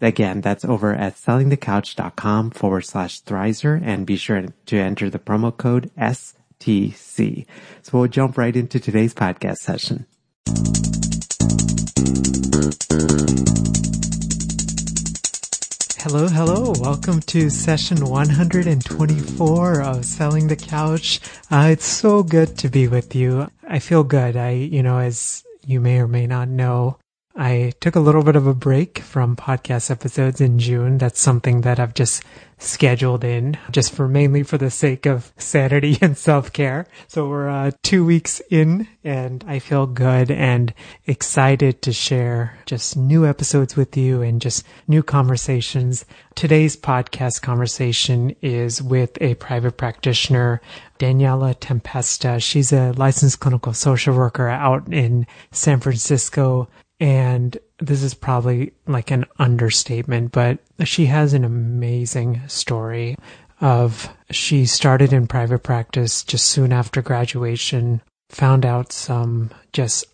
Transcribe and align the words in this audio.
Again, 0.00 0.42
that's 0.42 0.64
over 0.64 0.94
at 0.94 1.14
sellingthecouch.com 1.14 2.50
forward 2.50 2.82
slash 2.82 3.22
Thrizer 3.22 3.80
and 3.82 4.06
be 4.06 4.16
sure 4.16 4.44
to 4.66 4.76
enter 4.76 5.08
the 5.08 5.18
promo 5.18 5.56
code 5.56 5.90
STC. 5.96 7.46
So 7.82 7.98
we'll 7.98 8.08
jump 8.08 8.36
right 8.36 8.54
into 8.54 8.78
today's 8.78 9.14
podcast 9.14 9.56
session. 9.56 10.04
Hello, 15.98 16.28
hello. 16.28 16.72
Welcome 16.78 17.20
to 17.22 17.48
session 17.48 18.04
124 18.04 19.80
of 19.80 20.04
Selling 20.04 20.46
the 20.46 20.56
Couch. 20.56 21.20
Uh, 21.50 21.70
it's 21.72 21.86
so 21.86 22.22
good 22.22 22.58
to 22.58 22.68
be 22.68 22.86
with 22.86 23.16
you. 23.16 23.50
I 23.66 23.78
feel 23.78 24.04
good. 24.04 24.36
I, 24.36 24.50
you 24.50 24.82
know, 24.82 24.98
as 24.98 25.42
you 25.66 25.80
may 25.80 25.98
or 25.98 26.06
may 26.06 26.26
not 26.26 26.48
know, 26.48 26.98
I 27.38 27.74
took 27.80 27.96
a 27.96 28.00
little 28.00 28.22
bit 28.22 28.34
of 28.34 28.46
a 28.46 28.54
break 28.54 29.00
from 29.00 29.36
podcast 29.36 29.90
episodes 29.90 30.40
in 30.40 30.58
June. 30.58 30.96
That's 30.96 31.20
something 31.20 31.60
that 31.60 31.78
I've 31.78 31.92
just 31.92 32.22
scheduled 32.58 33.24
in 33.24 33.58
just 33.70 33.92
for 33.92 34.08
mainly 34.08 34.42
for 34.42 34.56
the 34.56 34.70
sake 34.70 35.04
of 35.04 35.34
sanity 35.36 35.98
and 36.02 36.16
self 36.16 36.50
care. 36.54 36.86
So 37.08 37.28
we're 37.28 37.50
uh, 37.50 37.72
two 37.82 38.06
weeks 38.06 38.40
in 38.50 38.88
and 39.04 39.44
I 39.46 39.58
feel 39.58 39.86
good 39.86 40.30
and 40.30 40.72
excited 41.06 41.82
to 41.82 41.92
share 41.92 42.58
just 42.64 42.96
new 42.96 43.26
episodes 43.26 43.76
with 43.76 43.98
you 43.98 44.22
and 44.22 44.40
just 44.40 44.64
new 44.88 45.02
conversations. 45.02 46.06
Today's 46.34 46.74
podcast 46.74 47.42
conversation 47.42 48.34
is 48.40 48.80
with 48.82 49.20
a 49.20 49.34
private 49.34 49.76
practitioner, 49.76 50.62
Daniela 50.98 51.54
Tempesta. 51.54 52.40
She's 52.40 52.72
a 52.72 52.92
licensed 52.92 53.40
clinical 53.40 53.74
social 53.74 54.16
worker 54.16 54.48
out 54.48 54.90
in 54.90 55.26
San 55.50 55.80
Francisco 55.80 56.68
and 57.00 57.56
this 57.78 58.02
is 58.02 58.14
probably 58.14 58.72
like 58.86 59.10
an 59.10 59.26
understatement, 59.38 60.32
but 60.32 60.58
she 60.84 61.06
has 61.06 61.34
an 61.34 61.44
amazing 61.44 62.40
story 62.48 63.16
of 63.60 64.08
she 64.30 64.66
started 64.66 65.12
in 65.12 65.26
private 65.26 65.62
practice 65.62 66.22
just 66.22 66.46
soon 66.46 66.72
after 66.72 67.02
graduation, 67.02 68.00
found 68.28 68.64
out 68.66 68.92
some 68.92 69.50
just 69.72 70.04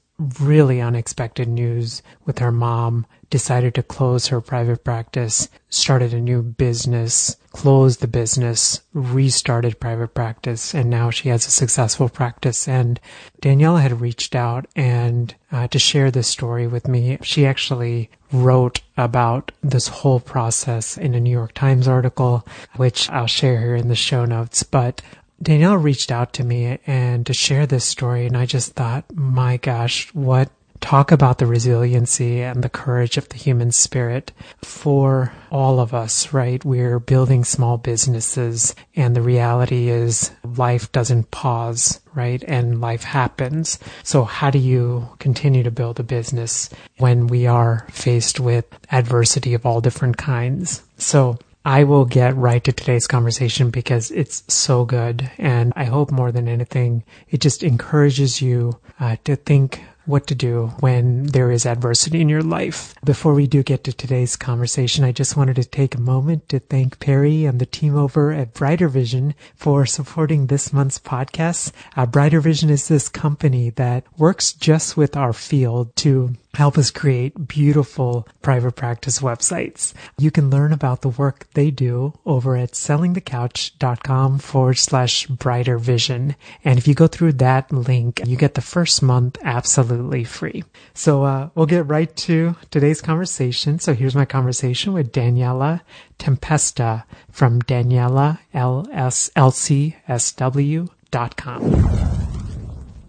really 0.41 0.81
unexpected 0.81 1.49
news 1.49 2.03
with 2.25 2.39
her 2.39 2.53
mom, 2.53 3.07
decided 3.31 3.75
to 3.75 3.83
close 3.83 4.29
her 4.29 4.41
private 4.41 4.85
practice, 4.85 5.49
started 5.69 6.13
a 6.13 6.21
new 6.21 6.43
business, 6.43 7.37
closed 7.53 8.01
the 8.01 8.09
business, 8.09 8.81
restarted 8.93 9.79
private 9.79 10.15
practice, 10.15 10.75
and 10.75 10.89
now 10.89 11.11
she 11.11 11.29
has 11.29 11.47
a 11.47 11.51
successful 11.51 12.09
practice. 12.09 12.67
And 12.67 12.99
Daniela 13.41 13.81
had 13.81 14.01
reached 14.01 14.35
out 14.35 14.67
and 14.75 15.35
uh, 15.51 15.69
to 15.69 15.79
share 15.79 16.11
this 16.11 16.29
story 16.29 16.67
with 16.67 16.89
me. 16.89 17.19
She 17.23 17.47
actually 17.47 18.11
wrote 18.33 18.81
about 18.97 19.53
this 19.63 19.89
whole 19.89 20.21
process 20.21 20.97
in 20.97 21.15
a 21.15 21.21
New 21.21 21.31
York 21.31 21.53
Times 21.53 21.87
article, 21.87 22.47
which 22.77 23.09
I'll 23.11 23.27
share 23.27 23.61
here 23.61 23.77
in 23.77 23.89
the 23.89 23.95
show 23.95 24.25
notes. 24.25 24.63
But 24.63 25.03
Danielle 25.43 25.77
reached 25.77 26.11
out 26.11 26.33
to 26.35 26.45
me 26.45 26.79
and 26.87 27.27
to 27.27 27.35
share 27.35 27.67
this 27.67 27.85
story, 27.85 28.27
and 28.27 28.37
I 28.37 28.47
just 28.47 28.73
thought, 28.73 29.05
my 29.15 29.57
gosh, 29.57 30.13
what 30.15 30.51
talk 30.83 31.11
about 31.11 31.39
the 31.39 31.47
resiliency 31.47 32.43
and 32.43 32.63
the 32.63 32.69
courage 32.69 33.17
of 33.17 33.29
the 33.31 33.37
human 33.37 33.73
spirit 33.73 34.33
for 34.63 35.33
all 35.51 35.81
of 35.81 35.95
us, 35.95 36.33
right? 36.35 36.63
We're 36.65 36.99
building 36.99 37.45
small 37.45 37.79
businesses 37.79 38.75
and 38.95 39.17
the 39.17 39.23
reality 39.23 39.89
is 39.89 40.33
life 40.45 40.93
doesn't 40.93 41.31
pause, 41.31 42.01
right? 42.15 42.45
And 42.47 42.81
life 42.81 43.05
happens. 43.05 43.79
So 44.03 44.25
how 44.25 44.51
do 44.51 44.59
you 44.59 45.09
continue 45.19 45.63
to 45.63 45.71
build 45.71 45.99
a 46.01 46.03
business 46.03 46.69
when 46.99 47.29
we 47.29 47.47
are 47.47 47.87
faced 47.91 48.41
with 48.41 48.67
adversity 48.91 49.55
of 49.55 49.65
all 49.65 49.81
different 49.81 50.19
kinds? 50.19 50.83
So 50.99 51.39
I 51.65 51.85
will 51.85 52.05
get 52.05 52.37
right 52.37 52.63
to 52.65 52.73
today's 52.73 53.07
conversation 53.07 53.71
because 53.71 54.11
it's 54.11 54.43
so 54.53 54.85
good. 54.85 55.31
And 55.39 55.73
I 55.77 55.85
hope 55.85 56.11
more 56.11 56.33
than 56.33 56.49
anything, 56.49 57.05
it 57.31 57.41
just 57.41 57.63
encourages 57.63 58.43
you 58.43 58.81
uh, 58.99 59.17
to 59.25 59.37
think 59.37 59.85
what 60.05 60.27
to 60.27 60.35
do 60.35 60.69
when 60.81 61.27
there 61.27 61.51
is 61.51 61.67
adversity 61.67 62.21
in 62.21 62.29
your 62.29 62.43
life. 62.43 62.95
Before 63.05 63.35
we 63.35 63.47
do 63.47 63.63
get 63.63 63.85
to 63.85 63.93
today's 63.93 64.37
conversation, 64.37 65.05
I 65.05 65.13
just 65.13 65.37
wanted 65.37 65.57
to 65.57 65.65
take 65.65 65.95
a 65.95 66.01
moment 66.01 66.49
to 66.49 66.59
thank 66.59 66.99
Perry 67.01 67.45
and 67.45 67.61
the 67.61 67.67
team 67.67 67.97
over 67.97 68.33
at 68.33 68.55
Brighter 68.55 68.89
Vision 68.89 69.35
for 69.55 69.87
supporting 69.87 70.47
this 70.47 70.73
month's 70.73 70.99
podcast. 70.99 71.73
Uh, 71.97 72.07
Brighter 72.07 72.41
Vision 72.41 72.71
is 72.71 72.89
this 72.89 73.09
company 73.09 73.71
that 73.71 74.05
works 74.19 74.53
just 74.53 74.97
with 74.97 75.17
our 75.17 75.33
field 75.33 75.95
to 75.97 76.37
help 76.55 76.77
us 76.77 76.91
create 76.91 77.49
beautiful 77.49 78.29
private 78.43 78.73
practice 78.73 79.21
websites. 79.21 79.95
You 80.19 80.31
can 80.31 80.51
learn 80.51 80.73
about 80.73 81.01
the 81.03 81.09
work 81.09 81.47
they 81.55 81.71
do 81.71 82.13
over 82.27 82.57
at 82.57 82.73
sellingthecouch.com 82.73 84.39
forward 84.39 84.79
slash 84.79 85.27
brighter 85.27 85.79
vision. 85.79 86.37
And 86.65 86.79
if 86.79 86.87
you 86.87 86.95
go 86.95 87.07
through 87.07 87.33
that 87.35 87.73
link, 87.73 88.21
you 88.27 88.37
get 88.37 88.55
the 88.55 88.61
first 88.61 89.03
month 89.03 89.39
absolutely 89.43 90.25
free. 90.25 90.65
So, 90.95 91.25
uh, 91.25 91.49
we'll 91.55 91.67
get 91.67 91.89
right 91.89 92.15
to 92.17 92.57
today's 92.71 93.01
conversation. 93.01 93.79
So 93.79 93.95
here's 93.95 94.15
my 94.15 94.25
conversation 94.25 94.93
with 94.93 95.13
Daniela 95.13 95.81
Tempesta 96.19 97.05
from 97.31 97.63
Daniela 97.63 98.39
LCSW.com. 98.55 100.03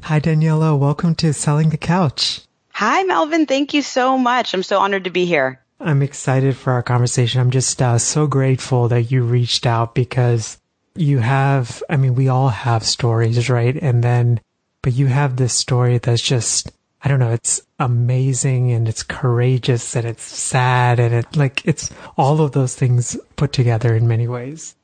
Hi, 0.02 0.20
Daniela. 0.20 0.78
Welcome 0.78 1.16
to 1.16 1.34
Selling 1.34 1.70
the 1.70 1.78
Couch. 1.78 2.42
Hi, 2.86 3.04
Melvin. 3.04 3.46
Thank 3.46 3.74
you 3.74 3.82
so 3.82 4.18
much. 4.18 4.54
I'm 4.54 4.62
so 4.62 4.78
honored 4.78 5.06
to 5.06 5.10
be 5.10 5.24
here. 5.24 5.64
I'm 5.80 6.02
excited 6.02 6.58
for 6.58 6.74
our 6.74 6.84
conversation. 6.84 7.40
I'm 7.40 7.50
just 7.50 7.82
uh, 7.82 7.98
so 7.98 8.28
grateful 8.28 8.90
that 8.90 9.10
you 9.10 9.24
reached 9.24 9.66
out 9.66 9.96
because 9.96 10.58
you 10.94 11.20
have, 11.20 11.82
I 11.90 11.96
mean, 11.96 12.14
we 12.14 12.28
all 12.28 12.50
have 12.50 12.84
stories, 12.84 13.50
right? 13.50 13.74
And 13.74 14.04
then, 14.04 14.42
but 14.82 14.92
you 14.92 15.08
have 15.08 15.38
this 15.38 15.54
story 15.54 15.98
that's 15.98 16.22
just, 16.22 16.74
I 17.02 17.08
don't 17.08 17.20
know, 17.20 17.32
it's 17.32 17.62
amazing 17.80 18.74
and 18.74 18.90
it's 18.90 19.04
courageous 19.04 19.96
and 19.96 20.06
it's 20.06 20.24
sad 20.24 21.00
and 21.00 21.16
it 21.16 21.38
like, 21.38 21.66
it's 21.66 21.90
all 22.18 22.42
of 22.42 22.52
those 22.52 22.76
things 22.76 23.16
put 23.38 23.54
together 23.54 23.96
in 23.96 24.10
many 24.10 24.28
ways. 24.28 24.76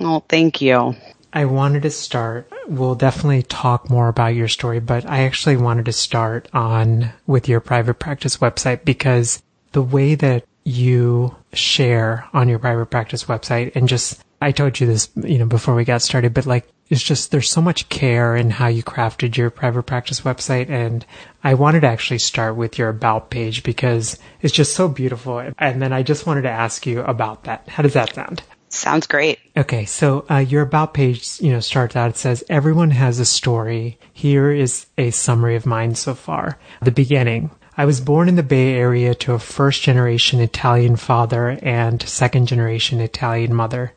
Oh, 0.00 0.24
thank 0.26 0.62
you. 0.62 0.96
I 1.34 1.44
wanted 1.44 1.82
to 1.82 1.90
start. 1.90 2.50
We'll 2.68 2.94
definitely 2.94 3.42
talk 3.42 3.90
more 3.90 4.08
about 4.08 4.34
your 4.34 4.48
story, 4.48 4.80
but 4.80 5.04
I 5.04 5.22
actually 5.22 5.56
wanted 5.56 5.86
to 5.86 5.92
start 5.92 6.48
on 6.52 7.12
with 7.26 7.48
your 7.48 7.60
private 7.60 7.94
practice 7.94 8.36
website 8.36 8.84
because 8.84 9.42
the 9.72 9.82
way 9.82 10.14
that 10.14 10.44
you 10.64 11.34
share 11.52 12.28
on 12.32 12.48
your 12.48 12.58
private 12.58 12.86
practice 12.86 13.24
website 13.24 13.74
and 13.74 13.88
just, 13.88 14.22
I 14.40 14.52
told 14.52 14.78
you 14.78 14.86
this, 14.86 15.08
you 15.16 15.38
know, 15.38 15.46
before 15.46 15.74
we 15.74 15.84
got 15.84 16.02
started, 16.02 16.34
but 16.34 16.46
like, 16.46 16.68
it's 16.88 17.02
just, 17.02 17.30
there's 17.30 17.50
so 17.50 17.62
much 17.62 17.88
care 17.88 18.36
in 18.36 18.50
how 18.50 18.66
you 18.66 18.82
crafted 18.82 19.36
your 19.36 19.48
private 19.50 19.84
practice 19.84 20.20
website. 20.20 20.68
And 20.68 21.06
I 21.42 21.54
wanted 21.54 21.80
to 21.80 21.88
actually 21.88 22.18
start 22.18 22.54
with 22.54 22.78
your 22.78 22.90
about 22.90 23.30
page 23.30 23.62
because 23.62 24.18
it's 24.42 24.52
just 24.52 24.74
so 24.74 24.88
beautiful. 24.88 25.38
And 25.58 25.80
then 25.80 25.92
I 25.92 26.02
just 26.02 26.26
wanted 26.26 26.42
to 26.42 26.50
ask 26.50 26.86
you 26.86 27.00
about 27.00 27.44
that. 27.44 27.66
How 27.68 27.82
does 27.82 27.94
that 27.94 28.14
sound? 28.14 28.42
Sounds 28.72 29.06
great. 29.06 29.38
Okay, 29.54 29.84
so 29.84 30.24
uh, 30.30 30.38
your 30.38 30.62
about 30.62 30.94
page, 30.94 31.38
you 31.42 31.52
know, 31.52 31.60
starts 31.60 31.94
out. 31.94 32.08
It 32.08 32.16
says 32.16 32.42
everyone 32.48 32.90
has 32.92 33.18
a 33.18 33.26
story. 33.26 33.98
Here 34.14 34.50
is 34.50 34.86
a 34.96 35.10
summary 35.10 35.56
of 35.56 35.66
mine 35.66 35.94
so 35.94 36.14
far. 36.14 36.58
The 36.80 36.90
beginning. 36.90 37.50
I 37.76 37.84
was 37.84 38.00
born 38.00 38.30
in 38.30 38.36
the 38.36 38.42
Bay 38.42 38.72
Area 38.72 39.14
to 39.16 39.34
a 39.34 39.38
first 39.38 39.82
generation 39.82 40.40
Italian 40.40 40.96
father 40.96 41.58
and 41.62 42.02
second 42.02 42.46
generation 42.46 42.98
Italian 42.98 43.54
mother. 43.54 43.92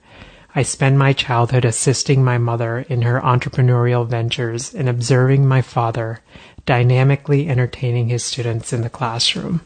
I 0.54 0.63
spend 0.63 1.00
my 1.00 1.13
childhood 1.13 1.63
assisting 1.63 2.21
my 2.21 2.38
mother 2.38 2.80
in 2.89 3.04
her 3.04 3.21
entrepreneurial 3.21 4.06
ventures 4.06 4.74
and 4.74 4.89
observing 4.89 5.48
my 5.48 5.62
father 5.62 6.19
dynamically 6.66 7.48
entertaining 7.48 8.10
his 8.10 8.25
students 8.25 8.74
in 8.74 8.81
the 8.81 8.89
classroom. 8.89 9.62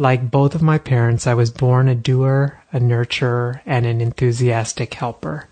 Like 0.00 0.30
both 0.30 0.54
of 0.54 0.62
my 0.62 0.78
parents, 0.78 1.26
I 1.26 1.34
was 1.34 1.50
born 1.50 1.86
a 1.86 1.94
doer, 1.94 2.58
a 2.72 2.80
nurturer, 2.80 3.60
and 3.66 3.84
an 3.84 4.00
enthusiastic 4.00 4.94
helper. 4.94 5.46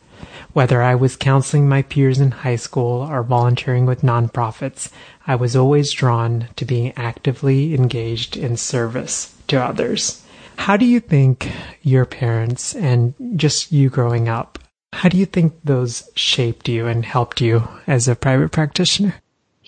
Whether 0.54 0.80
I 0.80 0.94
was 0.94 1.16
counseling 1.16 1.68
my 1.68 1.82
peers 1.82 2.18
in 2.18 2.30
high 2.30 2.56
school 2.56 3.02
or 3.02 3.22
volunteering 3.22 3.84
with 3.84 4.00
nonprofits, 4.00 4.90
I 5.26 5.34
was 5.34 5.54
always 5.54 5.92
drawn 5.92 6.48
to 6.56 6.64
being 6.64 6.94
actively 6.96 7.74
engaged 7.74 8.38
in 8.38 8.56
service 8.56 9.34
to 9.48 9.62
others. 9.62 10.22
How 10.56 10.78
do 10.78 10.86
you 10.86 11.00
think 11.00 11.52
your 11.82 12.06
parents 12.06 12.74
and 12.74 13.12
just 13.36 13.70
you 13.70 13.90
growing 13.90 14.30
up, 14.30 14.58
how 14.94 15.10
do 15.10 15.18
you 15.18 15.26
think 15.26 15.60
those 15.62 16.08
shaped 16.14 16.70
you 16.70 16.86
and 16.86 17.04
helped 17.04 17.42
you 17.42 17.68
as 17.86 18.08
a 18.08 18.16
private 18.16 18.50
practitioner? 18.50 19.16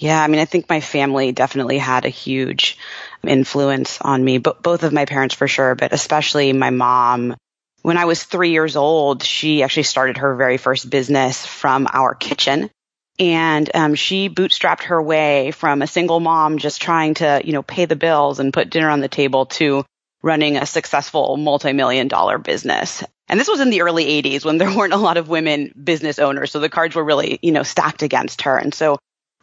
Yeah, 0.00 0.22
I 0.22 0.28
mean, 0.28 0.40
I 0.40 0.46
think 0.46 0.70
my 0.70 0.80
family 0.80 1.30
definitely 1.30 1.76
had 1.76 2.06
a 2.06 2.08
huge 2.08 2.78
influence 3.26 4.00
on 4.00 4.24
me, 4.24 4.38
but 4.38 4.62
both 4.62 4.82
of 4.82 4.92
my 4.92 5.04
parents 5.04 5.34
for 5.34 5.48
sure, 5.48 5.74
but 5.74 5.92
especially 5.92 6.52
my 6.52 6.70
mom. 6.70 7.36
When 7.82 7.96
I 7.96 8.04
was 8.04 8.22
three 8.22 8.50
years 8.50 8.76
old, 8.76 9.22
she 9.22 9.62
actually 9.62 9.84
started 9.84 10.18
her 10.18 10.34
very 10.34 10.58
first 10.58 10.90
business 10.90 11.46
from 11.46 11.88
our 11.90 12.14
kitchen. 12.14 12.70
And 13.18 13.70
um, 13.74 13.94
she 13.94 14.28
bootstrapped 14.28 14.84
her 14.84 15.02
way 15.02 15.50
from 15.50 15.82
a 15.82 15.86
single 15.86 16.20
mom 16.20 16.58
just 16.58 16.80
trying 16.80 17.14
to, 17.14 17.42
you 17.44 17.52
know, 17.52 17.62
pay 17.62 17.84
the 17.84 17.96
bills 17.96 18.40
and 18.40 18.52
put 18.52 18.70
dinner 18.70 18.88
on 18.88 19.00
the 19.00 19.08
table 19.08 19.46
to 19.46 19.84
running 20.22 20.56
a 20.56 20.66
successful 20.66 21.36
multi-million 21.36 22.08
dollar 22.08 22.38
business. 22.38 23.02
And 23.28 23.38
this 23.38 23.48
was 23.48 23.60
in 23.60 23.70
the 23.70 23.82
early 23.82 24.22
80s 24.22 24.44
when 24.44 24.58
there 24.58 24.74
weren't 24.76 24.92
a 24.92 24.98
lot 24.98 25.16
of 25.16 25.28
women 25.28 25.72
business 25.82 26.18
owners. 26.18 26.50
So 26.50 26.60
the 26.60 26.68
cards 26.68 26.94
were 26.94 27.04
really, 27.04 27.38
you 27.42 27.52
know, 27.52 27.62
stacked 27.62 28.02
against 28.02 28.42
her. 28.42 28.56
And 28.56 28.74
so 28.74 28.98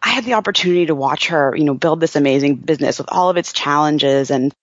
I 0.07 0.11
had 0.11 0.23
the 0.23 0.35
opportunity 0.35 0.85
to 0.85 0.95
watch 0.95 1.27
her, 1.27 1.53
you 1.53 1.65
know, 1.65 1.73
build 1.73 1.99
this 1.99 2.15
amazing 2.15 2.55
business 2.55 2.97
with 2.97 3.09
all 3.11 3.29
of 3.29 3.35
its 3.35 3.51
challenges. 3.51 4.31
And, 4.31 4.53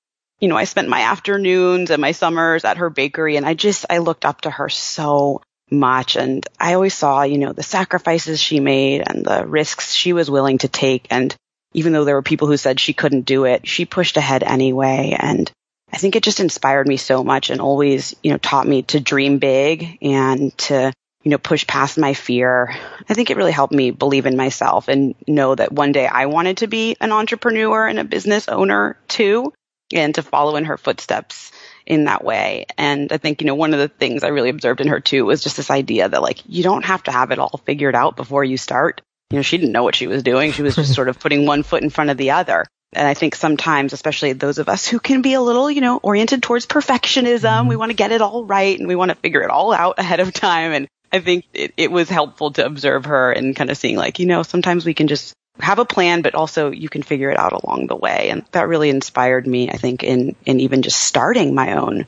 you 0.41 0.49
know, 0.49 0.57
I 0.57 0.65
spent 0.65 0.89
my 0.89 1.03
afternoons 1.03 1.91
and 1.91 2.01
my 2.01 2.13
summers 2.13 2.65
at 2.65 2.79
her 2.79 2.89
bakery 2.89 3.37
and 3.37 3.45
I 3.45 3.53
just, 3.53 3.85
I 3.91 3.99
looked 3.99 4.25
up 4.25 4.41
to 4.41 4.51
her 4.51 4.71
so 4.71 5.43
much. 5.71 6.17
And 6.17 6.47
I 6.59 6.73
always 6.73 6.95
saw, 6.95 7.25
you 7.25 7.37
know, 7.37 7.53
the 7.53 7.63
sacrifices 7.63 8.41
she 8.41 8.59
made 8.59 9.03
and 9.07 9.23
the 9.23 9.47
risks 9.47 9.93
she 9.93 10.15
was 10.15 10.31
willing 10.31 10.57
to 10.59 10.69
take. 10.69 11.09
And 11.11 11.37
even 11.75 11.93
though 11.93 12.07
there 12.07 12.15
were 12.15 12.23
people 12.23 12.49
who 12.49 12.57
said 12.57 12.81
she 12.81 12.95
couldn't 12.95 13.27
do 13.27 13.45
it, 13.45 13.69
she 13.69 13.85
pushed 13.85 14.17
ahead 14.17 14.45
anyway. 14.45 15.15
And 15.19 15.53
I 15.93 15.99
think 15.99 16.17
it 16.17 16.23
just 16.23 16.41
inspired 16.41 16.89
me 16.89 16.97
so 16.97 17.23
much 17.23 17.51
and 17.51 17.61
always, 17.61 18.17
you 18.23 18.31
know, 18.31 18.39
taught 18.39 18.67
me 18.67 18.81
to 18.85 18.99
dream 18.99 19.37
big 19.41 19.99
and 20.01 20.57
to 20.57 20.91
you 21.25 21.31
know, 21.31 21.39
push 21.39 21.67
past 21.67 21.99
my 21.99 22.13
fear. 22.13 22.77
I 23.09 23.15
think 23.15 23.31
it 23.31 23.37
really 23.37 23.53
helped 23.53 23.73
me 23.73 23.91
believe 23.91 24.27
in 24.27 24.37
myself 24.37 24.89
and 24.89 25.15
know 25.27 25.55
that 25.55 25.73
one 25.73 25.93
day 25.93 26.07
I 26.07 26.27
wanted 26.27 26.59
to 26.59 26.67
be 26.67 26.97
an 27.01 27.13
entrepreneur 27.13 27.89
and 27.89 27.99
a 27.99 28.05
business 28.05 28.47
owner 28.47 28.99
too, 29.09 29.53
and 29.93 30.15
to 30.15 30.23
follow 30.23 30.57
in 30.57 30.67
her 30.67 30.77
footsteps 30.77 31.51
in 31.87 32.05
that 32.05 32.25
way. 32.25 32.67
And 32.77 33.11
I 33.11 33.17
think, 33.17 33.41
you 33.41 33.47
know, 33.47 33.55
one 33.55 33.73
of 33.73 33.81
the 33.81 33.89
things 33.89 34.23
I 34.23 34.29
really 34.29 34.51
observed 34.51 34.83
in 34.83 34.89
her 34.89 35.01
too 35.01 35.25
was 35.25 35.43
just 35.43 35.57
this 35.57 35.71
idea 35.71 36.09
that 36.09 36.23
like, 36.23 36.43
you 36.47 36.63
don't 36.63 36.85
have 36.85 37.03
to 37.05 37.13
have 37.13 37.31
it 37.31 37.39
all 37.39 37.61
figured 37.65 37.95
out 37.95 38.17
before 38.17 38.45
you 38.45 38.57
start. 38.57 39.01
You 39.31 39.37
know, 39.37 39.43
she 39.43 39.57
didn't 39.57 39.73
know 39.73 39.83
what 39.83 39.97
she 39.97 40.07
was 40.07 40.23
doing. 40.23 40.53
She 40.53 40.63
was 40.63 40.77
just 40.77 40.95
sort 40.95 41.09
of 41.09 41.19
putting 41.19 41.47
one 41.47 41.63
foot 41.63 41.83
in 41.83 41.91
front 41.91 42.11
of 42.11 42.19
the 42.19 42.33
other. 42.33 42.67
And 42.93 43.09
I 43.09 43.15
think 43.15 43.35
sometimes, 43.35 43.93
especially 43.93 44.35
those 44.35 44.59
of 44.59 44.69
us 44.69 44.87
who 44.87 45.01
can 45.01 45.21
be 45.21 45.35
a 45.35 45.41
little, 45.41 45.71
you 45.71 45.81
know, 45.81 45.99
oriented 45.99 46.43
towards 46.43 46.67
perfectionism, 46.67 47.43
mm-hmm. 47.43 47.69
we 47.69 47.77
want 47.77 47.91
to 47.91 47.97
get 47.97 48.13
it 48.13 48.21
all 48.21 48.45
right 48.45 48.79
and 48.79 48.87
we 48.87 48.95
want 48.95 49.11
to 49.11 49.17
figure 49.17 49.43
it 49.43 49.51
all 49.51 49.73
out 49.73 49.99
ahead 49.99 50.21
of 50.21 50.33
time. 50.33 50.73
And 50.73 50.89
I 51.15 51.21
think 51.21 51.45
it, 51.55 51.75
it 51.77 51.93
was 51.93 52.09
helpful 52.09 52.51
to 52.55 52.67
observe 52.67 53.05
her 53.05 53.31
and 53.31 53.55
kind 53.55 53.71
of 53.71 53.77
seeing 53.77 53.97
like, 53.97 54.19
you 54.19 54.27
know, 54.27 54.43
sometimes 54.43 54.85
we 54.85 54.95
can 54.95 55.07
just 55.07 55.33
have 55.61 55.79
a 55.79 55.85
plan, 55.85 56.23
but 56.23 56.35
also 56.35 56.73
you 56.73 56.89
can 56.89 57.05
figure 57.05 57.31
it 57.31 57.39
out 57.39 57.53
along 57.53 57.87
the 57.87 57.95
way. 57.95 58.31
And 58.31 58.45
that 58.51 58.67
really 58.67 58.91
inspired 58.91 59.47
me, 59.47 59.71
I 59.71 59.77
think, 59.77 60.03
in, 60.03 60.35
in 60.45 60.59
even 60.59 60.83
just 60.83 61.01
starting 61.01 61.55
my 61.55 61.77
own 61.77 62.07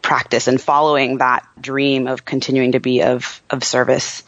practice 0.00 0.48
and 0.48 0.58
following 0.58 1.18
that 1.18 1.46
dream 1.60 2.06
of 2.06 2.24
continuing 2.24 2.72
to 2.72 2.80
be 2.80 3.02
of, 3.02 3.42
of 3.50 3.62
service 3.62 4.22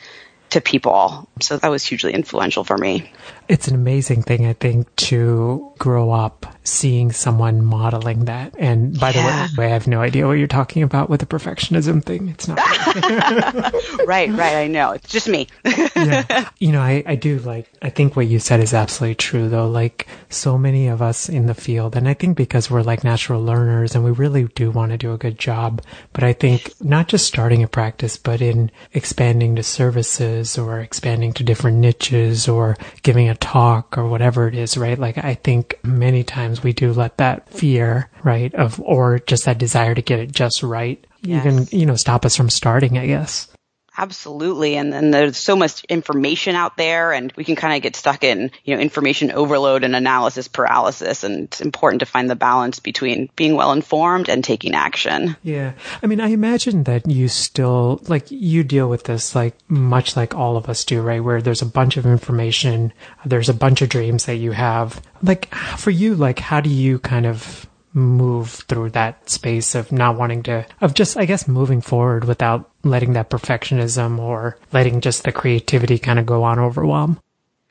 to 0.50 0.60
people. 0.60 1.28
So 1.40 1.56
that 1.56 1.68
was 1.68 1.84
hugely 1.84 2.12
influential 2.12 2.64
for 2.64 2.76
me. 2.76 3.10
It's 3.48 3.66
an 3.66 3.74
amazing 3.74 4.22
thing, 4.22 4.46
I 4.46 4.52
think, 4.52 4.94
to 4.96 5.72
grow 5.78 6.12
up 6.12 6.46
seeing 6.62 7.10
someone 7.10 7.64
modeling 7.64 8.26
that. 8.26 8.54
And 8.58 8.98
by 8.98 9.10
yeah. 9.10 9.48
the 9.48 9.60
way, 9.60 9.66
I 9.66 9.70
have 9.70 9.88
no 9.88 10.00
idea 10.00 10.26
what 10.26 10.34
you're 10.34 10.46
talking 10.46 10.84
about 10.84 11.10
with 11.10 11.18
the 11.18 11.26
perfectionism 11.26 12.04
thing. 12.04 12.28
It's 12.28 12.46
not 12.46 12.58
right, 14.06 14.30
right. 14.30 14.56
I 14.56 14.68
know. 14.68 14.92
It's 14.92 15.10
just 15.10 15.28
me. 15.28 15.48
yeah. 15.64 16.48
You 16.60 16.72
know, 16.72 16.80
I, 16.80 17.02
I 17.06 17.14
do 17.14 17.38
like, 17.38 17.70
I 17.80 17.88
think 17.88 18.16
what 18.16 18.26
you 18.26 18.38
said 18.38 18.60
is 18.60 18.74
absolutely 18.74 19.14
true 19.14 19.48
though. 19.48 19.68
Like 19.68 20.06
so 20.28 20.58
many 20.58 20.88
of 20.88 21.00
us 21.00 21.28
in 21.28 21.46
the 21.46 21.54
field, 21.54 21.96
and 21.96 22.06
I 22.06 22.14
think 22.14 22.36
because 22.36 22.70
we're 22.70 22.82
like 22.82 23.02
natural 23.02 23.42
learners 23.42 23.94
and 23.94 24.04
we 24.04 24.10
really 24.10 24.44
do 24.44 24.70
want 24.70 24.92
to 24.92 24.98
do 24.98 25.12
a 25.12 25.18
good 25.18 25.38
job, 25.38 25.82
but 26.12 26.22
I 26.22 26.34
think 26.34 26.70
not 26.82 27.08
just 27.08 27.26
starting 27.26 27.62
a 27.62 27.68
practice, 27.68 28.18
but 28.18 28.42
in 28.42 28.70
expanding 28.92 29.56
to 29.56 29.62
services 29.62 30.39
or 30.58 30.80
expanding 30.80 31.32
to 31.34 31.44
different 31.44 31.78
niches 31.78 32.48
or 32.48 32.76
giving 33.02 33.28
a 33.28 33.34
talk 33.34 33.98
or 33.98 34.06
whatever 34.08 34.48
it 34.48 34.54
is, 34.54 34.76
right? 34.76 34.98
Like 34.98 35.18
I 35.18 35.34
think 35.34 35.78
many 35.82 36.24
times 36.24 36.62
we 36.62 36.72
do 36.72 36.92
let 36.92 37.18
that 37.18 37.48
fear, 37.50 38.08
right, 38.22 38.54
of, 38.54 38.80
or 38.80 39.18
just 39.18 39.44
that 39.44 39.58
desire 39.58 39.94
to 39.94 40.02
get 40.02 40.18
it 40.18 40.32
just 40.32 40.62
right, 40.62 41.04
yes. 41.22 41.44
even, 41.44 41.66
you 41.78 41.86
know, 41.86 41.96
stop 41.96 42.24
us 42.24 42.36
from 42.36 42.50
starting, 42.50 42.98
I 42.98 43.06
guess. 43.06 43.48
Absolutely. 44.00 44.76
And 44.76 44.90
then 44.90 45.10
there's 45.10 45.36
so 45.36 45.54
much 45.54 45.84
information 45.84 46.56
out 46.56 46.78
there 46.78 47.12
and 47.12 47.30
we 47.36 47.44
can 47.44 47.54
kind 47.54 47.76
of 47.76 47.82
get 47.82 47.94
stuck 47.94 48.24
in, 48.24 48.50
you 48.64 48.74
know, 48.74 48.80
information 48.80 49.30
overload 49.30 49.84
and 49.84 49.94
analysis 49.94 50.48
paralysis. 50.48 51.22
And 51.22 51.44
it's 51.44 51.60
important 51.60 52.00
to 52.00 52.06
find 52.06 52.30
the 52.30 52.34
balance 52.34 52.80
between 52.80 53.28
being 53.36 53.56
well 53.56 53.72
informed 53.72 54.30
and 54.30 54.42
taking 54.42 54.74
action. 54.74 55.36
Yeah. 55.42 55.72
I 56.02 56.06
mean, 56.06 56.18
I 56.18 56.28
imagine 56.28 56.84
that 56.84 57.10
you 57.10 57.28
still, 57.28 58.00
like, 58.08 58.30
you 58.30 58.64
deal 58.64 58.88
with 58.88 59.04
this, 59.04 59.34
like, 59.34 59.54
much 59.68 60.16
like 60.16 60.34
all 60.34 60.56
of 60.56 60.70
us 60.70 60.82
do, 60.86 61.02
right? 61.02 61.22
Where 61.22 61.42
there's 61.42 61.60
a 61.60 61.66
bunch 61.66 61.98
of 61.98 62.06
information, 62.06 62.94
there's 63.26 63.50
a 63.50 63.54
bunch 63.54 63.82
of 63.82 63.90
dreams 63.90 64.24
that 64.24 64.36
you 64.36 64.52
have. 64.52 65.02
Like, 65.22 65.54
for 65.76 65.90
you, 65.90 66.14
like, 66.14 66.38
how 66.38 66.62
do 66.62 66.70
you 66.70 67.00
kind 67.00 67.26
of 67.26 67.66
move 67.92 68.50
through 68.50 68.90
that 68.90 69.28
space 69.28 69.74
of 69.74 69.92
not 69.92 70.16
wanting 70.16 70.42
to, 70.44 70.66
of 70.80 70.94
just, 70.94 71.16
I 71.16 71.24
guess, 71.24 71.48
moving 71.48 71.80
forward 71.80 72.24
without 72.24 72.70
letting 72.84 73.14
that 73.14 73.30
perfectionism 73.30 74.18
or 74.18 74.58
letting 74.72 75.00
just 75.00 75.24
the 75.24 75.32
creativity 75.32 75.98
kind 75.98 76.18
of 76.18 76.26
go 76.26 76.44
on 76.44 76.58
overwhelm? 76.58 77.20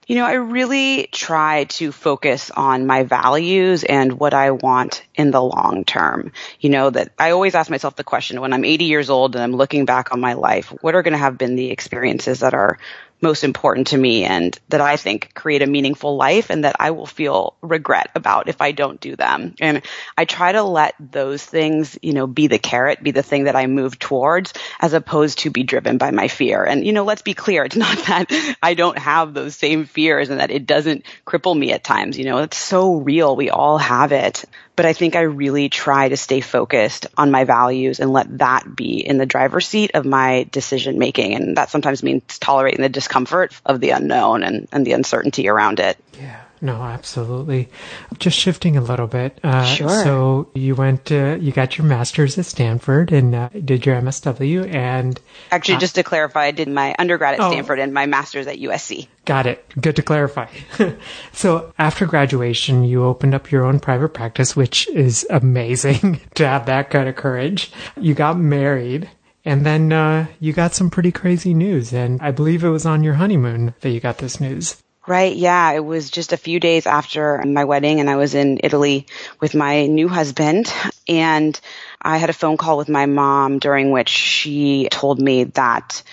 You 0.09 0.15
know, 0.15 0.25
I 0.25 0.33
really 0.33 1.07
try 1.11 1.65
to 1.65 1.91
focus 1.91 2.49
on 2.49 2.87
my 2.87 3.03
values 3.03 3.83
and 3.83 4.13
what 4.13 4.33
I 4.33 4.49
want 4.49 5.03
in 5.13 5.29
the 5.29 5.41
long 5.41 5.85
term. 5.85 6.31
You 6.59 6.71
know, 6.71 6.89
that 6.89 7.11
I 7.19 7.29
always 7.29 7.53
ask 7.53 7.69
myself 7.69 7.95
the 7.95 8.03
question 8.03 8.41
when 8.41 8.51
I'm 8.51 8.65
80 8.65 8.85
years 8.85 9.11
old 9.11 9.35
and 9.35 9.43
I'm 9.43 9.55
looking 9.55 9.85
back 9.85 10.11
on 10.11 10.19
my 10.19 10.33
life, 10.33 10.73
what 10.81 10.95
are 10.95 11.03
going 11.03 11.11
to 11.11 11.19
have 11.19 11.37
been 11.37 11.55
the 11.55 11.69
experiences 11.69 12.39
that 12.39 12.55
are 12.55 12.79
most 13.21 13.43
important 13.43 13.87
to 13.87 13.97
me 13.97 14.23
and 14.23 14.57
that 14.69 14.81
I 14.81 14.95
think 14.95 15.33
create 15.33 15.61
a 15.61 15.67
meaningful 15.67 16.15
life 16.15 16.49
and 16.49 16.63
that 16.63 16.77
I 16.79 16.91
will 16.91 17.05
feel 17.05 17.55
regret 17.61 18.11
about 18.15 18.47
if 18.47 18.61
I 18.61 18.71
don't 18.71 18.99
do 18.99 19.15
them. 19.15 19.55
And 19.59 19.81
I 20.17 20.25
try 20.25 20.51
to 20.51 20.63
let 20.63 20.95
those 20.99 21.43
things, 21.43 21.97
you 22.01 22.13
know, 22.13 22.27
be 22.27 22.47
the 22.47 22.59
carrot, 22.59 23.03
be 23.03 23.11
the 23.11 23.23
thing 23.23 23.45
that 23.45 23.55
I 23.55 23.67
move 23.67 23.99
towards 23.99 24.53
as 24.79 24.93
opposed 24.93 25.39
to 25.39 25.49
be 25.49 25.63
driven 25.63 25.97
by 25.97 26.11
my 26.11 26.27
fear. 26.27 26.63
And, 26.63 26.85
you 26.85 26.93
know, 26.93 27.03
let's 27.03 27.21
be 27.21 27.33
clear. 27.33 27.63
It's 27.65 27.75
not 27.75 27.97
that 28.07 28.55
I 28.61 28.73
don't 28.73 28.97
have 28.97 29.33
those 29.33 29.55
same 29.55 29.85
fears 29.85 30.29
and 30.29 30.39
that 30.39 30.51
it 30.51 30.65
doesn't 30.65 31.05
cripple 31.25 31.57
me 31.57 31.73
at 31.73 31.83
times. 31.83 32.17
You 32.17 32.25
know, 32.25 32.39
it's 32.39 32.57
so 32.57 32.95
real. 32.95 33.35
We 33.35 33.49
all 33.49 33.77
have 33.77 34.11
it 34.11 34.45
but 34.79 34.85
I 34.85 34.93
think 34.93 35.17
I 35.17 35.23
really 35.23 35.67
try 35.67 36.07
to 36.07 36.15
stay 36.15 36.39
focused 36.39 37.07
on 37.17 37.31
my 37.31 37.43
values 37.43 37.99
and 37.99 38.13
let 38.13 38.37
that 38.37 38.77
be 38.77 39.05
in 39.05 39.17
the 39.17 39.25
driver's 39.25 39.67
seat 39.67 39.91
of 39.93 40.05
my 40.05 40.47
decision 40.53 40.97
making. 40.97 41.35
And 41.35 41.57
that 41.57 41.69
sometimes 41.69 42.01
means 42.01 42.39
tolerating 42.39 42.81
the 42.81 42.87
discomfort 42.87 43.53
of 43.65 43.81
the 43.81 43.89
unknown 43.89 44.41
and, 44.41 44.69
and 44.71 44.87
the 44.87 44.93
uncertainty 44.93 45.49
around 45.49 45.81
it. 45.81 45.97
Yeah. 46.17 46.39
No, 46.61 46.81
absolutely. 46.81 47.69
Just 48.17 48.37
shifting 48.37 48.75
a 48.75 48.81
little 48.81 49.07
bit. 49.07 49.39
Uh, 49.43 49.63
sure. 49.63 50.03
So 50.03 50.49
you 50.53 50.75
went, 50.75 51.11
uh, 51.11 51.37
you 51.39 51.51
got 51.51 51.77
your 51.77 51.87
master's 51.87 52.37
at 52.37 52.45
Stanford 52.45 53.13
and 53.13 53.33
uh, 53.33 53.49
did 53.49 53.85
your 53.85 53.99
MSW 54.01 54.73
and. 54.73 55.19
Actually, 55.51 55.75
uh, 55.75 55.79
just 55.79 55.95
to 55.95 56.03
clarify, 56.03 56.45
I 56.45 56.51
did 56.51 56.67
my 56.67 56.95
undergrad 56.99 57.35
at 57.35 57.39
oh, 57.39 57.51
Stanford 57.51 57.79
and 57.79 57.93
my 57.93 58.05
master's 58.05 58.47
at 58.47 58.57
USC. 58.57 59.07
Got 59.23 59.45
it. 59.45 59.65
Good 59.79 59.95
to 59.95 60.01
clarify. 60.01 60.47
so 61.31 61.73
after 61.77 62.05
graduation, 62.05 62.83
you 62.83 63.05
opened 63.05 63.33
up 63.33 63.51
your 63.51 63.63
own 63.63 63.79
private 63.79 64.09
practice, 64.09 64.55
which 64.55 64.89
is 64.89 65.25
amazing 65.29 66.19
to 66.35 66.47
have 66.47 66.65
that 66.65 66.89
kind 66.89 67.07
of 67.07 67.15
courage. 67.15 67.71
You 67.97 68.13
got 68.13 68.37
married. 68.37 69.09
And 69.45 69.65
then 69.65 69.93
uh, 69.93 70.27
you 70.41 70.51
got 70.51 70.75
some 70.75 70.89
pretty 70.89 71.13
crazy 71.13 71.53
news, 71.53 71.93
and 71.93 72.21
I 72.21 72.31
believe 72.31 72.63
it 72.63 72.69
was 72.69 72.85
on 72.85 73.03
your 73.03 73.13
honeymoon 73.13 73.73
that 73.79 73.91
you 73.91 74.01
got 74.01 74.17
this 74.17 74.41
news. 74.41 74.83
Right. 75.09 75.35
Yeah. 75.35 75.71
It 75.71 75.83
was 75.83 76.11
just 76.11 76.33
a 76.33 76.37
few 76.37 76.59
days 76.59 76.85
after 76.85 77.41
my 77.43 77.65
wedding 77.65 77.99
and 77.99 78.07
I 78.07 78.15
was 78.15 78.35
in 78.35 78.59
Italy 78.63 79.07
with 79.39 79.55
my 79.55 79.87
new 79.87 80.07
husband 80.07 80.71
and 81.07 81.59
I 81.99 82.17
had 82.17 82.29
a 82.29 82.33
phone 82.33 82.57
call 82.57 82.77
with 82.77 82.89
my 82.89 83.07
mom 83.07 83.57
during 83.57 83.89
which 83.89 84.09
she 84.09 84.87
told 84.91 85.19
me 85.19 85.45
that 85.45 86.03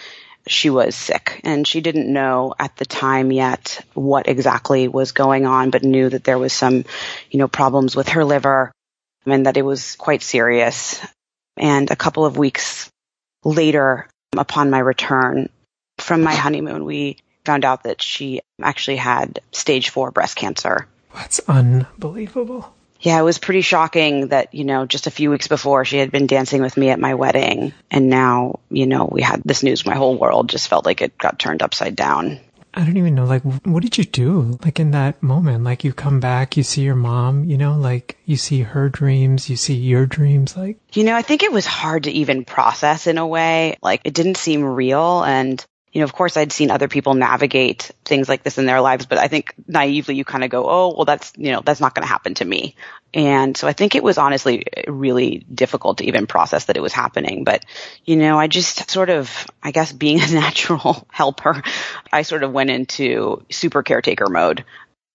she 0.47 0.71
was 0.71 0.97
sick 0.97 1.43
and 1.45 1.69
she 1.69 1.83
didn't 1.83 2.11
know 2.11 2.55
at 2.59 2.75
the 2.79 2.87
time 2.87 3.31
yet 3.33 3.85
what 3.93 4.29
exactly 4.29 4.89
was 4.89 5.13
going 5.13 5.45
on, 5.45 5.69
but 5.69 5.83
knew 5.83 6.09
that 6.09 6.25
there 6.25 6.39
was 6.39 6.55
some, 6.55 6.87
you 7.31 7.39
know, 7.39 7.49
problems 7.49 7.95
with 7.95 8.09
her 8.09 8.25
liver 8.25 8.73
and 9.27 9.45
that 9.45 9.59
it 9.59 9.63
was 9.63 9.95
quite 9.97 10.23
serious. 10.23 11.05
And 11.59 11.91
a 11.91 11.97
couple 11.97 12.25
of 12.25 12.39
weeks 12.39 12.89
later, 13.45 14.09
upon 14.35 14.71
my 14.71 14.79
return 14.79 15.51
from 15.99 16.23
my 16.23 16.35
honeymoon, 16.35 16.87
we 16.87 17.19
found 17.47 17.65
out 17.65 17.85
that 17.85 18.03
she 18.03 18.43
actually 18.61 18.97
had 18.97 19.41
stage 19.53 19.89
four 19.89 20.11
breast 20.11 20.37
cancer. 20.37 20.87
That's 21.15 21.41
unbelievable. 21.49 22.75
Yeah, 23.01 23.19
it 23.21 23.25
was 23.25 23.39
pretty 23.39 23.61
shocking 23.61 24.29
that, 24.29 24.55
you 24.55 24.65
know, 24.65 24.87
just 24.87 25.07
a 25.07 25.11
few 25.11 25.31
weeks 25.31 25.49
before 25.49 25.85
she 25.85 25.99
had 25.99 26.11
been 26.11 26.27
dancing 26.27 26.63
with 26.63 26.77
me 26.77 26.91
at 26.91 26.99
my 26.99 27.15
wedding. 27.15 27.73
And 27.91 28.09
now, 28.09 28.61
you 28.71 28.87
know, 28.87 29.09
we 29.11 29.23
had 29.23 29.43
this 29.45 29.63
news. 29.63 29.87
My 29.87 29.95
whole 29.95 30.17
world 30.17 30.49
just 30.49 30.69
felt 30.69 30.87
like 30.87 31.03
it 31.03 31.17
got 31.19 31.39
turned 31.39 31.63
upside 31.63 31.95
down. 31.95 32.41
I 32.73 32.85
don't 32.85 32.99
even 32.99 33.15
know, 33.15 33.25
like, 33.25 33.43
what 33.65 33.83
did 33.83 33.97
you 33.97 34.05
do? 34.05 34.59
Like, 34.63 34.79
in 34.79 34.91
that 34.91 35.23
moment, 35.23 35.65
like, 35.65 35.83
you 35.83 35.95
come 35.95 36.21
back, 36.21 36.59
you 36.59 36.63
see 36.63 36.83
your 36.83 36.95
mom, 36.95 37.45
you 37.45 37.57
know, 37.57 37.75
like, 37.79 38.19
you 38.27 38.37
see 38.37 38.61
her 38.61 38.91
dreams, 38.91 39.49
you 39.49 39.57
see 39.57 39.75
your 39.75 40.05
dreams, 40.05 40.59
like. 40.59 40.79
You 40.93 41.05
know, 41.05 41.17
I 41.17 41.23
think 41.23 41.43
it 41.43 41.53
was 41.53 41.65
hard 41.65 42.05
to 42.05 42.11
even 42.11 42.45
process 42.45 43.07
in 43.07 43.17
a 43.17 43.27
way. 43.27 43.79
Like, 43.81 44.03
it 44.05 44.13
didn't 44.13 44.37
seem 44.37 44.63
real. 44.63 45.23
And 45.23 45.65
you 45.97 46.01
know, 46.01 46.05
of 46.05 46.13
course 46.13 46.37
I'd 46.37 46.53
seen 46.53 46.71
other 46.71 46.89
people 46.89 47.15
navigate 47.15 47.91
things 48.05 48.29
like 48.29 48.43
this 48.43 48.59
in 48.59 48.67
their 48.67 48.83
lives, 48.83 49.07
but 49.07 49.17
I 49.17 49.29
think 49.29 49.55
naively 49.67 50.15
you 50.15 50.27
kind 50.27 50.45
of 50.45 50.51
go, 50.51 50.69
oh, 50.69 50.93
well, 50.95 51.07
that's, 51.07 51.33
you 51.39 51.53
know, 51.53 51.63
that's 51.65 51.81
not 51.81 51.95
going 51.95 52.03
to 52.03 52.09
happen 52.09 52.35
to 52.35 52.45
me. 52.45 52.77
And 53.15 53.57
so 53.57 53.67
I 53.67 53.73
think 53.73 53.95
it 53.95 54.03
was 54.03 54.19
honestly 54.19 54.67
really 54.87 55.47
difficult 55.55 55.97
to 55.97 56.05
even 56.05 56.27
process 56.27 56.67
that 56.67 56.77
it 56.77 56.83
was 56.83 56.93
happening. 56.93 57.45
But, 57.45 57.65
you 58.05 58.17
know, 58.17 58.39
I 58.39 58.47
just 58.47 58.91
sort 58.91 59.09
of, 59.09 59.47
I 59.63 59.71
guess 59.71 59.91
being 59.91 60.21
a 60.21 60.27
natural 60.27 61.09
helper, 61.11 61.63
I 62.13 62.21
sort 62.21 62.43
of 62.43 62.53
went 62.53 62.69
into 62.69 63.47
super 63.51 63.83
caretaker 63.83 64.29
mode 64.29 64.67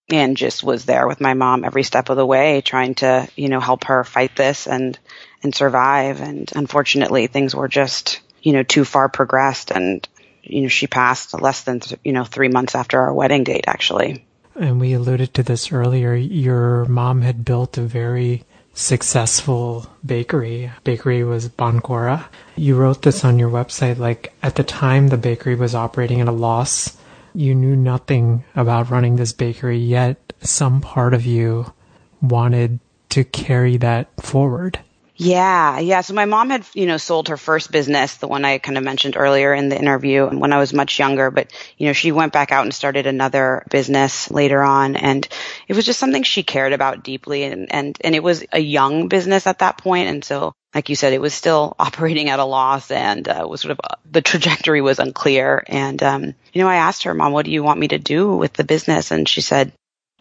and 0.10 0.36
just 0.36 0.64
was 0.64 0.86
there 0.86 1.08
with 1.08 1.22
my 1.22 1.36
mom 1.36 1.64
every 1.64 1.84
step 1.84 2.10
of 2.10 2.18
the 2.18 2.26
way, 2.26 2.62
trying 2.62 2.96
to, 2.96 3.28
you 3.36 3.50
know, 3.50 3.60
help 3.60 3.84
her 3.84 4.04
fight 4.04 4.36
this 4.36 4.66
and, 4.66 4.98
and 5.44 5.54
survive. 5.54 6.22
And 6.22 6.52
unfortunately, 6.56 7.28
things 7.28 7.54
were 7.54 7.68
just, 7.68 8.20
you 8.42 8.54
know, 8.54 8.64
too 8.64 8.84
far 8.84 9.10
progressed 9.10 9.70
and 9.70 10.08
you 10.44 10.62
know, 10.62 10.68
she 10.68 10.88
passed 10.88 11.40
less 11.40 11.64
than, 11.64 11.80
th- 11.80 12.00
you 12.04 12.14
know, 12.14 12.24
three 12.24 12.50
months 12.50 12.76
after 12.76 13.00
our 13.00 13.14
wedding 13.14 13.44
date, 13.44 13.66
actually. 13.68 14.26
And 14.56 14.80
we 14.80 14.94
alluded 14.94 15.34
to 15.36 15.44
this 15.44 15.72
earlier. 15.72 16.14
Your 16.14 16.86
mom 16.86 17.22
had 17.22 17.46
built 17.46 17.78
a 17.78 17.84
very 17.84 18.44
successful 18.74 19.88
bakery. 20.06 20.72
Bakery 20.84 21.24
was 21.24 21.50
Boncora. 21.50 22.26
You 22.56 22.76
wrote 22.76 23.02
this 23.02 23.24
on 23.24 23.40
your 23.40 23.50
website. 23.50 23.98
Like 23.98 24.34
at 24.44 24.56
the 24.56 24.64
time 24.64 25.08
the 25.08 25.18
bakery 25.18 25.56
was 25.56 25.76
operating 25.76 26.22
at 26.22 26.28
a 26.28 26.34
loss, 26.34 26.98
you 27.34 27.56
knew 27.56 27.76
nothing 27.76 28.44
about 28.56 28.90
running 28.90 29.16
this 29.16 29.34
bakery, 29.34 29.78
yet 29.78 30.34
some 30.42 30.82
part 30.82 31.14
of 31.14 31.26
you 31.26 31.74
wanted 32.22 32.80
to 33.10 33.24
carry 33.24 33.78
that 33.78 34.10
forward. 34.22 34.80
Yeah, 35.24 35.78
yeah. 35.78 36.02
So 36.02 36.16
my 36.16 36.26
mom 36.26 36.50
had, 36.50 36.66
you 36.74 36.88
know, 36.88 36.98
sold 36.98 37.28
her 37.28 37.38
first 37.38 37.72
business, 37.72 38.16
the 38.16 38.28
one 38.28 38.44
I 38.44 38.58
kind 38.58 38.76
of 38.76 38.84
mentioned 38.84 39.16
earlier 39.16 39.54
in 39.54 39.70
the 39.70 39.78
interview 39.78 40.26
and 40.26 40.42
when 40.42 40.52
I 40.52 40.58
was 40.58 40.74
much 40.74 40.98
younger, 40.98 41.30
but, 41.30 41.54
you 41.78 41.86
know, 41.86 41.94
she 41.94 42.12
went 42.12 42.34
back 42.34 42.52
out 42.52 42.64
and 42.64 42.74
started 42.74 43.06
another 43.06 43.64
business 43.70 44.32
later 44.32 44.64
on. 44.64 44.96
And 44.96 45.28
it 45.68 45.76
was 45.76 45.86
just 45.86 46.00
something 46.00 46.24
she 46.24 46.42
cared 46.42 46.74
about 46.74 47.04
deeply. 47.04 47.44
And, 47.44 47.72
and, 47.72 47.96
and 48.04 48.16
it 48.16 48.24
was 48.24 48.44
a 48.52 48.60
young 48.60 49.10
business 49.10 49.46
at 49.46 49.60
that. 49.60 49.86
And 49.86 50.26
so, 50.26 50.54
like 50.74 50.90
you 50.90 50.96
said, 50.96 51.14
it 51.14 51.22
was 51.22 51.36
still 51.36 51.76
operating 51.80 52.30
at 52.30 52.40
a 52.40 52.46
loss 52.46 52.90
and 52.90 53.28
uh, 53.28 53.46
was 53.48 53.62
sort 53.62 53.74
of 53.74 53.80
uh, 53.84 53.98
the 54.10 54.24
trajectory 54.24 54.82
was 54.82 54.98
unclear. 54.98 55.64
And, 55.68 56.02
um, 56.02 56.24
you 56.52 56.64
know, 56.64 56.68
I 56.68 56.78
asked 56.78 57.04
her, 57.04 57.14
mom, 57.14 57.32
what 57.32 57.46
do 57.46 57.52
you 57.52 57.62
want 57.62 57.80
me 57.80 57.90
to 57.90 58.00
do 58.00 58.36
with 58.36 58.54
the 58.54 58.64
business? 58.64 59.12
And 59.12 59.30
she 59.30 59.42
said, 59.42 59.72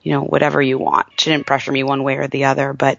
you 0.03 0.13
know, 0.13 0.25
whatever 0.25 0.61
you 0.61 0.77
want. 0.77 1.07
She 1.19 1.31
didn't 1.31 1.47
pressure 1.47 1.73
me 1.73 1.85
one 1.85 2.03
way 2.03 2.17
or 2.17 2.29
the 2.29 2.45
other, 2.45 2.75
but 2.75 2.99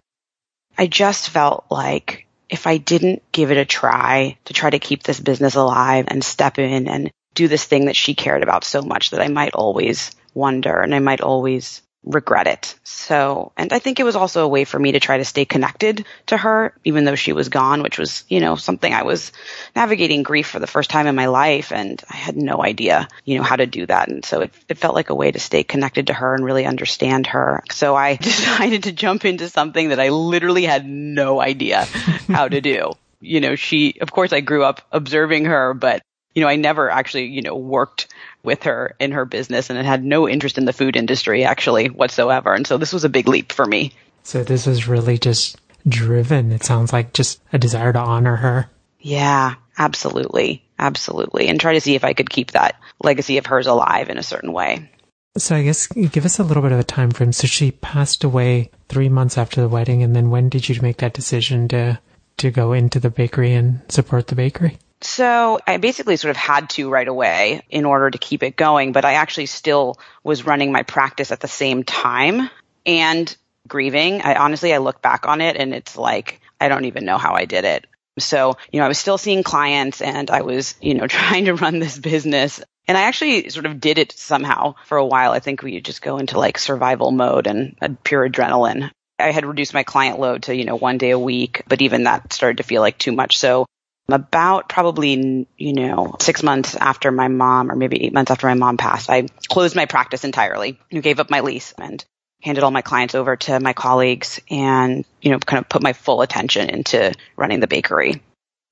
I 0.77 0.87
just 0.87 1.29
felt 1.29 1.65
like 1.69 2.27
if 2.49 2.67
I 2.67 2.77
didn't 2.77 3.23
give 3.31 3.51
it 3.51 3.57
a 3.57 3.65
try 3.65 4.37
to 4.45 4.53
try 4.53 4.69
to 4.69 4.79
keep 4.79 5.03
this 5.03 5.19
business 5.19 5.55
alive 5.55 6.05
and 6.07 6.23
step 6.23 6.59
in 6.59 6.87
and 6.87 7.11
do 7.33 7.47
this 7.47 7.63
thing 7.63 7.85
that 7.85 7.95
she 7.95 8.13
cared 8.13 8.43
about 8.43 8.63
so 8.63 8.81
much 8.81 9.11
that 9.11 9.21
I 9.21 9.27
might 9.29 9.53
always 9.53 10.11
wonder 10.33 10.81
and 10.81 10.93
I 10.93 10.99
might 10.99 11.21
always 11.21 11.81
regret 12.03 12.47
it. 12.47 12.75
So, 12.83 13.51
and 13.55 13.71
I 13.71 13.79
think 13.79 13.99
it 13.99 14.03
was 14.03 14.15
also 14.15 14.43
a 14.43 14.47
way 14.47 14.63
for 14.65 14.79
me 14.79 14.93
to 14.93 14.99
try 14.99 15.17
to 15.17 15.25
stay 15.25 15.45
connected 15.45 16.05
to 16.27 16.37
her, 16.37 16.73
even 16.83 17.05
though 17.05 17.15
she 17.15 17.33
was 17.33 17.49
gone, 17.49 17.83
which 17.83 17.99
was, 17.99 18.23
you 18.27 18.39
know, 18.39 18.55
something 18.55 18.91
I 18.91 19.03
was 19.03 19.31
navigating 19.75 20.23
grief 20.23 20.47
for 20.47 20.59
the 20.59 20.67
first 20.67 20.89
time 20.89 21.07
in 21.07 21.15
my 21.15 21.27
life. 21.27 21.71
And 21.71 22.01
I 22.09 22.15
had 22.15 22.37
no 22.37 22.63
idea, 22.63 23.07
you 23.23 23.37
know, 23.37 23.43
how 23.43 23.55
to 23.55 23.67
do 23.67 23.85
that. 23.85 24.09
And 24.09 24.25
so 24.25 24.41
it, 24.41 24.53
it 24.67 24.77
felt 24.77 24.95
like 24.95 25.09
a 25.09 25.15
way 25.15 25.31
to 25.31 25.39
stay 25.39 25.63
connected 25.63 26.07
to 26.07 26.13
her 26.13 26.33
and 26.33 26.43
really 26.43 26.65
understand 26.65 27.27
her. 27.27 27.63
So 27.71 27.95
I 27.95 28.15
decided 28.21 28.83
to 28.83 28.91
jump 28.91 29.23
into 29.25 29.49
something 29.49 29.89
that 29.89 29.99
I 29.99 30.09
literally 30.09 30.63
had 30.63 30.87
no 30.87 31.39
idea 31.39 31.85
how 32.27 32.47
to 32.47 32.61
do. 32.61 32.93
You 33.23 33.39
know, 33.39 33.55
she, 33.55 33.99
of 34.01 34.11
course, 34.11 34.33
I 34.33 34.39
grew 34.39 34.63
up 34.63 34.81
observing 34.91 35.45
her, 35.45 35.75
but 35.75 36.01
you 36.33 36.41
know, 36.41 36.47
I 36.47 36.55
never 36.55 36.89
actually, 36.89 37.25
you 37.25 37.41
know, 37.41 37.55
worked 37.55 38.07
with 38.43 38.63
her 38.63 38.95
in 38.99 39.11
her 39.11 39.25
business 39.25 39.69
and 39.69 39.85
had 39.85 40.03
no 40.03 40.27
interest 40.27 40.57
in 40.57 40.65
the 40.65 40.73
food 40.73 40.95
industry 40.95 41.43
actually 41.43 41.89
whatsoever. 41.89 42.53
And 42.53 42.65
so 42.65 42.77
this 42.77 42.93
was 42.93 43.03
a 43.03 43.09
big 43.09 43.27
leap 43.27 43.51
for 43.51 43.65
me. 43.65 43.93
So 44.23 44.43
this 44.43 44.65
was 44.65 44.87
really 44.87 45.17
just 45.17 45.59
driven. 45.87 46.51
It 46.51 46.63
sounds 46.63 46.93
like 46.93 47.13
just 47.13 47.41
a 47.51 47.57
desire 47.57 47.93
to 47.93 47.99
honor 47.99 48.35
her. 48.37 48.69
Yeah, 48.99 49.55
absolutely. 49.77 50.63
Absolutely. 50.81 51.47
And 51.47 51.59
try 51.59 51.73
to 51.73 51.81
see 51.81 51.95
if 51.95 52.03
I 52.03 52.13
could 52.13 52.29
keep 52.29 52.51
that 52.51 52.79
legacy 53.03 53.37
of 53.37 53.45
hers 53.45 53.67
alive 53.67 54.09
in 54.09 54.17
a 54.17 54.23
certain 54.23 54.51
way. 54.51 54.89
So 55.37 55.55
I 55.55 55.63
guess 55.63 55.87
give 55.87 56.25
us 56.25 56.39
a 56.39 56.43
little 56.43 56.63
bit 56.63 56.71
of 56.71 56.79
a 56.79 56.83
time 56.83 57.11
frame. 57.11 57.31
So 57.31 57.47
she 57.47 57.71
passed 57.71 58.23
away 58.23 58.71
three 58.89 59.07
months 59.07 59.37
after 59.37 59.61
the 59.61 59.69
wedding, 59.69 60.03
and 60.03 60.13
then 60.15 60.29
when 60.29 60.49
did 60.49 60.67
you 60.67 60.81
make 60.81 60.97
that 60.97 61.13
decision 61.13 61.67
to 61.69 61.99
to 62.37 62.51
go 62.51 62.73
into 62.73 62.99
the 62.99 63.09
bakery 63.09 63.53
and 63.53 63.81
support 63.87 64.27
the 64.27 64.35
bakery? 64.35 64.77
So 65.03 65.59
I 65.65 65.77
basically 65.77 66.15
sort 66.17 66.29
of 66.29 66.37
had 66.37 66.69
to 66.71 66.89
right 66.89 67.07
away 67.07 67.61
in 67.69 67.85
order 67.85 68.09
to 68.09 68.17
keep 68.17 68.43
it 68.43 68.55
going, 68.55 68.91
but 68.91 69.03
I 69.03 69.13
actually 69.13 69.47
still 69.47 69.99
was 70.23 70.45
running 70.45 70.71
my 70.71 70.83
practice 70.83 71.31
at 71.31 71.39
the 71.39 71.47
same 71.47 71.83
time 71.83 72.49
and 72.85 73.35
grieving. 73.67 74.21
I 74.21 74.35
honestly, 74.35 74.73
I 74.73 74.77
look 74.77 75.01
back 75.01 75.27
on 75.27 75.41
it 75.41 75.57
and 75.57 75.73
it's 75.73 75.97
like, 75.97 76.41
I 76.59 76.69
don't 76.69 76.85
even 76.85 77.05
know 77.05 77.17
how 77.17 77.33
I 77.33 77.45
did 77.45 77.65
it. 77.65 77.87
So, 78.19 78.57
you 78.71 78.79
know, 78.79 78.85
I 78.85 78.89
was 78.89 78.99
still 78.99 79.17
seeing 79.17 79.41
clients 79.41 80.01
and 80.01 80.29
I 80.29 80.41
was, 80.41 80.75
you 80.81 80.93
know, 80.93 81.07
trying 81.07 81.45
to 81.45 81.55
run 81.55 81.79
this 81.79 81.97
business. 81.97 82.61
And 82.87 82.97
I 82.97 83.01
actually 83.03 83.49
sort 83.49 83.65
of 83.65 83.79
did 83.79 83.97
it 83.97 84.11
somehow 84.11 84.75
for 84.85 84.97
a 84.97 85.05
while. 85.05 85.31
I 85.31 85.39
think 85.39 85.63
we 85.63 85.81
just 85.81 86.01
go 86.01 86.17
into 86.17 86.37
like 86.37 86.57
survival 86.57 87.11
mode 87.11 87.47
and 87.47 87.75
pure 88.03 88.29
adrenaline. 88.29 88.91
I 89.17 89.31
had 89.31 89.45
reduced 89.45 89.73
my 89.73 89.83
client 89.83 90.19
load 90.19 90.43
to, 90.43 90.55
you 90.55 90.65
know, 90.65 90.75
one 90.75 90.97
day 90.97 91.11
a 91.11 91.19
week, 91.19 91.63
but 91.67 91.81
even 91.81 92.03
that 92.03 92.33
started 92.33 92.57
to 92.57 92.63
feel 92.63 92.81
like 92.81 92.97
too 92.97 93.11
much. 93.11 93.37
So 93.37 93.65
about 94.07 94.69
probably, 94.69 95.47
you 95.57 95.73
know, 95.73 96.15
six 96.19 96.43
months 96.43 96.75
after 96.75 97.11
my 97.11 97.27
mom, 97.27 97.71
or 97.71 97.75
maybe 97.75 98.03
eight 98.03 98.13
months 98.13 98.31
after 98.31 98.47
my 98.47 98.53
mom 98.53 98.77
passed, 98.77 99.09
I 99.09 99.27
closed 99.47 99.75
my 99.75 99.85
practice 99.85 100.23
entirely. 100.23 100.79
You 100.89 101.01
gave 101.01 101.19
up 101.19 101.29
my 101.29 101.41
lease 101.41 101.73
and 101.77 102.03
handed 102.41 102.63
all 102.63 102.71
my 102.71 102.81
clients 102.81 103.15
over 103.15 103.35
to 103.35 103.59
my 103.59 103.73
colleagues 103.73 104.41
and, 104.49 105.05
you 105.21 105.31
know, 105.31 105.39
kind 105.39 105.63
of 105.63 105.69
put 105.69 105.83
my 105.83 105.93
full 105.93 106.21
attention 106.21 106.69
into 106.69 107.13
running 107.35 107.59
the 107.59 107.67
bakery. 107.67 108.21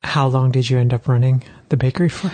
How 0.03 0.27
long 0.27 0.51
did 0.51 0.69
you 0.69 0.77
end 0.77 0.93
up 0.93 1.07
running 1.07 1.43
the 1.69 1.77
bakery 1.77 2.09
for? 2.09 2.31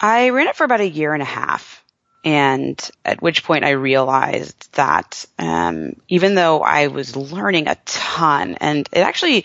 I 0.00 0.30
ran 0.30 0.48
it 0.48 0.56
for 0.56 0.64
about 0.64 0.80
a 0.80 0.88
year 0.88 1.14
and 1.14 1.22
a 1.22 1.26
half. 1.26 1.84
And 2.24 2.80
at 3.04 3.20
which 3.20 3.42
point 3.42 3.64
I 3.64 3.70
realized 3.70 4.72
that 4.74 5.26
um, 5.38 5.96
even 6.08 6.36
though 6.36 6.62
I 6.62 6.86
was 6.86 7.16
learning 7.16 7.66
a 7.66 7.76
ton, 7.84 8.56
and 8.60 8.88
it 8.92 9.00
actually 9.00 9.44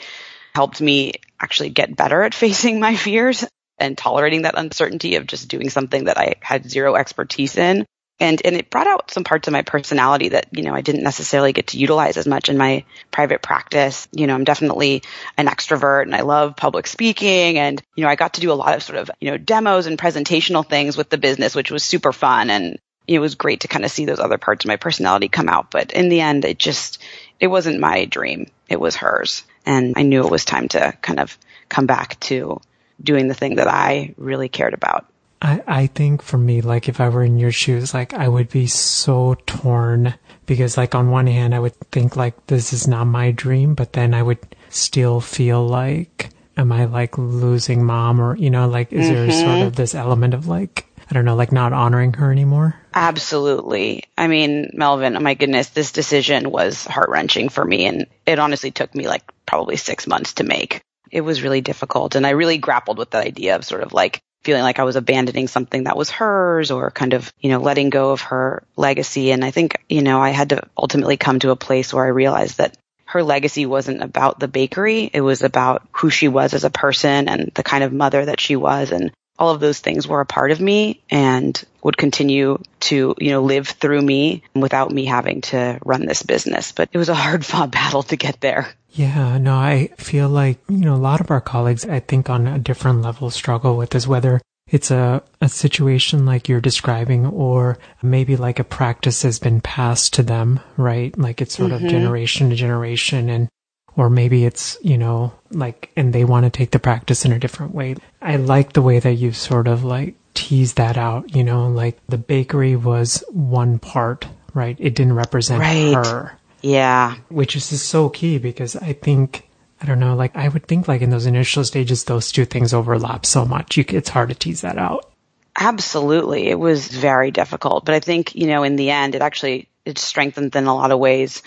helped 0.57 0.81
me 0.81 1.13
actually 1.39 1.69
get 1.69 1.95
better 1.95 2.23
at 2.23 2.33
facing 2.45 2.79
my 2.79 2.95
fears 2.95 3.45
and 3.77 3.95
tolerating 3.95 4.41
that 4.41 4.57
uncertainty 4.57 5.15
of 5.17 5.27
just 5.27 5.49
doing 5.49 5.69
something 5.69 6.05
that 6.05 6.17
I 6.17 6.33
had 6.41 6.67
zero 6.67 6.95
expertise 6.95 7.57
in. 7.57 7.85
And, 8.19 8.41
and 8.43 8.55
it 8.55 8.71
brought 8.71 8.87
out 8.87 9.11
some 9.11 9.23
parts 9.23 9.47
of 9.47 9.51
my 9.51 9.61
personality 9.61 10.29
that, 10.29 10.47
you 10.51 10.63
know, 10.63 10.73
I 10.73 10.81
didn't 10.81 11.03
necessarily 11.03 11.53
get 11.53 11.67
to 11.67 11.77
utilize 11.77 12.17
as 12.17 12.25
much 12.25 12.49
in 12.49 12.57
my 12.57 12.85
private 13.11 13.43
practice. 13.43 14.07
You 14.11 14.25
know, 14.25 14.33
I'm 14.33 14.45
definitely 14.45 15.03
an 15.37 15.45
extrovert 15.45 16.01
and 16.01 16.15
I 16.15 16.21
love 16.21 16.55
public 16.55 16.87
speaking. 16.87 17.59
And, 17.59 17.79
you 17.95 18.03
know, 18.03 18.09
I 18.09 18.15
got 18.15 18.33
to 18.33 18.41
do 18.41 18.51
a 18.51 18.57
lot 18.63 18.75
of 18.75 18.81
sort 18.81 18.97
of, 18.97 19.11
you 19.21 19.29
know, 19.29 19.37
demos 19.37 19.85
and 19.85 19.99
presentational 19.99 20.67
things 20.67 20.97
with 20.97 21.11
the 21.11 21.19
business, 21.19 21.53
which 21.53 21.69
was 21.69 21.83
super 21.83 22.11
fun. 22.11 22.49
And 22.49 22.79
it 23.05 23.19
was 23.19 23.35
great 23.35 23.59
to 23.59 23.67
kind 23.67 23.85
of 23.85 23.91
see 23.91 24.05
those 24.05 24.19
other 24.19 24.39
parts 24.39 24.65
of 24.65 24.69
my 24.69 24.77
personality 24.77 25.27
come 25.27 25.49
out. 25.49 25.69
But 25.69 25.91
in 25.91 26.09
the 26.09 26.21
end, 26.21 26.43
it 26.43 26.57
just, 26.57 26.99
it 27.39 27.47
wasn't 27.47 27.79
my 27.79 28.05
dream. 28.05 28.49
It 28.67 28.79
was 28.79 28.95
hers. 28.95 29.43
And 29.67 29.93
I 29.97 30.03
knew 30.03 30.25
it 30.25 30.31
was 30.31 30.45
time 30.45 30.69
to 30.69 30.97
kind 31.01 31.19
of 31.19 31.37
come 31.67 31.85
back 31.85 32.17
to 32.21 32.61
doing 33.03 33.27
the 33.27 33.33
thing 33.33 33.55
that 33.55 33.67
I 33.67 34.15
really 34.17 34.47
cared 34.47 34.73
about. 34.73 35.05
I, 35.41 35.61
I 35.67 35.87
think 35.87 36.23
for 36.23 36.37
me, 36.37 36.61
like 36.61 36.89
if 36.89 36.99
I 36.99 37.09
were 37.09 37.23
in 37.23 37.37
your 37.37 37.51
shoes, 37.51 37.93
like 37.93 38.13
I 38.13 38.27
would 38.27 38.49
be 38.49 38.65
so 38.65 39.35
torn 39.45 40.15
because 40.45 40.77
like 40.77 40.95
on 40.95 41.11
one 41.11 41.27
hand, 41.27 41.53
I 41.53 41.59
would 41.59 41.75
think 41.91 42.15
like 42.15 42.47
this 42.47 42.71
is 42.71 42.87
not 42.87 43.05
my 43.05 43.31
dream, 43.31 43.75
but 43.75 43.93
then 43.93 44.13
I 44.13 44.23
would 44.23 44.39
still 44.69 45.19
feel 45.19 45.67
like, 45.67 46.29
am 46.55 46.71
I 46.71 46.85
like 46.85 47.17
losing 47.17 47.85
mom 47.85 48.19
or, 48.21 48.35
you 48.37 48.49
know, 48.49 48.67
like 48.67 48.91
is 48.93 49.05
mm-hmm. 49.05 49.13
there 49.13 49.31
sort 49.31 49.67
of 49.67 49.75
this 49.75 49.93
element 49.93 50.33
of 50.33 50.47
like, 50.47 50.87
I 51.09 51.13
don't 51.13 51.25
know, 51.25 51.35
like 51.35 51.51
not 51.51 51.73
honoring 51.73 52.13
her 52.13 52.31
anymore? 52.31 52.75
Absolutely. 52.93 54.03
I 54.17 54.27
mean, 54.27 54.71
Melvin, 54.73 55.15
oh 55.15 55.21
my 55.21 55.35
goodness, 55.35 55.69
this 55.69 55.91
decision 55.91 56.51
was 56.51 56.85
heart 56.85 57.09
wrenching 57.09 57.49
for 57.49 57.63
me. 57.63 57.85
And 57.85 58.07
it 58.25 58.39
honestly 58.39 58.71
took 58.71 58.93
me 58.93 59.07
like 59.07 59.23
probably 59.45 59.77
six 59.77 60.05
months 60.05 60.33
to 60.35 60.43
make. 60.43 60.81
It 61.09 61.21
was 61.21 61.41
really 61.41 61.61
difficult. 61.61 62.15
And 62.15 62.27
I 62.27 62.31
really 62.31 62.57
grappled 62.57 62.97
with 62.97 63.11
the 63.11 63.19
idea 63.19 63.55
of 63.55 63.63
sort 63.63 63.83
of 63.83 63.93
like 63.93 64.19
feeling 64.43 64.63
like 64.63 64.79
I 64.79 64.83
was 64.83 64.97
abandoning 64.97 65.47
something 65.47 65.85
that 65.85 65.97
was 65.97 66.09
hers 66.09 66.71
or 66.71 66.91
kind 66.91 67.13
of, 67.13 67.31
you 67.39 67.49
know, 67.49 67.59
letting 67.59 67.89
go 67.89 68.11
of 68.11 68.21
her 68.21 68.63
legacy. 68.75 69.31
And 69.31 69.43
I 69.45 69.51
think, 69.51 69.83
you 69.87 70.01
know, 70.01 70.21
I 70.21 70.31
had 70.31 70.49
to 70.49 70.61
ultimately 70.77 71.17
come 71.17 71.39
to 71.39 71.51
a 71.51 71.55
place 71.55 71.93
where 71.93 72.05
I 72.05 72.09
realized 72.09 72.57
that 72.57 72.77
her 73.05 73.23
legacy 73.23 73.65
wasn't 73.65 74.01
about 74.01 74.39
the 74.39 74.49
bakery. 74.49 75.09
It 75.13 75.21
was 75.21 75.41
about 75.41 75.87
who 75.93 76.09
she 76.09 76.27
was 76.27 76.53
as 76.53 76.65
a 76.65 76.69
person 76.69 77.29
and 77.29 77.51
the 77.55 77.63
kind 77.63 77.83
of 77.83 77.93
mother 77.93 78.25
that 78.25 78.41
she 78.41 78.57
was. 78.57 78.91
And 78.91 79.11
all 79.39 79.51
of 79.51 79.59
those 79.59 79.79
things 79.79 80.07
were 80.07 80.21
a 80.21 80.25
part 80.25 80.51
of 80.51 80.59
me 80.59 81.01
and 81.09 81.61
would 81.83 81.97
continue 81.97 82.57
to, 82.81 83.15
you 83.19 83.31
know, 83.31 83.41
live 83.43 83.67
through 83.67 84.01
me 84.01 84.43
without 84.55 84.91
me 84.91 85.05
having 85.05 85.41
to 85.41 85.79
run 85.85 86.05
this 86.05 86.23
business. 86.23 86.71
But 86.71 86.89
it 86.91 86.97
was 86.97 87.09
a 87.09 87.15
hard 87.15 87.45
fought 87.45 87.71
battle 87.71 88.03
to 88.03 88.15
get 88.15 88.41
there. 88.41 88.67
Yeah, 88.91 89.37
no, 89.37 89.53
I 89.53 89.89
feel 89.97 90.27
like, 90.27 90.57
you 90.69 90.79
know, 90.79 90.95
a 90.95 90.97
lot 90.97 91.21
of 91.21 91.29
our 91.29 91.41
colleagues, 91.41 91.85
I 91.85 91.99
think 91.99 92.29
on 92.29 92.47
a 92.47 92.57
different 92.57 93.03
level 93.03 93.29
struggle 93.29 93.77
with 93.77 93.91
this, 93.91 94.07
whether 94.07 94.41
it's 94.69 94.91
a, 94.91 95.23
a 95.39 95.47
situation 95.47 96.25
like 96.25 96.49
you're 96.49 96.59
describing 96.59 97.25
or 97.25 97.77
maybe 98.01 98.35
like 98.35 98.59
a 98.59 98.63
practice 98.63 99.21
has 99.21 99.39
been 99.39 99.61
passed 99.61 100.15
to 100.15 100.23
them, 100.23 100.59
right? 100.75 101.17
Like 101.17 101.41
it's 101.41 101.55
sort 101.55 101.71
mm-hmm. 101.71 101.85
of 101.85 101.91
generation 101.91 102.49
to 102.49 102.55
generation 102.55 103.29
and 103.29 103.49
or 103.97 104.09
maybe 104.09 104.45
it's, 104.45 104.77
you 104.81 104.97
know, 104.97 105.33
like, 105.49 105.91
and 105.97 106.13
they 106.13 106.23
want 106.23 106.45
to 106.45 106.49
take 106.49 106.71
the 106.71 106.79
practice 106.79 107.25
in 107.25 107.33
a 107.33 107.39
different 107.39 107.73
way. 107.75 107.95
I 108.21 108.37
like 108.37 108.73
the 108.73 108.81
way 108.81 108.99
that 108.99 109.13
you 109.13 109.33
sort 109.33 109.67
of 109.67 109.83
like 109.83 110.15
tease 110.35 110.75
that 110.75 110.97
out, 110.97 111.35
you 111.35 111.43
know, 111.43 111.67
like 111.67 111.99
the 112.07 112.17
bakery 112.17 112.75
was 112.75 113.23
one 113.29 113.79
part, 113.79 114.27
right? 114.53 114.77
It 114.79 114.95
didn't 114.95 115.15
represent 115.15 115.59
right. 115.59 115.93
her. 115.93 116.37
Yeah. 116.61 117.15
Which 117.29 117.55
is 117.55 117.81
so 117.81 118.09
key 118.09 118.37
because 118.37 118.75
I 118.75 118.93
think 118.93 119.49
I 119.81 119.85
don't 119.85 119.99
know, 119.99 120.15
like 120.15 120.35
I 120.35 120.47
would 120.47 120.67
think 120.67 120.87
like 120.87 121.01
in 121.01 121.09
those 121.09 121.25
initial 121.25 121.63
stages, 121.63 122.03
those 122.03 122.31
two 122.31 122.45
things 122.45 122.73
overlap 122.73 123.25
so 123.25 123.45
much. 123.45 123.77
You, 123.77 123.85
it's 123.89 124.09
hard 124.09 124.29
to 124.29 124.35
tease 124.35 124.61
that 124.61 124.77
out. 124.77 125.11
Absolutely. 125.59 126.49
It 126.49 126.59
was 126.59 126.87
very 126.87 127.31
difficult, 127.31 127.85
but 127.85 127.95
I 127.95 127.99
think, 127.99 128.35
you 128.35 128.47
know, 128.47 128.63
in 128.63 128.75
the 128.75 128.91
end, 128.91 129.15
it 129.15 129.23
actually, 129.23 129.69
it 129.85 129.97
strengthened 129.97 130.55
in 130.55 130.67
a 130.67 130.75
lot 130.75 130.91
of 130.91 130.99
ways 130.99 131.41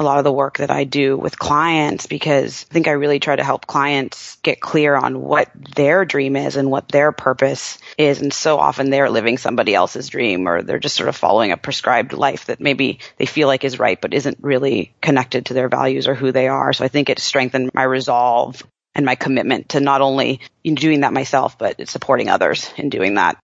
a 0.00 0.02
lot 0.02 0.16
of 0.16 0.24
the 0.24 0.32
work 0.32 0.56
that 0.58 0.70
I 0.70 0.84
do 0.84 1.16
with 1.16 1.38
clients 1.38 2.06
because 2.06 2.66
I 2.70 2.72
think 2.72 2.88
I 2.88 2.92
really 2.92 3.20
try 3.20 3.36
to 3.36 3.44
help 3.44 3.66
clients 3.66 4.36
get 4.36 4.58
clear 4.58 4.96
on 4.96 5.20
what 5.20 5.50
their 5.76 6.06
dream 6.06 6.36
is 6.36 6.56
and 6.56 6.70
what 6.70 6.88
their 6.88 7.12
purpose 7.12 7.76
is. 7.98 8.22
And 8.22 8.32
so 8.32 8.58
often 8.58 8.88
they're 8.88 9.10
living 9.10 9.36
somebody 9.36 9.74
else's 9.74 10.08
dream 10.08 10.48
or 10.48 10.62
they're 10.62 10.78
just 10.78 10.96
sort 10.96 11.10
of 11.10 11.16
following 11.16 11.52
a 11.52 11.58
prescribed 11.58 12.14
life 12.14 12.46
that 12.46 12.60
maybe 12.60 13.00
they 13.18 13.26
feel 13.26 13.46
like 13.46 13.62
is 13.62 13.78
right, 13.78 14.00
but 14.00 14.14
isn't 14.14 14.38
really 14.40 14.94
connected 15.02 15.46
to 15.46 15.54
their 15.54 15.68
values 15.68 16.08
or 16.08 16.14
who 16.14 16.32
they 16.32 16.48
are. 16.48 16.72
So 16.72 16.82
I 16.82 16.88
think 16.88 17.10
it 17.10 17.18
strengthened 17.18 17.70
my 17.74 17.84
resolve 17.84 18.62
and 18.94 19.04
my 19.04 19.16
commitment 19.16 19.68
to 19.70 19.80
not 19.80 20.00
only 20.00 20.40
in 20.64 20.76
doing 20.76 21.00
that 21.00 21.12
myself, 21.12 21.58
but 21.58 21.86
supporting 21.88 22.30
others 22.30 22.72
in 22.78 22.88
doing 22.88 23.14
that. 23.16 23.38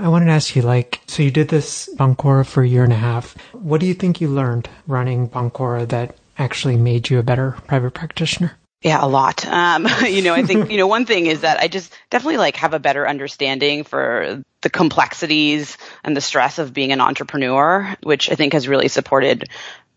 I 0.00 0.08
wanted 0.08 0.26
to 0.26 0.32
ask 0.32 0.54
you, 0.54 0.62
like, 0.62 1.00
so 1.06 1.22
you 1.22 1.30
did 1.30 1.48
this 1.48 1.88
Boncora 1.96 2.46
for 2.46 2.62
a 2.62 2.68
year 2.68 2.84
and 2.84 2.92
a 2.92 2.96
half. 2.96 3.36
What 3.52 3.80
do 3.80 3.86
you 3.86 3.94
think 3.94 4.20
you 4.20 4.28
learned 4.28 4.68
running 4.86 5.28
Boncora 5.28 5.88
that 5.88 6.16
actually 6.38 6.76
made 6.76 7.10
you 7.10 7.18
a 7.18 7.22
better 7.24 7.56
private 7.66 7.94
practitioner? 7.94 8.56
Yeah, 8.82 9.04
a 9.04 9.08
lot. 9.08 9.44
Um, 9.46 9.88
you 10.06 10.22
know, 10.22 10.34
I 10.34 10.44
think, 10.44 10.70
you 10.70 10.76
know, 10.76 10.86
one 10.86 11.04
thing 11.04 11.26
is 11.26 11.40
that 11.40 11.58
I 11.58 11.66
just 11.68 11.92
definitely 12.10 12.36
like 12.36 12.56
have 12.56 12.74
a 12.74 12.78
better 12.78 13.08
understanding 13.08 13.82
for 13.82 14.44
the 14.62 14.70
complexities 14.70 15.76
and 16.02 16.16
the 16.16 16.20
stress 16.20 16.58
of 16.58 16.72
being 16.72 16.92
an 16.92 17.00
entrepreneur, 17.00 17.96
which 18.02 18.30
I 18.30 18.34
think 18.34 18.52
has 18.52 18.68
really 18.68 18.88
supported 18.88 19.48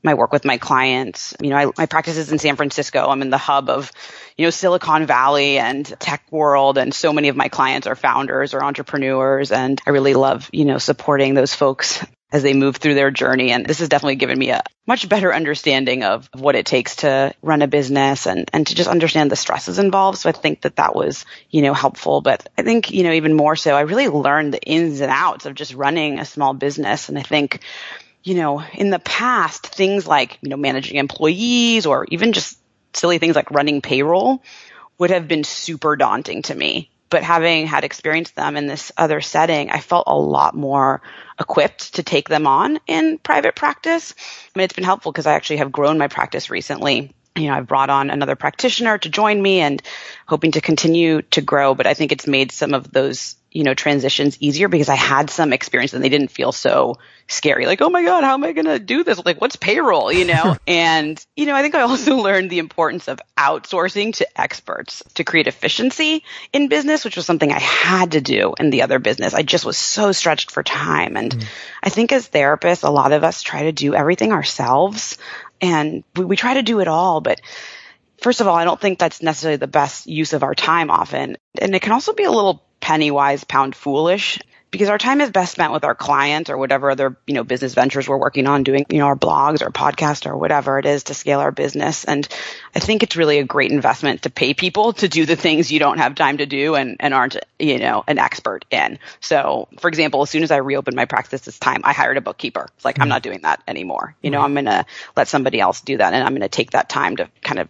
my 0.03 0.13
work 0.15 0.31
with 0.31 0.45
my 0.45 0.57
clients. 0.57 1.35
You 1.41 1.49
know, 1.51 1.57
I, 1.57 1.71
my 1.77 1.85
practice 1.85 2.17
is 2.17 2.31
in 2.31 2.39
San 2.39 2.55
Francisco. 2.55 3.07
I'm 3.07 3.21
in 3.21 3.29
the 3.29 3.37
hub 3.37 3.69
of, 3.69 3.91
you 4.37 4.45
know, 4.45 4.49
Silicon 4.49 5.05
Valley 5.05 5.59
and 5.59 5.85
tech 5.99 6.23
world. 6.31 6.77
And 6.77 6.93
so 6.93 7.13
many 7.13 7.27
of 7.27 7.35
my 7.35 7.49
clients 7.49 7.87
are 7.87 7.95
founders 7.95 8.53
or 8.53 8.63
entrepreneurs. 8.63 9.51
And 9.51 9.79
I 9.85 9.91
really 9.91 10.13
love, 10.13 10.49
you 10.51 10.65
know, 10.65 10.79
supporting 10.79 11.33
those 11.33 11.53
folks 11.53 12.03
as 12.31 12.43
they 12.43 12.53
move 12.53 12.77
through 12.77 12.93
their 12.93 13.11
journey. 13.11 13.51
And 13.51 13.65
this 13.65 13.79
has 13.79 13.89
definitely 13.89 14.15
given 14.15 14.39
me 14.39 14.51
a 14.51 14.63
much 14.87 15.07
better 15.09 15.33
understanding 15.33 16.03
of 16.03 16.29
what 16.33 16.55
it 16.55 16.65
takes 16.65 16.97
to 16.97 17.33
run 17.41 17.61
a 17.61 17.67
business 17.67 18.25
and, 18.25 18.49
and 18.53 18.65
to 18.67 18.75
just 18.75 18.89
understand 18.89 19.31
the 19.31 19.35
stresses 19.35 19.79
involved. 19.79 20.19
So 20.19 20.29
I 20.29 20.31
think 20.31 20.61
that 20.61 20.77
that 20.77 20.95
was, 20.95 21.25
you 21.49 21.61
know, 21.61 21.73
helpful. 21.73 22.21
But 22.21 22.47
I 22.57 22.63
think, 22.63 22.91
you 22.91 23.03
know, 23.03 23.11
even 23.11 23.33
more 23.33 23.55
so, 23.55 23.75
I 23.75 23.81
really 23.81 24.07
learned 24.07 24.53
the 24.53 24.61
ins 24.61 25.01
and 25.01 25.11
outs 25.11 25.45
of 25.45 25.55
just 25.55 25.73
running 25.73 26.19
a 26.19 26.25
small 26.25 26.53
business. 26.53 27.09
And 27.09 27.17
I 27.17 27.23
think, 27.23 27.59
you 28.23 28.35
know, 28.35 28.63
in 28.73 28.89
the 28.91 28.99
past, 28.99 29.67
things 29.67 30.07
like, 30.07 30.37
you 30.41 30.49
know, 30.49 30.57
managing 30.57 30.97
employees 30.97 31.85
or 31.85 32.05
even 32.09 32.33
just 32.33 32.57
silly 32.93 33.17
things 33.17 33.35
like 33.35 33.51
running 33.51 33.81
payroll 33.81 34.43
would 34.97 35.09
have 35.09 35.27
been 35.27 35.43
super 35.43 35.95
daunting 35.95 36.43
to 36.43 36.53
me. 36.53 36.90
But 37.11 37.23
having 37.23 37.67
had 37.67 37.83
experienced 37.83 38.35
them 38.35 38.57
in 38.57 38.65
this 38.65 38.91
other 38.97 39.21
setting, 39.21 39.69
I 39.69 39.79
felt 39.79 40.05
a 40.07 40.17
lot 40.17 40.55
more 40.55 41.01
equipped 41.39 41.95
to 41.95 42.03
take 42.03 42.29
them 42.29 42.47
on 42.47 42.79
in 42.87 43.19
private 43.19 43.55
practice. 43.55 44.15
I 44.17 44.57
mean, 44.57 44.65
it's 44.65 44.73
been 44.73 44.83
helpful 44.83 45.11
because 45.11 45.27
I 45.27 45.33
actually 45.33 45.57
have 45.57 45.71
grown 45.71 45.99
my 45.99 46.07
practice 46.07 46.49
recently 46.49 47.13
you 47.35 47.47
know, 47.47 47.53
I've 47.53 47.67
brought 47.67 47.89
on 47.89 48.09
another 48.09 48.35
practitioner 48.35 48.97
to 48.97 49.09
join 49.09 49.41
me 49.41 49.61
and 49.61 49.81
hoping 50.27 50.51
to 50.51 50.61
continue 50.61 51.21
to 51.21 51.41
grow, 51.41 51.75
but 51.75 51.87
I 51.87 51.93
think 51.93 52.11
it's 52.11 52.27
made 52.27 52.51
some 52.51 52.73
of 52.73 52.91
those 52.91 53.35
you 53.51 53.65
know, 53.65 53.73
transitions 53.73 54.37
easier 54.39 54.69
because 54.69 54.87
I 54.87 54.95
had 54.95 55.29
some 55.29 55.51
experience 55.51 55.93
and 55.93 56.01
they 56.01 56.09
didn't 56.09 56.29
feel 56.29 56.53
so 56.53 56.97
scary. 57.27 57.65
Like, 57.65 57.81
oh 57.81 57.89
my 57.89 58.01
God, 58.01 58.23
how 58.23 58.33
am 58.33 58.45
I 58.45 58.53
going 58.53 58.65
to 58.65 58.79
do 58.79 59.03
this? 59.03 59.23
Like, 59.25 59.41
what's 59.41 59.57
payroll, 59.57 60.11
you 60.11 60.23
know? 60.23 60.55
and, 60.67 61.23
you 61.35 61.45
know, 61.45 61.55
I 61.55 61.61
think 61.61 61.75
I 61.75 61.81
also 61.81 62.15
learned 62.15 62.49
the 62.49 62.59
importance 62.59 63.09
of 63.09 63.19
outsourcing 63.37 64.15
to 64.15 64.41
experts 64.41 65.03
to 65.15 65.25
create 65.25 65.47
efficiency 65.47 66.23
in 66.53 66.69
business, 66.69 67.03
which 67.03 67.17
was 67.17 67.25
something 67.25 67.51
I 67.51 67.59
had 67.59 68.13
to 68.13 68.21
do 68.21 68.53
in 68.57 68.69
the 68.69 68.83
other 68.83 68.99
business. 68.99 69.33
I 69.33 69.41
just 69.41 69.65
was 69.65 69.77
so 69.77 70.13
stretched 70.13 70.49
for 70.49 70.63
time. 70.63 71.17
And 71.17 71.35
mm. 71.35 71.45
I 71.83 71.89
think 71.89 72.13
as 72.13 72.29
therapists, 72.29 72.85
a 72.85 72.89
lot 72.89 73.11
of 73.11 73.25
us 73.25 73.41
try 73.41 73.63
to 73.63 73.73
do 73.73 73.93
everything 73.93 74.31
ourselves 74.31 75.17
and 75.61 76.03
we, 76.15 76.25
we 76.25 76.35
try 76.35 76.55
to 76.55 76.63
do 76.63 76.79
it 76.79 76.87
all, 76.87 77.21
but 77.21 77.41
First 78.21 78.39
of 78.39 78.47
all, 78.47 78.55
I 78.55 78.65
don't 78.65 78.79
think 78.79 78.99
that's 78.99 79.23
necessarily 79.23 79.57
the 79.57 79.67
best 79.67 80.05
use 80.05 80.33
of 80.33 80.43
our 80.43 80.53
time 80.53 80.91
often. 80.91 81.37
And 81.59 81.75
it 81.75 81.81
can 81.81 81.91
also 81.91 82.13
be 82.13 82.23
a 82.23 82.31
little 82.31 82.63
penny 82.79 83.09
wise, 83.09 83.43
pound 83.43 83.75
foolish 83.75 84.39
because 84.71 84.87
our 84.87 84.97
time 84.97 85.19
is 85.19 85.29
best 85.29 85.51
spent 85.51 85.73
with 85.73 85.83
our 85.83 85.93
clients 85.93 86.49
or 86.49 86.57
whatever 86.57 86.89
other, 86.89 87.17
you 87.27 87.33
know, 87.33 87.43
business 87.43 87.73
ventures 87.73 88.07
we're 88.07 88.17
working 88.17 88.47
on 88.47 88.63
doing, 88.63 88.85
you 88.89 88.99
know, 88.99 89.07
our 89.07 89.17
blogs 89.17 89.61
or 89.61 89.69
podcast 89.69 90.25
or 90.25 90.37
whatever 90.37 90.79
it 90.79 90.85
is 90.85 91.03
to 91.03 91.13
scale 91.13 91.41
our 91.41 91.51
business. 91.51 92.05
And 92.05 92.25
I 92.73 92.79
think 92.79 93.03
it's 93.03 93.17
really 93.17 93.39
a 93.39 93.43
great 93.43 93.71
investment 93.71 94.23
to 94.23 94.29
pay 94.29 94.53
people 94.53 94.93
to 94.93 95.09
do 95.09 95.25
the 95.25 95.35
things 95.35 95.73
you 95.73 95.79
don't 95.79 95.97
have 95.97 96.15
time 96.15 96.37
to 96.37 96.45
do 96.45 96.75
and, 96.75 96.95
and 97.01 97.13
aren't, 97.13 97.35
you 97.59 97.79
know, 97.79 98.05
an 98.07 98.17
expert 98.17 98.63
in. 98.71 98.97
So 99.19 99.67
for 99.77 99.89
example, 99.89 100.21
as 100.21 100.29
soon 100.29 100.43
as 100.43 100.51
I 100.51 100.57
reopened 100.57 100.95
my 100.95 101.05
practice 101.05 101.41
this 101.41 101.59
time, 101.59 101.81
I 101.83 101.91
hired 101.91 102.15
a 102.15 102.21
bookkeeper. 102.21 102.67
It's 102.77 102.85
like, 102.85 102.95
mm-hmm. 102.95 103.03
I'm 103.03 103.09
not 103.09 103.23
doing 103.23 103.41
that 103.41 103.61
anymore. 103.67 104.15
You 104.21 104.31
know, 104.31 104.39
I'm 104.39 104.53
going 104.53 104.65
to 104.65 104.85
let 105.17 105.27
somebody 105.27 105.59
else 105.59 105.81
do 105.81 105.97
that 105.97 106.13
and 106.13 106.23
I'm 106.23 106.31
going 106.31 106.41
to 106.41 106.49
take 106.49 106.71
that 106.71 106.87
time 106.87 107.17
to 107.17 107.29
kind 107.41 107.59
of 107.59 107.67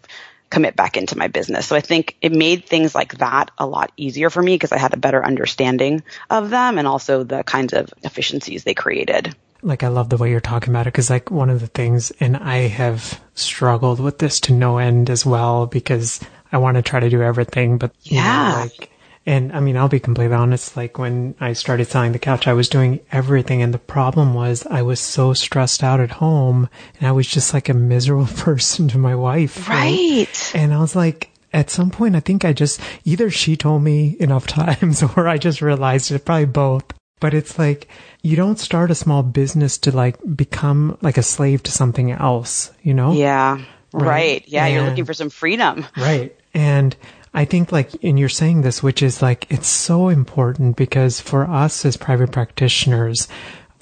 commit 0.52 0.76
back 0.76 0.98
into 0.98 1.18
my 1.18 1.28
business. 1.28 1.66
So 1.66 1.76
I 1.76 1.82
think 1.82 2.18
it 2.22 2.32
made 2.32 2.66
things 2.66 2.94
like 2.94 3.18
that 3.18 3.50
a 3.58 3.66
lot 3.66 3.92
easier 3.98 4.30
for 4.30 4.44
me 4.44 4.54
because 4.54 4.72
I 4.72 4.78
had 4.78 4.94
a 4.94 4.98
better 4.98 5.26
understanding 5.26 6.04
of 6.30 6.52
them 6.52 6.78
and 6.78 6.88
also 6.88 7.24
the 7.24 7.44
kinds 7.44 7.74
of 7.74 7.92
efficiencies 8.04 8.64
they 8.64 8.76
created. 8.76 9.36
Like 9.64 9.84
I 9.84 9.88
love 9.88 10.10
the 10.10 10.18
way 10.18 10.30
you're 10.30 10.40
talking 10.40 10.70
about 10.70 10.88
it 10.88 10.94
because 10.94 11.10
like 11.10 11.32
one 11.32 11.50
of 11.50 11.62
the 11.62 11.68
things, 11.68 12.12
and 12.20 12.36
I 12.38 12.68
have 12.68 13.20
struggled 13.34 14.00
with 14.00 14.20
this 14.20 14.40
to 14.42 14.54
no 14.54 14.78
end 14.78 15.10
as 15.10 15.26
well 15.26 15.68
because 15.68 16.20
I 16.52 16.58
want 16.58 16.76
to 16.76 16.82
try 16.82 17.00
to 17.00 17.10
do 17.10 17.22
everything, 17.22 17.78
but 17.78 17.92
yeah, 18.02 18.50
know, 18.50 18.60
like 18.62 18.90
and 19.26 19.54
I 19.54 19.60
mean, 19.60 19.78
I'll 19.78 19.88
be 19.88 20.00
completely 20.00 20.36
honest. 20.36 20.76
Like 20.76 20.98
when 20.98 21.36
I 21.40 21.54
started 21.54 21.88
selling 21.88 22.12
the 22.12 22.20
couch, 22.20 22.48
I 22.48 22.54
was 22.54 22.70
doing 22.70 23.02
everything. 23.12 23.62
And 23.62 23.74
the 23.74 23.80
problem 23.80 24.34
was 24.34 24.66
I 24.66 24.82
was 24.82 25.00
so 25.00 25.34
stressed 25.34 25.84
out 25.84 26.00
at 26.00 26.12
home 26.12 26.70
and 27.00 27.08
I 27.08 27.12
was 27.12 27.28
just 27.28 27.54
like 27.54 27.70
a 27.70 27.74
miserable 27.74 28.26
person 28.38 28.88
to 28.90 28.98
my 28.98 29.14
wife. 29.14 29.70
Right. 29.70 30.28
right? 30.28 30.52
And 30.56 30.74
I 30.74 30.80
was 30.80 30.96
like, 30.96 31.30
at 31.54 31.70
some 31.70 31.92
point, 31.92 32.16
I 32.16 32.22
think 32.22 32.46
I 32.46 32.54
just, 32.54 32.80
either 33.04 33.30
she 33.30 33.56
told 33.56 33.84
me 33.84 34.16
enough 34.20 34.48
times 34.48 35.04
or 35.04 35.28
I 35.28 35.38
just 35.38 35.62
realized 35.62 36.12
it, 36.12 36.26
probably 36.26 36.46
both. 36.46 36.86
But 37.20 37.36
it's 37.36 37.60
like, 37.60 37.88
you 38.24 38.36
don't 38.36 38.60
start 38.60 38.90
a 38.90 38.96
small 38.96 39.22
business 39.22 39.78
to 39.80 39.96
like 39.96 40.18
become 40.36 40.98
like 41.02 41.20
a 41.20 41.24
slave 41.24 41.62
to 41.64 41.72
something 41.72 42.12
else, 42.12 42.72
you 42.82 42.96
know? 42.96 43.12
Yeah. 43.12 43.62
Right. 43.94 44.08
right. 44.08 44.44
Yeah. 44.48 44.66
And, 44.66 44.74
you're 44.74 44.84
looking 44.86 45.06
for 45.06 45.14
some 45.14 45.30
freedom. 45.30 45.86
Right. 45.96 46.36
And 46.56 46.96
I 47.34 47.46
think 47.46 47.72
like, 47.72 47.91
and 48.04 48.20
you're 48.20 48.30
saying 48.30 48.62
this, 48.62 48.84
which 48.84 49.02
is 49.02 49.22
like, 49.22 49.48
it's 49.50 49.67
so 49.67 50.10
important 50.10 50.76
because 50.76 51.22
for 51.22 51.46
us 51.46 51.86
as 51.86 51.96
private 51.96 52.32
practitioners, 52.32 53.28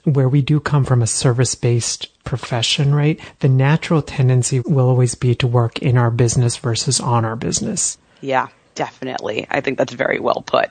where 0.03 0.29
we 0.29 0.41
do 0.41 0.59
come 0.59 0.85
from 0.85 1.01
a 1.01 1.07
service 1.07 1.55
based 1.55 2.23
profession, 2.23 2.93
right? 2.93 3.19
The 3.39 3.49
natural 3.49 4.01
tendency 4.01 4.59
will 4.59 4.87
always 4.87 5.15
be 5.15 5.35
to 5.35 5.47
work 5.47 5.79
in 5.79 5.97
our 5.97 6.11
business 6.11 6.57
versus 6.57 6.99
on 6.99 7.25
our 7.25 7.35
business. 7.35 7.97
Yeah, 8.21 8.47
definitely. 8.75 9.47
I 9.49 9.61
think 9.61 9.77
that's 9.77 9.93
very 9.93 10.19
well 10.19 10.43
put. 10.45 10.69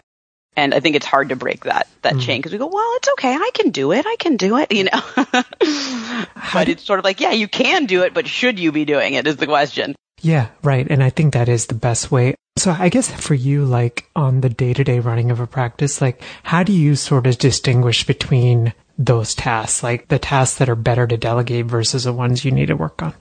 And 0.57 0.75
I 0.75 0.81
think 0.81 0.97
it's 0.97 1.07
hard 1.07 1.29
to 1.29 1.37
break 1.37 1.65
that 1.65 1.87
that 2.03 2.15
mm. 2.15 2.21
chain 2.21 2.41
because 2.41 2.53
we 2.53 2.59
go, 2.59 2.67
well, 2.67 2.93
it's 2.97 3.09
okay, 3.11 3.33
I 3.33 3.51
can 3.55 3.71
do 3.71 3.93
it, 3.93 4.05
I 4.07 4.17
can 4.19 4.37
do 4.37 4.57
it, 4.57 4.73
you 4.73 4.85
know. 4.85 5.03
but 6.53 6.69
it's 6.69 6.83
sort 6.83 6.99
of 6.99 7.05
like, 7.05 7.21
yeah, 7.21 7.31
you 7.31 7.47
can 7.47 7.87
do 7.87 8.03
it, 8.03 8.13
but 8.13 8.27
should 8.27 8.59
you 8.59 8.73
be 8.73 8.85
doing 8.85 9.15
it 9.15 9.27
is 9.27 9.37
the 9.37 9.47
question. 9.47 9.95
Yeah, 10.21 10.49
right. 10.63 10.87
And 10.89 11.03
I 11.03 11.11
think 11.11 11.35
that 11.35 11.49
is 11.49 11.67
the 11.67 11.75
best 11.75 12.11
way. 12.11 12.35
So 12.57 12.75
I 12.77 12.89
guess 12.89 13.09
for 13.09 13.35
you, 13.35 13.65
like 13.65 14.11
on 14.17 14.41
the 14.41 14.49
day 14.49 14.75
to 14.75 14.83
day 14.83 14.99
running 14.99 15.31
of 15.31 15.39
a 15.39 15.47
practice, 15.47 16.01
like 16.01 16.23
how 16.43 16.65
do 16.65 16.73
you 16.73 16.97
sort 16.97 17.27
of 17.27 17.39
distinguish 17.39 18.05
between 18.05 18.75
those 18.99 19.35
tasks, 19.35 19.83
like 19.83 20.09
the 20.09 20.19
tasks 20.19 20.59
that 20.59 20.69
are 20.69 20.75
better 20.75 21.07
to 21.07 21.17
delegate 21.17 21.67
versus 21.67 22.05
the 22.05 22.13
ones 22.13 22.45
you 22.45 22.51
need 22.51 22.67
to 22.67 22.77
work 22.77 23.01
on? 23.01 23.15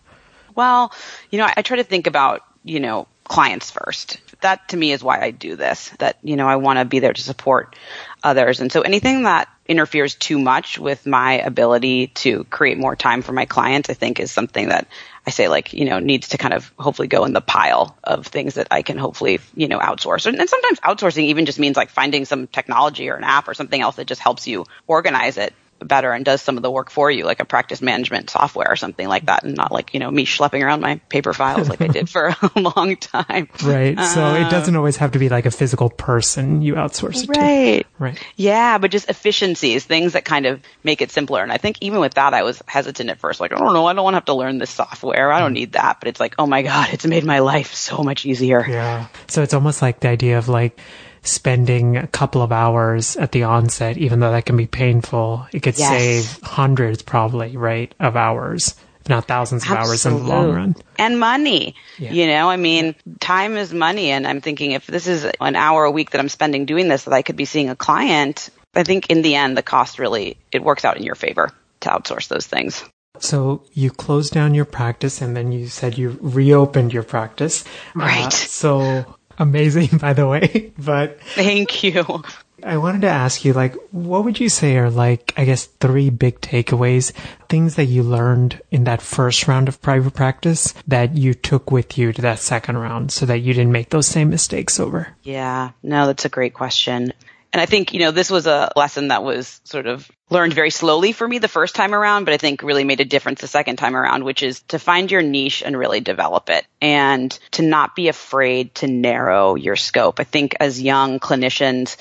Well, 0.56 0.92
you 1.30 1.38
know, 1.38 1.48
I 1.56 1.62
try 1.62 1.78
to 1.78 1.84
think 1.84 2.08
about, 2.08 2.42
you 2.64 2.80
know, 2.80 3.08
clients 3.26 3.70
first. 3.70 4.20
That 4.42 4.70
to 4.70 4.78
me 4.78 4.92
is 4.92 5.04
why 5.04 5.22
I 5.22 5.32
do 5.32 5.56
this, 5.56 5.90
that, 6.00 6.18
you 6.24 6.36
know, 6.36 6.48
I 6.48 6.56
want 6.56 6.80
to 6.80 6.86
be 6.86 7.00
there 7.00 7.14
to 7.14 7.22
support 7.22 7.76
others. 8.24 8.60
And 8.60 8.72
so 8.72 8.82
anything 8.82 9.24
that 9.24 9.50
interferes 9.68 10.16
too 10.16 10.40
much 10.40 10.80
with 10.80 11.06
my 11.06 11.34
ability 11.34 12.08
to 12.08 12.44
create 12.46 12.78
more 12.78 12.96
time 12.96 13.22
for 13.22 13.34
my 13.34 13.46
clients, 13.46 13.90
I 13.90 13.94
think 13.94 14.20
is 14.20 14.32
something 14.32 14.70
that 14.70 14.88
I 15.28 15.30
say 15.30 15.50
like, 15.50 15.74
you 15.74 15.84
know, 15.84 16.00
needs 16.00 16.30
to 16.30 16.38
kind 16.38 16.54
of 16.54 16.72
hopefully 16.80 17.10
go 17.10 17.26
in 17.26 17.34
the 17.34 17.42
pile 17.42 17.98
of 18.02 18.26
things 18.26 18.54
that 18.54 18.70
I 18.72 18.82
can 18.82 18.98
hopefully, 18.98 19.42
you 19.56 19.68
know, 19.68 19.78
outsource. 19.78 20.26
And, 20.26 20.40
and 20.40 20.50
sometimes 20.50 20.80
outsourcing 20.80 21.24
even 21.24 21.46
just 21.46 21.60
means 21.60 21.76
like 21.76 21.90
finding 21.90 22.24
some 22.24 22.48
technology 22.48 23.10
or 23.10 23.16
an 23.16 23.26
app 23.26 23.50
or 23.50 23.54
something 23.54 23.82
else 23.82 23.98
that 23.98 24.08
just 24.08 24.22
helps 24.22 24.48
you 24.48 24.66
organize 24.88 25.38
it 25.38 25.54
better 25.80 26.12
and 26.12 26.26
does 26.26 26.42
some 26.42 26.58
of 26.58 26.64
the 26.64 26.72
work 26.72 26.90
for 26.90 27.10
you, 27.10 27.26
like 27.26 27.40
a 27.40 27.46
practice 27.46 27.82
management 27.82 28.30
software 28.30 28.70
or 28.70 28.76
something 28.76 29.08
like 29.08 29.26
that, 29.26 29.44
and 29.44 29.56
not 29.56 29.72
like, 29.72 29.94
you 29.94 30.00
know, 30.00 30.10
me 30.10 30.26
schlepping 30.26 30.64
around 30.64 30.82
my 30.82 30.96
paper 31.10 31.34
files 31.34 31.70
like 31.70 31.82
I 31.82 31.88
did 31.88 32.10
for 32.10 32.28
a 32.56 32.60
long 32.60 32.96
time. 32.98 33.50
Right. 33.64 34.00
So 34.00 34.24
uh, 34.24 34.36
it 34.36 34.50
doesn't 34.50 34.76
always 34.76 34.98
have 34.98 35.12
to 35.12 35.20
be 35.20 35.30
like 35.30 35.46
a 35.46 35.52
physical 35.52 35.90
person 35.90 36.62
you 36.62 36.76
outsource 36.76 37.24
it 37.24 37.30
right. 37.30 37.84
to. 37.84 37.86
Right. 38.00 38.24
Yeah, 38.36 38.78
but 38.78 38.92
just 38.92 39.10
efficiencies, 39.10 39.86
things 39.86 40.14
that 40.14 40.26
kind 40.26 40.46
of 40.46 40.62
make 40.84 41.02
it 41.02 41.12
simpler. 41.12 41.42
And 41.42 41.52
I 41.52 41.58
think 41.58 41.78
even 41.82 42.00
with 42.00 42.16
that, 42.16 42.34
I 42.34 42.44
was 42.44 42.62
hesitant 42.68 43.10
at 43.10 43.20
first. 43.20 43.40
Like, 43.40 43.54
I 43.54 43.58
don't 43.58 43.74
know, 43.74 43.86
I 43.86 43.94
don't 43.94 44.04
want 44.04 44.14
to 44.14 44.18
have 44.18 44.26
to 44.26 44.34
learn 44.34 44.58
this 44.58 44.70
software. 44.70 45.32
I 45.32 45.40
don't 45.40 45.54
need 45.54 45.74
that. 45.74 46.00
But 46.00 46.10
it's 46.10 46.20
like, 46.20 46.36
oh 46.40 46.48
my 46.48 46.62
God, 46.62 46.90
it's 46.94 47.06
made 47.06 47.24
my 47.24 47.40
life 47.40 47.74
so 47.74 48.04
much 48.04 48.26
easier. 48.26 48.66
Yeah. 48.68 49.08
So 49.28 49.44
it's 49.44 49.54
almost 49.54 49.82
like 49.82 50.00
the 50.00 50.10
idea 50.10 50.38
of 50.38 50.48
like, 50.50 50.80
spending 51.22 51.98
a 51.98 52.08
couple 52.08 52.42
of 52.42 52.52
hours 52.52 53.16
at 53.18 53.32
the 53.32 53.44
onset, 53.44 53.98
even 53.98 54.20
though 54.20 54.32
that 54.32 54.46
can 54.46 54.58
be 54.58 54.68
painful, 54.68 55.48
it 55.52 55.62
could 55.62 55.78
yes. 55.78 55.90
save 55.90 56.40
hundreds 56.44 57.02
probably, 57.02 57.58
right, 57.58 57.94
of 58.00 58.16
hours, 58.16 58.76
if 59.02 59.10
not 59.10 59.28
thousands 59.28 59.64
of 59.64 59.72
Absolutely. 59.72 59.92
hours 59.92 60.06
in 60.06 60.14
the 60.14 60.32
long 60.32 60.56
run. 60.56 60.76
And 60.98 61.20
money. 61.20 61.76
Yeah. 61.98 62.12
You 62.14 62.28
know, 62.28 62.50
I 62.50 62.58
mean, 62.58 62.96
time 63.20 63.58
is 63.58 63.74
money. 63.74 64.12
And 64.12 64.28
I'm 64.28 64.42
thinking 64.42 64.72
if 64.72 64.88
this 64.88 65.08
is 65.08 65.26
an 65.40 65.56
hour 65.56 65.84
a 65.84 65.92
week 65.92 66.12
that 66.12 66.20
I'm 66.20 66.30
spending 66.30 66.66
doing 66.66 66.88
this, 66.88 67.04
that 67.04 67.14
I 67.14 67.22
could 67.22 67.36
be 67.36 67.46
seeing 67.46 67.70
a 67.70 67.76
client, 67.76 68.50
I 68.76 68.84
think 68.84 69.10
in 69.10 69.22
the 69.22 69.36
end, 69.36 69.58
the 69.58 69.64
cost 69.64 70.00
really, 70.00 70.38
it 70.52 70.64
works 70.64 70.86
out 70.86 70.98
in 70.98 71.04
your 71.04 71.16
favor 71.16 71.52
to 71.82 71.90
outsource 71.90 72.28
those 72.28 72.46
things. 72.46 72.84
So 73.20 73.64
you 73.74 73.90
closed 73.90 74.34
down 74.34 74.54
your 74.54 74.66
practice 74.66 75.22
and 75.22 75.36
then 75.36 75.52
you 75.52 75.68
said 75.68 75.98
you 75.98 76.18
reopened 76.22 76.94
your 76.94 77.04
practice. 77.04 77.64
Right. 77.96 78.26
Uh, 78.26 78.30
so 78.30 79.17
amazing, 79.38 79.98
by 80.02 80.14
the 80.14 80.28
way. 80.28 80.72
But 80.78 81.22
thank 81.22 81.84
you. 81.84 82.24
I 82.64 82.78
wanted 82.78 83.02
to 83.02 83.10
ask 83.10 83.46
you, 83.46 83.54
like, 83.54 83.76
what 83.92 84.24
would 84.24 84.40
you 84.40 84.50
say 84.50 84.78
are 84.78 84.90
like, 84.90 85.32
I 85.38 85.46
guess, 85.46 85.66
three 85.66 86.10
big 86.10 86.42
takeaways, 86.42 87.12
things 87.50 87.76
that 87.76 87.86
you 87.86 88.02
learned 88.02 88.62
in 88.72 88.86
that 88.86 89.02
first 89.02 89.48
round 89.48 89.68
of 89.68 89.82
private 89.82 90.16
practice 90.16 90.74
that 90.88 91.16
you 91.16 91.36
took 91.36 91.72
with 91.72 92.00
you 92.00 92.12
to 92.14 92.22
that 92.24 92.40
second 92.40 92.78
round 92.78 93.12
so 93.12 93.28
that 93.28 93.40
you 93.40 93.54
didn't 93.54 93.72
make 93.72 93.92
those 93.92 94.08
same 94.08 94.32
mistakes 94.32 94.80
over? 94.80 95.10
Yeah, 95.22 95.72
no, 95.84 96.08
that's 96.08 96.26
a 96.26 96.30
great 96.30 96.56
question. 96.56 97.14
And 97.58 97.64
I 97.64 97.66
think, 97.66 97.92
you 97.92 98.02
know, 98.02 98.12
this 98.12 98.30
was 98.30 98.46
a 98.46 98.72
lesson 98.76 99.08
that 99.08 99.24
was 99.24 99.62
sort 99.64 99.88
of 99.88 100.08
learned 100.30 100.54
very 100.54 100.70
slowly 100.70 101.12
for 101.12 101.28
me 101.28 101.40
the 101.40 101.48
first 101.48 101.74
time 101.74 101.96
around, 101.96 102.26
but 102.26 102.36
I 102.36 102.38
think 102.38 102.62
really 102.62 102.84
made 102.84 103.00
a 103.00 103.06
difference 103.06 103.42
the 103.42 103.48
second 103.48 103.78
time 103.78 103.96
around, 103.96 104.24
which 104.24 104.44
is 104.44 104.60
to 104.68 104.78
find 104.78 105.10
your 105.10 105.24
niche 105.24 105.64
and 105.66 105.76
really 105.76 106.00
develop 106.00 106.52
it 106.52 106.68
and 106.84 107.32
to 107.54 107.64
not 107.64 107.96
be 107.96 108.10
afraid 108.10 108.76
to 108.76 108.88
narrow 108.88 109.56
your 109.56 109.76
scope. 109.76 110.20
I 110.20 110.24
think 110.24 110.56
as 110.60 110.80
young 110.80 111.20
clinicians, 111.20 111.98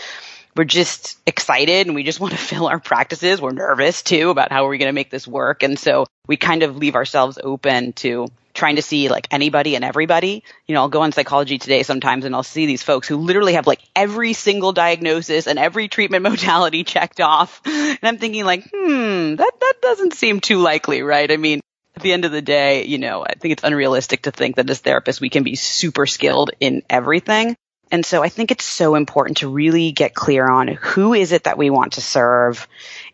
we're 0.54 0.64
just 0.64 1.18
excited 1.26 1.86
and 1.86 1.96
we 1.96 2.02
just 2.02 2.20
want 2.20 2.34
to 2.34 2.38
fill 2.38 2.66
our 2.66 2.78
practices. 2.78 3.40
We're 3.40 3.52
nervous 3.52 4.02
too 4.02 4.28
about 4.28 4.52
how 4.52 4.66
are 4.66 4.68
we're 4.68 4.76
going 4.76 4.90
to 4.90 4.92
make 4.92 5.10
this 5.10 5.26
work. 5.26 5.62
And 5.62 5.78
so 5.78 6.04
we 6.26 6.36
kind 6.36 6.64
of 6.64 6.76
leave 6.76 6.96
ourselves 6.96 7.38
open 7.42 7.94
to 7.94 8.26
trying 8.56 8.76
to 8.76 8.82
see 8.82 9.08
like 9.08 9.28
anybody 9.30 9.76
and 9.76 9.84
everybody. 9.84 10.42
You 10.66 10.74
know, 10.74 10.80
I'll 10.82 10.88
go 10.88 11.02
on 11.02 11.12
psychology 11.12 11.58
today 11.58 11.82
sometimes 11.82 12.24
and 12.24 12.34
I'll 12.34 12.42
see 12.42 12.66
these 12.66 12.82
folks 12.82 13.06
who 13.06 13.16
literally 13.16 13.54
have 13.54 13.66
like 13.66 13.80
every 13.94 14.32
single 14.32 14.72
diagnosis 14.72 15.46
and 15.46 15.58
every 15.58 15.88
treatment 15.88 16.22
modality 16.24 16.82
checked 16.82 17.20
off. 17.20 17.60
And 17.64 17.98
I'm 18.02 18.18
thinking 18.18 18.44
like, 18.44 18.64
hmm, 18.64 19.36
that, 19.36 19.52
that 19.60 19.74
doesn't 19.80 20.14
seem 20.14 20.40
too 20.40 20.58
likely, 20.58 21.02
right? 21.02 21.30
I 21.30 21.36
mean, 21.36 21.60
at 21.94 22.02
the 22.02 22.12
end 22.12 22.24
of 22.24 22.32
the 22.32 22.42
day, 22.42 22.84
you 22.86 22.98
know, 22.98 23.24
I 23.24 23.34
think 23.34 23.52
it's 23.52 23.64
unrealistic 23.64 24.22
to 24.22 24.30
think 24.30 24.56
that 24.56 24.68
as 24.68 24.82
therapists 24.82 25.20
we 25.20 25.30
can 25.30 25.44
be 25.44 25.54
super 25.54 26.06
skilled 26.06 26.50
in 26.60 26.82
everything. 26.90 27.56
And 27.90 28.04
so 28.04 28.22
I 28.22 28.28
think 28.28 28.50
it's 28.50 28.64
so 28.64 28.96
important 28.96 29.38
to 29.38 29.48
really 29.48 29.92
get 29.92 30.14
clear 30.14 30.48
on 30.48 30.68
who 30.68 31.14
is 31.14 31.32
it 31.32 31.44
that 31.44 31.56
we 31.56 31.70
want 31.70 31.94
to 31.94 32.00
serve 32.00 32.66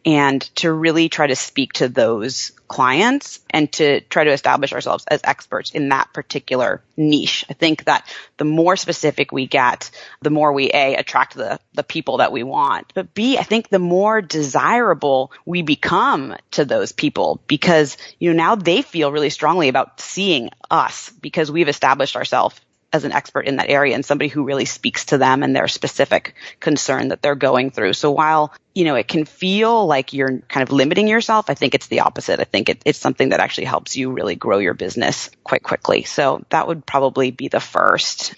and 0.04 0.42
to 0.56 0.72
really 0.72 1.08
try 1.08 1.26
to 1.26 1.36
speak 1.36 1.74
to 1.74 1.88
those 1.88 2.52
clients 2.68 3.40
and 3.50 3.70
to 3.72 4.00
try 4.00 4.24
to 4.24 4.32
establish 4.32 4.72
ourselves 4.72 5.04
as 5.06 5.20
experts 5.24 5.72
in 5.72 5.90
that 5.90 6.12
particular 6.12 6.82
niche. 6.96 7.44
I 7.50 7.52
think 7.52 7.84
that 7.84 8.06
the 8.38 8.44
more 8.44 8.76
specific 8.76 9.30
we 9.30 9.46
get, 9.46 9.90
the 10.22 10.30
more 10.30 10.52
we 10.52 10.70
A, 10.70 10.96
attract 10.96 11.34
the, 11.34 11.60
the 11.74 11.82
people 11.82 12.16
that 12.18 12.32
we 12.32 12.42
want, 12.42 12.92
but 12.94 13.14
B, 13.14 13.38
I 13.38 13.42
think 13.42 13.68
the 13.68 13.78
more 13.78 14.22
desirable 14.22 15.32
we 15.44 15.62
become 15.62 16.34
to 16.52 16.64
those 16.64 16.92
people 16.92 17.42
because, 17.46 17.96
you 18.18 18.32
know, 18.32 18.36
now 18.36 18.54
they 18.54 18.82
feel 18.82 19.12
really 19.12 19.30
strongly 19.30 19.68
about 19.68 20.00
seeing 20.00 20.50
us 20.70 21.10
because 21.10 21.50
we've 21.50 21.68
established 21.68 22.16
ourselves 22.16 22.60
as 22.92 23.04
an 23.04 23.12
expert 23.12 23.46
in 23.46 23.56
that 23.56 23.70
area 23.70 23.94
and 23.94 24.04
somebody 24.04 24.28
who 24.28 24.44
really 24.44 24.66
speaks 24.66 25.06
to 25.06 25.18
them 25.18 25.42
and 25.42 25.56
their 25.56 25.68
specific 25.68 26.34
concern 26.60 27.08
that 27.08 27.22
they're 27.22 27.34
going 27.34 27.70
through. 27.70 27.94
So 27.94 28.10
while, 28.10 28.52
you 28.74 28.84
know, 28.84 28.94
it 28.94 29.08
can 29.08 29.24
feel 29.24 29.86
like 29.86 30.12
you're 30.12 30.40
kind 30.40 30.62
of 30.62 30.72
limiting 30.72 31.08
yourself, 31.08 31.48
I 31.48 31.54
think 31.54 31.74
it's 31.74 31.86
the 31.86 32.00
opposite. 32.00 32.40
I 32.40 32.44
think 32.44 32.68
it, 32.68 32.82
it's 32.84 32.98
something 32.98 33.30
that 33.30 33.40
actually 33.40 33.64
helps 33.64 33.96
you 33.96 34.12
really 34.12 34.36
grow 34.36 34.58
your 34.58 34.74
business 34.74 35.30
quite 35.42 35.62
quickly. 35.62 36.02
So 36.02 36.44
that 36.50 36.68
would 36.68 36.84
probably 36.84 37.30
be 37.30 37.48
the 37.48 37.60
first. 37.60 38.34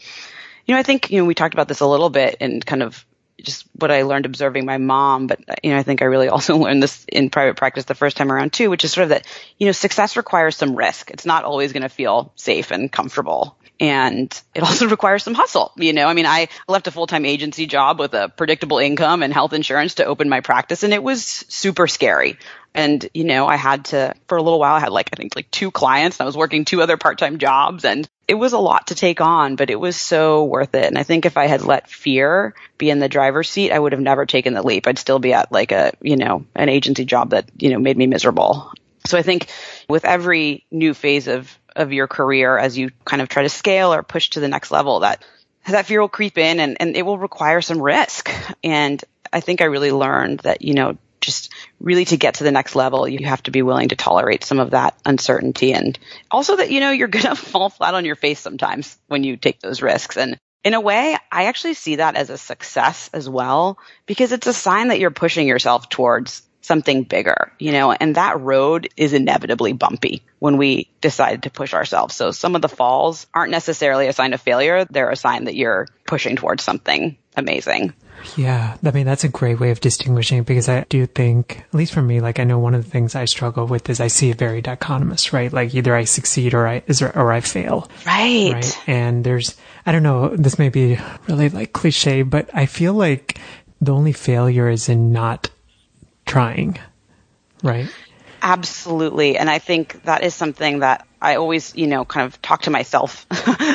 You 0.67 0.75
know, 0.75 0.79
I 0.79 0.85
think, 0.85 1.11
you 1.11 1.19
know, 1.19 1.25
we 1.25 1.35
talked 1.35 1.55
about 1.55 1.69
this 1.69 1.81
a 1.81 1.87
little 1.87 2.11
bit 2.11 2.37
and 2.41 2.65
kind 2.65 2.83
of 2.83 3.05
just 3.43 3.67
what 3.75 3.91
I 3.91 4.03
learned 4.03 4.27
observing 4.27 4.65
my 4.65 4.79
mom, 4.79 5.27
but 5.27 5.41
you 5.63 5.71
know, 5.71 5.79
I 5.79 5.83
think 5.83 6.01
I 6.01 6.05
really 6.05 6.29
also 6.31 6.57
learned 6.57 6.83
this 6.83 7.05
in 7.09 7.29
private 7.29 7.57
practice 7.57 7.87
the 7.87 7.97
first 7.97 8.17
time 8.17 8.31
around 8.31 8.53
too, 8.53 8.71
which 8.71 8.85
is 8.85 8.93
sort 8.93 9.03
of 9.03 9.09
that, 9.11 9.27
you 9.59 9.67
know, 9.67 9.73
success 9.73 10.17
requires 10.17 10.57
some 10.57 10.77
risk. 10.77 11.11
It's 11.11 11.27
not 11.27 11.45
always 11.45 11.73
going 11.73 11.83
to 11.83 11.89
feel 11.89 12.33
safe 12.37 12.71
and 12.71 12.91
comfortable 12.91 13.59
and 13.81 14.43
it 14.55 14.63
also 14.63 14.89
requires 14.89 15.23
some 15.23 15.35
hustle. 15.35 15.73
You 15.77 15.93
know, 15.93 16.07
I 16.07 16.15
mean, 16.15 16.27
I 16.27 16.49
left 16.69 16.87
a 16.87 16.91
full-time 16.91 17.25
agency 17.25 17.67
job 17.67 17.99
with 17.99 18.15
a 18.15 18.29
predictable 18.29 18.79
income 18.79 19.23
and 19.23 19.33
health 19.33 19.53
insurance 19.53 19.95
to 19.95 20.05
open 20.05 20.29
my 20.29 20.41
practice 20.41 20.83
and 20.83 20.93
it 20.93 21.03
was 21.03 21.25
super 21.49 21.87
scary. 21.87 22.39
And, 22.77 23.09
you 23.15 23.23
know, 23.23 23.47
I 23.47 23.55
had 23.55 23.85
to, 23.87 24.15
for 24.27 24.37
a 24.37 24.43
little 24.43 24.59
while, 24.59 24.75
I 24.75 24.81
had 24.81 24.91
like, 24.91 25.11
I 25.13 25.17
think 25.17 25.37
like 25.37 25.49
two 25.53 25.71
clients 25.71 26.19
and 26.19 26.25
I 26.25 26.27
was 26.27 26.37
working 26.37 26.65
two 26.65 26.83
other 26.83 26.97
part-time 26.97 27.39
jobs 27.39 27.85
and 27.85 28.09
it 28.27 28.35
was 28.35 28.53
a 28.53 28.59
lot 28.59 28.89
to 28.89 28.97
take 28.97 29.21
on, 29.21 29.55
but 29.55 29.71
it 29.71 29.79
was 29.79 29.97
so 29.97 30.45
worth 30.45 30.75
it. 30.75 30.87
And 30.87 30.99
I 30.99 31.05
think 31.05 31.25
if 31.25 31.37
I 31.37 31.47
had 31.47 31.63
let 31.63 31.89
fear 31.89 32.55
be 32.79 32.91
in 32.91 32.99
the 32.99 33.09
driver's 33.09 33.49
seat, 33.49 33.71
I 33.71 33.79
would 33.79 33.93
have 33.93 34.01
never 34.01 34.27
taken 34.27 34.55
the 34.55 34.63
leap. 34.63 34.89
I'd 34.89 34.99
still 34.99 35.21
be 35.21 35.35
at 35.35 35.53
like 35.53 35.71
a, 35.71 35.93
you 36.01 36.17
know, 36.17 36.47
an 36.57 36.69
agency 36.69 37.05
job 37.05 37.31
that, 37.31 37.49
you 37.59 37.71
know, 37.71 37.79
made 37.79 37.97
me 37.97 38.07
miserable. 38.07 38.73
So 39.07 39.19
I 39.19 39.23
think 39.23 39.49
with 39.89 40.05
every 40.05 40.65
new 40.71 40.95
phase 40.95 41.29
of 41.29 41.57
of 41.77 41.93
your 41.93 42.07
career 42.07 42.57
as 42.57 42.77
you 42.77 42.91
kind 43.05 43.23
of 43.23 43.29
try 43.29 43.43
to 43.43 43.49
scale 43.49 43.93
or 43.93 44.03
push 44.03 44.31
to 44.31 44.41
the 44.41 44.49
next 44.49 44.71
level 44.71 45.01
that 45.01 45.25
that 45.67 45.87
fear 45.87 46.01
will 46.01 46.09
creep 46.09 46.37
in 46.39 46.61
and, 46.61 46.77
and 46.81 46.97
it 46.97 47.03
will 47.03 47.19
require 47.19 47.63
some 47.63 47.81
risk. 47.81 48.31
And 48.63 49.03
I 49.33 49.41
think 49.41 49.61
I 49.61 49.67
really 49.67 49.93
learned 49.93 50.41
that, 50.41 50.63
you 50.63 50.75
know, 50.75 50.99
just 51.21 51.51
really 51.81 52.05
to 52.05 52.19
get 52.19 52.35
to 52.35 52.45
the 52.45 52.53
next 52.53 52.77
level, 52.77 53.09
you 53.09 53.27
have 53.27 53.43
to 53.45 53.51
be 53.51 53.63
willing 53.63 53.89
to 53.89 53.97
tolerate 53.97 54.45
some 54.45 54.61
of 54.61 54.71
that 54.73 54.95
uncertainty 55.07 55.73
and 55.73 55.99
also 56.31 56.57
that, 56.57 56.71
you 56.71 56.81
know, 56.81 56.91
you're 56.91 57.09
going 57.17 57.25
to 57.25 57.35
fall 57.35 57.71
flat 57.71 57.95
on 57.95 58.05
your 58.05 58.17
face 58.17 58.41
sometimes 58.41 58.99
when 59.07 59.25
you 59.25 59.37
take 59.37 59.61
those 59.61 59.81
risks. 59.81 60.19
And 60.19 60.39
in 60.65 60.75
a 60.75 60.81
way, 60.81 61.17
I 61.33 61.47
actually 61.47 61.75
see 61.75 61.97
that 61.97 62.17
as 62.17 62.31
a 62.31 62.39
success 62.39 63.11
as 63.13 63.29
well 63.29 63.79
because 64.07 64.33
it's 64.33 64.47
a 64.47 64.53
sign 64.53 64.89
that 64.89 64.99
you're 64.99 65.11
pushing 65.11 65.49
yourself 65.49 65.89
towards 65.89 66.43
something 66.65 67.03
bigger, 67.03 67.53
you 67.59 67.73
know, 67.73 67.93
and 67.93 68.17
that 68.17 68.41
road 68.41 68.89
is 68.97 69.13
inevitably 69.13 69.73
bumpy 69.73 70.23
when 70.39 70.57
we 70.57 70.89
decide 71.01 71.43
to 71.43 71.51
push 71.51 71.75
ourselves. 71.75 72.17
So 72.17 72.31
some 72.31 72.57
of 72.57 72.63
the 72.63 72.69
falls 72.69 73.27
aren't 73.35 73.51
necessarily 73.51 74.07
a 74.07 74.13
sign 74.13 74.33
of 74.33 74.41
failure. 74.41 74.87
They're 74.87 75.11
a 75.11 75.17
sign 75.17 75.45
that 75.45 75.55
you're 75.55 75.87
pushing 76.07 76.37
towards 76.37 76.65
something 76.65 77.17
amazing. 77.37 77.93
Yeah, 78.37 78.79
I 78.83 78.91
mean, 78.93 79.05
that's 79.05 79.25
a 79.25 79.29
great 79.29 79.61
way 79.61 79.71
of 79.71 79.81
distinguishing 79.81 80.45
because 80.45 80.69
I 80.69 80.87
do 80.89 81.05
think, 81.05 81.59
at 81.59 81.75
least 81.75 81.93
for 81.93 82.01
me, 82.01 82.21
like 82.21 82.41
I 82.41 82.45
know 82.45 82.59
one 82.59 82.75
of 82.75 82.83
the 82.83 82.91
things 82.91 83.15
I 83.15 83.27
struggle 83.27 83.67
with 83.67 83.91
is 83.91 84.01
I 84.01 84.07
see 84.07 84.31
it 84.31 84.39
very 84.39 84.63
dichotomous, 84.63 85.33
right? 85.33 85.53
Like 85.53 85.75
either 85.75 85.95
I 85.95 86.05
succeed 86.05 86.55
or 86.55 86.67
I, 86.67 86.83
or 87.15 87.33
I 87.33 87.41
fail. 87.41 87.91
Right. 88.07 88.53
Right. 88.55 88.79
And 88.87 89.25
there's, 89.25 89.57
I 89.85 89.93
don't 89.93 90.03
know, 90.03 90.35
this 90.35 90.59
may 90.59 90.71
be 90.71 90.99
really 91.29 91.51
like 91.51 91.75
cliche, 91.75 92.23
but 92.23 92.49
I 92.55 92.65
feel 92.65 92.95
like 92.95 93.39
the 93.83 93.93
only 93.93 94.13
failure 94.13 94.71
is 94.71 94.89
in 94.89 95.13
not 95.13 95.51
trying, 96.35 96.79
right? 97.63 97.89
Absolutely. 98.43 99.39
And 99.39 99.49
I 99.49 99.59
think 99.59 100.03
that 100.05 100.23
is 100.23 100.35
something 100.35 100.81
that 100.81 101.07
I 101.23 101.37
always, 101.37 101.75
you 101.75 101.87
know, 101.87 102.05
kind 102.05 102.27
of 102.27 102.43
talk 102.43 102.63
to 102.63 102.71
myself 102.71 103.27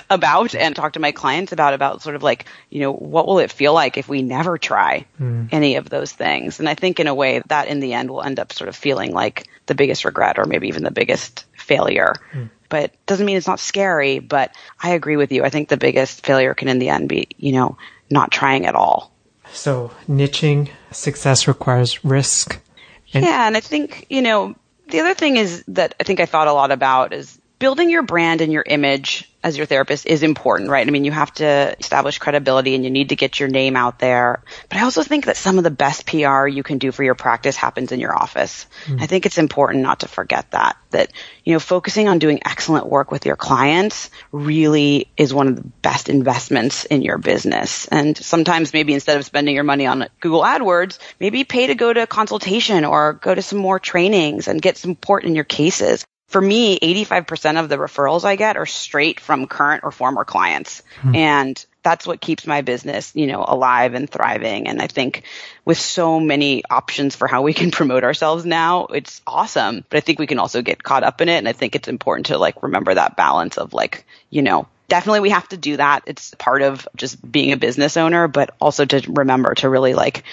about 0.12 0.54
and 0.54 0.76
talk 0.76 0.94
to 0.94 1.00
my 1.00 1.12
clients 1.12 1.52
about, 1.52 1.74
about 1.74 2.04
sort 2.04 2.16
of 2.16 2.22
like, 2.22 2.46
you 2.70 2.82
know, 2.82 2.94
what 2.94 3.26
will 3.26 3.40
it 3.40 3.52
feel 3.52 3.74
like 3.74 3.98
if 3.98 4.08
we 4.08 4.22
never 4.22 4.60
try 4.60 5.08
mm. 5.20 5.50
any 5.52 5.78
of 5.78 5.90
those 5.90 6.12
things? 6.12 6.60
And 6.60 6.70
I 6.70 6.76
think 6.76 7.00
in 7.00 7.08
a 7.08 7.16
way 7.16 7.42
that 7.48 7.68
in 7.68 7.80
the 7.80 7.94
end 7.94 8.12
will 8.12 8.22
end 8.22 8.40
up 8.40 8.54
sort 8.54 8.68
of 8.68 8.76
feeling 8.76 9.12
like 9.12 9.48
the 9.66 9.74
biggest 9.74 10.06
regret 10.06 10.38
or 10.38 10.46
maybe 10.46 10.68
even 10.68 10.84
the 10.84 10.92
biggest 10.92 11.46
failure. 11.58 12.14
Mm. 12.32 12.52
But 12.70 12.94
doesn't 13.08 13.26
mean 13.26 13.38
it's 13.38 13.48
not 13.48 13.60
scary, 13.60 14.20
but 14.20 14.54
I 14.80 14.92
agree 14.92 15.18
with 15.18 15.32
you. 15.32 15.44
I 15.44 15.50
think 15.50 15.70
the 15.70 15.78
biggest 15.78 16.24
failure 16.24 16.54
can 16.54 16.68
in 16.68 16.78
the 16.78 16.90
end 16.90 17.10
be, 17.10 17.30
you 17.38 17.54
know, 17.54 17.78
not 18.12 18.32
trying 18.32 18.68
at 18.68 18.76
all. 18.76 19.12
So 19.54 19.92
niching 20.08 20.70
success 20.92 21.48
requires 21.48 22.04
risk. 22.06 22.60
And- 23.14 23.26
yeah, 23.26 23.48
and 23.48 23.58
I 23.58 23.60
think, 23.60 24.06
you 24.10 24.22
know, 24.22 24.56
the 24.88 25.00
other 25.00 25.14
thing 25.14 25.38
is 25.38 25.64
that 25.68 25.96
I 26.00 26.04
think 26.04 26.20
I 26.20 26.26
thought 26.26 26.48
a 26.48 26.54
lot 26.54 26.72
about 26.72 27.14
is 27.14 27.39
building 27.60 27.90
your 27.90 28.04
brand 28.04 28.42
and 28.42 28.52
your 28.52 28.64
image 28.66 29.26
as 29.42 29.56
your 29.56 29.66
therapist 29.66 30.06
is 30.06 30.22
important, 30.22 30.70
right? 30.70 30.86
I 30.86 30.92
mean, 30.92 31.06
you 31.06 31.12
have 31.12 31.34
to 31.36 31.76
establish 31.80 32.20
credibility 32.20 32.76
and 32.76 32.84
you 32.84 32.90
need 32.90 33.10
to 33.10 33.16
get 33.16 33.40
your 33.40 33.48
name 33.48 33.78
out 33.78 34.00
there. 34.00 34.44
But 34.68 34.80
I 34.80 34.84
also 34.84 35.04
think 35.04 35.26
that 35.26 35.38
some 35.38 35.58
of 35.58 35.64
the 35.64 35.72
best 35.72 36.06
PR 36.06 36.46
you 36.46 36.62
can 36.62 36.78
do 36.78 36.92
for 36.92 37.04
your 37.04 37.16
practice 37.16 37.56
happens 37.56 37.94
in 37.94 38.02
your 38.02 38.14
office. 38.14 38.66
Mm. 38.86 39.02
I 39.02 39.06
think 39.06 39.26
it's 39.26 39.38
important 39.38 39.84
not 39.84 40.02
to 40.02 40.10
forget 40.10 40.52
that, 40.52 40.78
that, 40.92 41.12
you 41.46 41.54
know, 41.54 41.60
focusing 41.60 42.10
on 42.10 42.20
doing 42.20 42.42
excellent 42.46 42.88
work 42.88 43.12
with 43.12 43.26
your 43.26 43.38
clients 43.38 44.10
really 44.34 45.10
is 45.16 45.34
one 45.34 45.48
of 45.48 45.56
the 45.56 45.64
best 45.82 46.10
investments 46.10 46.84
in 46.86 47.02
your 47.02 47.18
business. 47.18 47.88
And 47.88 48.18
sometimes 48.18 48.74
maybe 48.74 48.94
instead 48.94 49.18
of 49.18 49.26
spending 49.26 49.56
your 49.56 49.64
money 49.64 49.86
on 49.86 50.08
Google 50.20 50.42
AdWords, 50.42 51.00
maybe 51.18 51.46
pay 51.46 51.68
to 51.68 51.76
go 51.76 51.94
to 51.94 52.04
a 52.04 52.08
consultation 52.08 52.84
or 52.84 53.14
go 53.14 53.34
to 53.34 53.42
some 53.42 53.60
more 53.60 53.80
trainings 53.80 54.50
and 54.50 54.62
get 54.62 54.78
support 54.78 55.24
in 55.24 55.36
your 55.36 55.46
cases 55.46 56.06
for 56.30 56.40
me, 56.40 56.80
85% 56.80 57.60
of 57.60 57.70
the 57.70 57.78
referrals 57.78 58.24
I 58.24 58.36
get 58.36 58.56
are 58.56 58.68
straight 58.68 59.20
from 59.20 59.48
current 59.48 59.84
or 59.84 59.92
former 59.92 60.24
clients. 60.24 60.84
Hmm. 61.02 61.16
And 61.16 61.66
that's 61.82 62.06
what 62.06 62.22
keeps 62.22 62.46
my 62.46 62.62
business, 62.62 63.12
you 63.16 63.26
know, 63.26 63.44
alive 63.46 63.96
and 63.96 64.08
thriving. 64.08 64.68
And 64.68 64.80
I 64.80 64.86
think 64.86 65.24
with 65.66 65.80
so 65.80 66.20
many 66.20 66.64
options 66.70 67.16
for 67.16 67.28
how 67.28 67.42
we 67.42 67.54
can 67.54 67.72
promote 67.80 68.04
ourselves 68.04 68.46
now, 68.46 68.86
it's 68.86 69.22
awesome. 69.26 69.84
But 69.90 69.98
I 69.98 70.00
think 70.02 70.20
we 70.20 70.28
can 70.28 70.40
also 70.40 70.62
get 70.62 70.84
caught 70.84 71.04
up 71.04 71.20
in 71.20 71.30
it. 71.30 71.38
And 71.38 71.48
I 71.48 71.54
think 71.54 71.76
it's 71.76 71.88
important 71.88 72.28
to 72.28 72.38
like 72.38 72.62
remember 72.62 72.94
that 72.94 73.18
balance 73.18 73.58
of 73.58 73.74
like, 73.74 74.06
you 74.30 74.44
know, 74.44 74.68
definitely 74.88 75.22
we 75.22 75.32
have 75.32 75.48
to 75.50 75.58
do 75.58 75.78
that. 75.78 76.04
It's 76.06 76.36
part 76.38 76.62
of 76.62 76.88
just 76.96 77.20
being 77.32 77.54
a 77.54 77.58
business 77.58 77.98
owner, 77.98 78.28
but 78.28 78.54
also 78.62 78.86
to 78.86 79.12
remember 79.12 79.56
to 79.56 79.70
really 79.70 79.96
like 79.96 80.24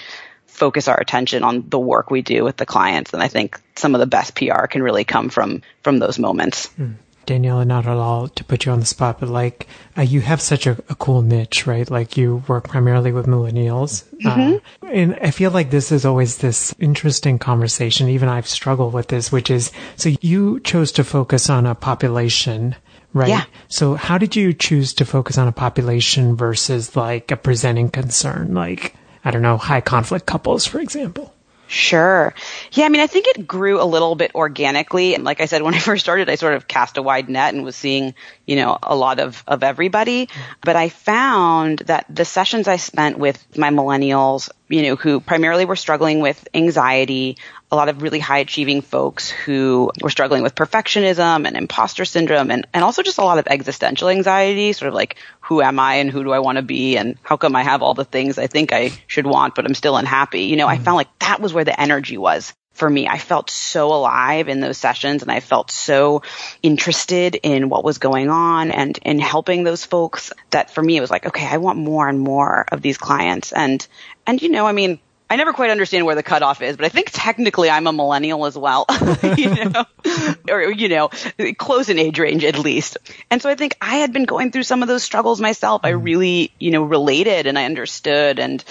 focus 0.47 0.87
our 0.87 0.99
attention 0.99 1.43
on 1.43 1.63
the 1.69 1.79
work 1.79 2.09
we 2.09 2.21
do 2.21 2.43
with 2.43 2.57
the 2.57 2.65
clients. 2.65 3.13
And 3.13 3.21
I 3.21 3.27
think 3.27 3.59
some 3.75 3.93
of 3.93 3.99
the 3.99 4.07
best 4.07 4.35
PR 4.35 4.65
can 4.67 4.81
really 4.81 5.03
come 5.03 5.29
from 5.29 5.61
from 5.83 5.99
those 5.99 6.17
moments. 6.17 6.69
Mm. 6.79 6.95
Daniela, 7.27 7.67
not 7.67 7.85
at 7.85 7.97
all 7.97 8.29
to 8.29 8.43
put 8.45 8.65
you 8.65 8.71
on 8.71 8.79
the 8.79 8.85
spot, 8.85 9.19
but 9.19 9.29
like 9.29 9.67
uh, 9.97 10.01
you 10.01 10.21
have 10.21 10.41
such 10.41 10.65
a, 10.65 10.71
a, 10.89 10.95
cool 10.95 11.21
niche, 11.21 11.67
right? 11.67 11.91
Like 11.91 12.15
you 12.15 12.41
work 12.47 12.69
primarily 12.69 13.11
with 13.11 13.25
millennials. 13.25 14.05
Mm-hmm. 14.23 14.85
Uh, 14.85 14.89
and 14.89 15.19
I 15.21 15.31
feel 15.31 15.51
like 15.51 15.69
this 15.69 15.91
is 15.91 16.05
always 16.05 16.37
this 16.37 16.73
interesting 16.79 17.37
conversation. 17.37 18.07
Even 18.07 18.29
I've 18.29 18.47
struggled 18.47 18.93
with 18.93 19.09
this, 19.09 19.29
which 19.29 19.51
is, 19.51 19.73
so 19.97 20.13
you 20.21 20.61
chose 20.61 20.93
to 20.93 21.03
focus 21.03 21.49
on 21.49 21.65
a 21.65 21.75
population 21.75 22.75
right? 23.13 23.29
Yeah. 23.29 23.45
So 23.67 23.95
how 23.95 24.17
did 24.17 24.35
you 24.35 24.53
choose 24.53 24.93
to 24.95 25.05
focus 25.05 25.37
on 25.37 25.47
a 25.47 25.51
population 25.51 26.35
versus 26.35 26.95
like 26.95 27.31
a 27.31 27.37
presenting 27.37 27.89
concern? 27.89 28.53
Like, 28.53 28.95
I 29.27 29.31
don't 29.31 29.41
know, 29.41 29.57
high 29.57 29.81
conflict 29.81 30.25
couples, 30.25 30.65
for 30.65 30.79
example? 30.79 31.33
Sure. 31.67 32.33
Yeah, 32.71 32.85
I 32.85 32.89
mean, 32.89 33.01
I 33.01 33.07
think 33.07 33.27
it 33.27 33.45
grew 33.45 33.81
a 33.81 33.83
little 33.83 34.15
bit 34.15 34.33
organically. 34.33 35.15
And 35.15 35.25
like 35.25 35.41
I 35.41 35.47
said, 35.47 35.61
when 35.63 35.73
I 35.73 35.79
first 35.79 36.05
started, 36.05 36.29
I 36.29 36.35
sort 36.35 36.53
of 36.53 36.65
cast 36.65 36.95
a 36.95 37.01
wide 37.01 37.27
net 37.27 37.53
and 37.53 37.65
was 37.65 37.75
seeing, 37.75 38.15
you 38.45 38.55
know, 38.55 38.77
a 38.81 38.95
lot 38.95 39.19
of, 39.19 39.43
of 39.45 39.63
everybody. 39.63 40.29
But 40.61 40.77
I 40.77 40.87
found 40.87 41.79
that 41.79 42.05
the 42.09 42.23
sessions 42.23 42.69
I 42.69 42.77
spent 42.77 43.19
with 43.19 43.45
my 43.57 43.69
millennials, 43.69 44.49
you 44.69 44.83
know, 44.83 44.95
who 44.95 45.19
primarily 45.19 45.65
were 45.65 45.75
struggling 45.75 46.21
with 46.21 46.47
anxiety, 46.53 47.37
a 47.71 47.75
lot 47.75 47.89
of 47.89 48.01
really 48.01 48.19
high 48.19 48.37
achieving 48.39 48.81
folks 48.81 49.29
who 49.29 49.91
were 50.01 50.09
struggling 50.09 50.41
with 50.41 50.55
perfectionism 50.55 51.45
and 51.45 51.57
imposter 51.57 52.05
syndrome 52.05 52.49
and, 52.49 52.65
and 52.73 52.83
also 52.83 53.03
just 53.03 53.17
a 53.17 53.23
lot 53.23 53.39
of 53.39 53.47
existential 53.47 54.07
anxiety, 54.07 54.71
sort 54.71 54.87
of 54.87 54.93
like, 54.93 55.17
who 55.41 55.61
am 55.61 55.77
I 55.77 55.95
and 55.95 56.09
who 56.09 56.23
do 56.23 56.31
I 56.31 56.39
want 56.39 56.57
to 56.57 56.61
be 56.61 56.97
and 56.97 57.17
how 57.23 57.35
come 57.35 57.55
I 57.55 57.63
have 57.63 57.81
all 57.81 57.93
the 57.93 58.05
things 58.05 58.37
I 58.37 58.47
think 58.47 58.71
I 58.71 58.91
should 59.07 59.27
want, 59.27 59.55
but 59.55 59.65
I'm 59.65 59.73
still 59.73 59.97
unhappy? 59.97 60.43
You 60.43 60.55
know, 60.55 60.67
mm-hmm. 60.67 60.81
I 60.81 60.83
found 60.83 60.95
like 60.95 61.19
that 61.19 61.41
was 61.41 61.53
where 61.53 61.65
the 61.65 61.79
energy 61.79 62.17
was 62.17 62.53
for 62.77 62.89
me. 62.89 63.07
I 63.07 63.17
felt 63.17 63.49
so 63.49 63.87
alive 63.87 64.47
in 64.47 64.61
those 64.61 64.77
sessions 64.77 65.21
and 65.21 65.31
I 65.31 65.41
felt 65.41 65.69
so 65.69 66.21
interested 66.63 67.35
in 67.35 67.69
what 67.69 67.83
was 67.83 67.97
going 67.97 68.29
on 68.29 68.71
and 68.71 68.97
in 69.03 69.19
helping 69.19 69.63
those 69.63 69.83
folks 69.83 70.31
that 70.51 70.69
for 70.69 70.81
me 70.81 70.95
it 70.95 71.01
was 71.01 71.11
like, 71.11 71.25
okay, 71.25 71.45
I 71.45 71.57
want 71.57 71.79
more 71.79 72.07
and 72.07 72.19
more 72.19 72.65
of 72.71 72.81
these 72.81 72.97
clients. 72.97 73.51
And, 73.51 73.85
and 74.25 74.41
you 74.41 74.49
know, 74.49 74.65
I 74.65 74.71
mean, 74.71 74.99
I 75.29 75.35
never 75.35 75.51
quite 75.51 75.71
understand 75.71 76.05
where 76.05 76.15
the 76.15 76.23
cutoff 76.23 76.61
is, 76.61 76.77
but 76.77 76.85
I 76.85 76.89
think 76.89 77.09
technically 77.11 77.69
I'm 77.69 77.85
a 77.85 77.91
millennial 77.91 78.45
as 78.45 78.57
well, 78.57 78.85
you 79.37 79.53
know, 79.53 79.85
or, 80.49 80.71
you 80.71 80.87
know, 80.87 81.09
close 81.57 81.89
in 81.89 81.99
age 81.99 82.17
range 82.17 82.45
at 82.45 82.57
least. 82.57 82.97
And 83.29 83.41
so 83.41 83.49
I 83.49 83.55
think 83.55 83.75
I 83.81 83.97
had 83.97 84.13
been 84.13 84.23
going 84.23 84.51
through 84.51 84.63
some 84.63 84.81
of 84.81 84.87
those 84.87 85.03
struggles 85.03 85.41
myself. 85.41 85.81
I 85.83 85.91
mm-hmm. 85.91 86.03
really, 86.03 86.51
you 86.59 86.71
know, 86.71 86.83
related 86.83 87.45
and 87.45 87.59
I 87.59 87.65
understood 87.65 88.39
and, 88.39 88.63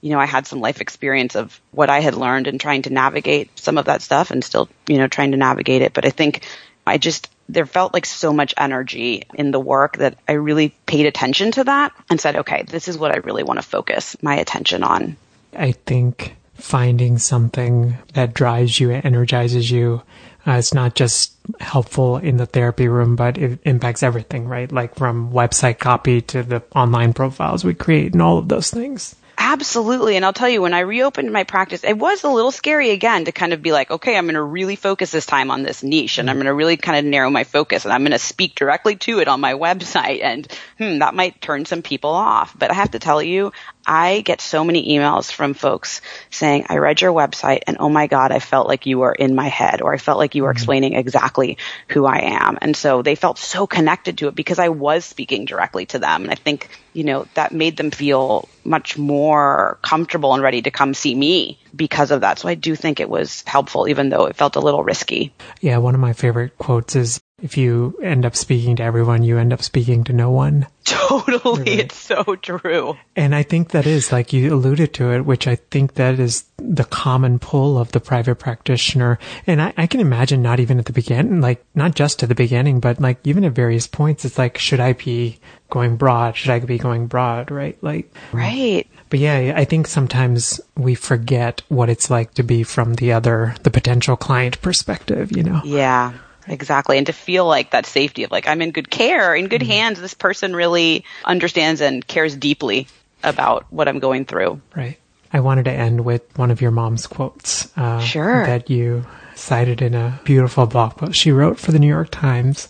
you 0.00 0.10
know, 0.10 0.20
I 0.20 0.26
had 0.26 0.46
some 0.46 0.60
life 0.60 0.80
experience 0.80 1.34
of 1.34 1.60
what 1.72 1.90
I 1.90 1.98
had 1.98 2.14
learned 2.14 2.46
and 2.46 2.60
trying 2.60 2.82
to 2.82 2.90
navigate 2.90 3.58
some 3.58 3.76
of 3.76 3.86
that 3.86 4.00
stuff 4.00 4.30
and 4.30 4.44
still, 4.44 4.68
you 4.86 4.98
know, 4.98 5.08
trying 5.08 5.32
to 5.32 5.36
navigate 5.36 5.82
it. 5.82 5.94
But 5.94 6.06
I 6.06 6.10
think 6.10 6.46
I 6.86 6.96
just, 6.98 7.28
there 7.48 7.66
felt 7.66 7.92
like 7.92 8.06
so 8.06 8.32
much 8.32 8.54
energy 8.56 9.24
in 9.34 9.50
the 9.50 9.58
work 9.58 9.96
that 9.96 10.16
I 10.28 10.32
really 10.32 10.76
paid 10.86 11.06
attention 11.06 11.50
to 11.52 11.64
that 11.64 11.92
and 12.08 12.20
said, 12.20 12.36
okay, 12.36 12.62
this 12.62 12.86
is 12.86 12.96
what 12.96 13.10
I 13.10 13.18
really 13.18 13.42
want 13.42 13.58
to 13.58 13.66
focus 13.66 14.16
my 14.22 14.36
attention 14.36 14.84
on. 14.84 15.16
I 15.56 15.72
think 15.72 16.36
finding 16.54 17.18
something 17.18 17.98
that 18.14 18.34
drives 18.34 18.78
you, 18.78 18.90
and 18.90 19.04
energizes 19.04 19.70
you, 19.70 20.02
uh, 20.46 20.52
it's 20.52 20.74
not 20.74 20.94
just 20.94 21.32
helpful 21.60 22.18
in 22.18 22.36
the 22.36 22.46
therapy 22.46 22.88
room, 22.88 23.16
but 23.16 23.38
it 23.38 23.58
impacts 23.64 24.02
everything, 24.02 24.46
right? 24.46 24.70
Like 24.70 24.94
from 24.94 25.32
website 25.32 25.78
copy 25.78 26.20
to 26.22 26.42
the 26.42 26.62
online 26.74 27.12
profiles 27.12 27.64
we 27.64 27.74
create 27.74 28.12
and 28.12 28.22
all 28.22 28.38
of 28.38 28.48
those 28.48 28.70
things. 28.70 29.16
Absolutely. 29.36 30.16
And 30.16 30.24
I'll 30.24 30.32
tell 30.32 30.48
you, 30.48 30.62
when 30.62 30.74
I 30.74 30.80
reopened 30.80 31.32
my 31.32 31.44
practice, 31.44 31.82
it 31.82 31.98
was 31.98 32.24
a 32.24 32.28
little 32.28 32.52
scary 32.52 32.90
again 32.90 33.24
to 33.24 33.32
kind 33.32 33.52
of 33.52 33.62
be 33.62 33.72
like, 33.72 33.90
okay, 33.90 34.16
I'm 34.16 34.26
going 34.26 34.34
to 34.34 34.42
really 34.42 34.76
focus 34.76 35.10
this 35.10 35.26
time 35.26 35.50
on 35.50 35.62
this 35.62 35.82
niche 35.82 36.18
and 36.18 36.30
I'm 36.30 36.36
going 36.36 36.46
to 36.46 36.54
really 36.54 36.76
kind 36.76 36.98
of 36.98 37.04
narrow 37.04 37.30
my 37.30 37.44
focus 37.44 37.84
and 37.84 37.92
I'm 37.92 38.02
going 38.02 38.12
to 38.12 38.18
speak 38.18 38.54
directly 38.54 38.96
to 38.96 39.18
it 39.18 39.28
on 39.28 39.40
my 39.40 39.54
website. 39.54 40.22
And 40.22 40.46
hmm, 40.78 40.98
that 40.98 41.14
might 41.14 41.40
turn 41.40 41.64
some 41.64 41.82
people 41.82 42.10
off. 42.10 42.56
But 42.56 42.70
I 42.70 42.74
have 42.74 42.92
to 42.92 42.98
tell 42.98 43.22
you, 43.22 43.52
I 43.86 44.20
get 44.20 44.40
so 44.40 44.64
many 44.64 44.96
emails 44.96 45.30
from 45.30 45.54
folks 45.54 46.00
saying, 46.30 46.66
I 46.68 46.78
read 46.78 47.00
your 47.00 47.12
website 47.12 47.62
and 47.66 47.76
oh 47.80 47.88
my 47.88 48.06
God, 48.06 48.32
I 48.32 48.38
felt 48.38 48.66
like 48.66 48.86
you 48.86 48.98
were 48.98 49.12
in 49.12 49.34
my 49.34 49.48
head 49.48 49.82
or 49.82 49.92
I 49.92 49.98
felt 49.98 50.18
like 50.18 50.34
you 50.34 50.42
were 50.42 50.50
mm-hmm. 50.50 50.56
explaining 50.56 50.94
exactly 50.94 51.58
who 51.88 52.06
I 52.06 52.40
am. 52.42 52.58
And 52.60 52.76
so 52.76 53.02
they 53.02 53.14
felt 53.14 53.38
so 53.38 53.66
connected 53.66 54.18
to 54.18 54.28
it 54.28 54.34
because 54.34 54.58
I 54.58 54.68
was 54.70 55.04
speaking 55.04 55.44
directly 55.44 55.86
to 55.86 55.98
them. 55.98 56.22
And 56.22 56.30
I 56.30 56.36
think, 56.36 56.68
you 56.92 57.04
know, 57.04 57.26
that 57.34 57.52
made 57.52 57.76
them 57.76 57.90
feel 57.90 58.48
much 58.64 58.96
more 58.96 59.78
comfortable 59.82 60.34
and 60.34 60.42
ready 60.42 60.62
to 60.62 60.70
come 60.70 60.94
see 60.94 61.14
me 61.14 61.58
because 61.74 62.10
of 62.10 62.22
that. 62.22 62.38
So 62.38 62.48
I 62.48 62.54
do 62.54 62.74
think 62.76 63.00
it 63.00 63.10
was 63.10 63.42
helpful, 63.46 63.88
even 63.88 64.08
though 64.08 64.26
it 64.26 64.36
felt 64.36 64.56
a 64.56 64.60
little 64.60 64.82
risky. 64.82 65.32
Yeah. 65.60 65.78
One 65.78 65.94
of 65.94 66.00
my 66.00 66.12
favorite 66.12 66.56
quotes 66.58 66.96
is 66.96 67.20
if 67.42 67.56
you 67.56 67.98
end 68.02 68.24
up 68.24 68.36
speaking 68.36 68.76
to 68.76 68.82
everyone, 68.82 69.22
you 69.22 69.38
end 69.38 69.52
up 69.52 69.62
speaking 69.62 70.04
to 70.04 70.12
no 70.12 70.30
one. 70.30 70.66
Totally. 70.84 71.60
Right. 71.60 71.80
It's 71.80 71.96
so 71.96 72.22
true. 72.36 72.96
And 73.16 73.34
I 73.34 73.42
think 73.42 73.70
that 73.70 73.86
is, 73.86 74.12
like 74.12 74.32
you 74.32 74.54
alluded 74.54 74.94
to 74.94 75.12
it, 75.12 75.22
which 75.22 75.48
I 75.48 75.56
think 75.56 75.94
that 75.94 76.20
is 76.20 76.44
the 76.58 76.84
common 76.84 77.38
pull 77.38 77.76
of 77.76 77.92
the 77.92 78.00
private 78.00 78.36
practitioner. 78.36 79.18
And 79.46 79.60
I, 79.60 79.74
I 79.76 79.86
can 79.86 80.00
imagine 80.00 80.42
not 80.42 80.60
even 80.60 80.78
at 80.78 80.84
the 80.84 80.92
beginning, 80.92 81.40
like 81.40 81.64
not 81.74 81.94
just 81.94 82.22
at 82.22 82.28
the 82.28 82.34
beginning, 82.34 82.80
but 82.80 83.00
like 83.00 83.18
even 83.24 83.44
at 83.44 83.52
various 83.52 83.86
points, 83.86 84.24
it's 84.24 84.38
like, 84.38 84.56
should 84.56 84.80
I 84.80 84.92
be 84.92 85.40
going 85.70 85.96
broad? 85.96 86.36
Should 86.36 86.50
I 86.50 86.60
be 86.60 86.78
going 86.78 87.08
broad? 87.08 87.50
Right? 87.50 87.76
Like, 87.82 88.14
right. 88.32 88.86
But 89.10 89.18
yeah, 89.18 89.54
I 89.56 89.64
think 89.64 89.88
sometimes 89.88 90.60
we 90.76 90.94
forget 90.94 91.62
what 91.68 91.90
it's 91.90 92.10
like 92.10 92.34
to 92.34 92.42
be 92.42 92.62
from 92.62 92.94
the 92.94 93.12
other, 93.12 93.54
the 93.64 93.70
potential 93.70 94.16
client 94.16 94.62
perspective, 94.62 95.36
you 95.36 95.42
know? 95.42 95.60
Yeah. 95.64 96.12
Exactly. 96.48 96.98
And 96.98 97.06
to 97.06 97.12
feel 97.12 97.46
like 97.46 97.70
that 97.70 97.86
safety 97.86 98.24
of 98.24 98.30
like, 98.30 98.48
I'm 98.48 98.62
in 98.62 98.70
good 98.70 98.90
care, 98.90 99.34
in 99.34 99.48
good 99.48 99.60
mm-hmm. 99.60 99.70
hands. 99.70 100.00
This 100.00 100.14
person 100.14 100.54
really 100.54 101.04
understands 101.24 101.80
and 101.80 102.06
cares 102.06 102.36
deeply 102.36 102.86
about 103.22 103.66
what 103.72 103.88
I'm 103.88 103.98
going 103.98 104.24
through. 104.24 104.60
Right. 104.76 104.98
I 105.32 105.40
wanted 105.40 105.64
to 105.64 105.72
end 105.72 106.04
with 106.04 106.22
one 106.36 106.50
of 106.50 106.60
your 106.60 106.70
mom's 106.70 107.06
quotes. 107.06 107.76
Uh, 107.76 108.00
sure. 108.00 108.46
That 108.46 108.70
you 108.70 109.06
cited 109.34 109.82
in 109.82 109.94
a 109.94 110.20
beautiful 110.24 110.66
blog 110.66 110.96
post 110.96 111.18
she 111.18 111.32
wrote 111.32 111.58
for 111.58 111.72
the 111.72 111.78
New 111.78 111.88
York 111.88 112.10
Times. 112.10 112.68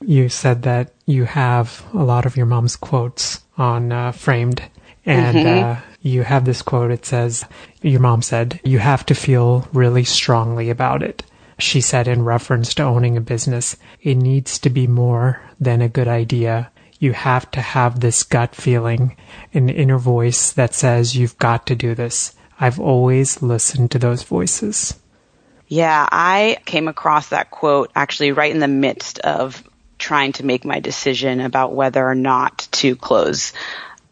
You 0.00 0.28
said 0.28 0.62
that 0.62 0.92
you 1.06 1.24
have 1.24 1.84
a 1.92 2.04
lot 2.04 2.26
of 2.26 2.36
your 2.36 2.46
mom's 2.46 2.76
quotes 2.76 3.40
on 3.56 3.90
uh, 3.90 4.12
framed 4.12 4.62
and 5.06 5.36
mm-hmm. 5.36 5.64
uh, 5.64 5.80
you 6.02 6.22
have 6.22 6.44
this 6.44 6.62
quote. 6.62 6.90
It 6.90 7.04
says, 7.04 7.44
Your 7.82 8.00
mom 8.00 8.22
said, 8.22 8.60
you 8.64 8.78
have 8.78 9.04
to 9.06 9.14
feel 9.14 9.68
really 9.72 10.04
strongly 10.04 10.70
about 10.70 11.02
it. 11.02 11.22
She 11.58 11.80
said 11.80 12.08
in 12.08 12.24
reference 12.24 12.74
to 12.74 12.82
owning 12.82 13.16
a 13.16 13.20
business, 13.20 13.76
it 14.02 14.16
needs 14.16 14.58
to 14.60 14.70
be 14.70 14.86
more 14.86 15.40
than 15.60 15.80
a 15.82 15.88
good 15.88 16.08
idea. 16.08 16.70
You 16.98 17.12
have 17.12 17.50
to 17.52 17.60
have 17.60 18.00
this 18.00 18.22
gut 18.22 18.54
feeling, 18.54 19.16
an 19.52 19.68
inner 19.68 19.98
voice 19.98 20.52
that 20.52 20.74
says 20.74 21.16
you've 21.16 21.38
got 21.38 21.66
to 21.66 21.74
do 21.74 21.94
this. 21.94 22.34
I've 22.58 22.80
always 22.80 23.42
listened 23.42 23.90
to 23.92 23.98
those 23.98 24.22
voices. 24.22 24.98
Yeah, 25.68 26.08
I 26.10 26.58
came 26.64 26.88
across 26.88 27.28
that 27.28 27.50
quote 27.50 27.90
actually 27.94 28.32
right 28.32 28.52
in 28.52 28.60
the 28.60 28.68
midst 28.68 29.18
of 29.20 29.62
trying 29.98 30.32
to 30.32 30.44
make 30.44 30.64
my 30.64 30.80
decision 30.80 31.40
about 31.40 31.74
whether 31.74 32.04
or 32.04 32.14
not 32.14 32.68
to 32.72 32.96
close 32.96 33.52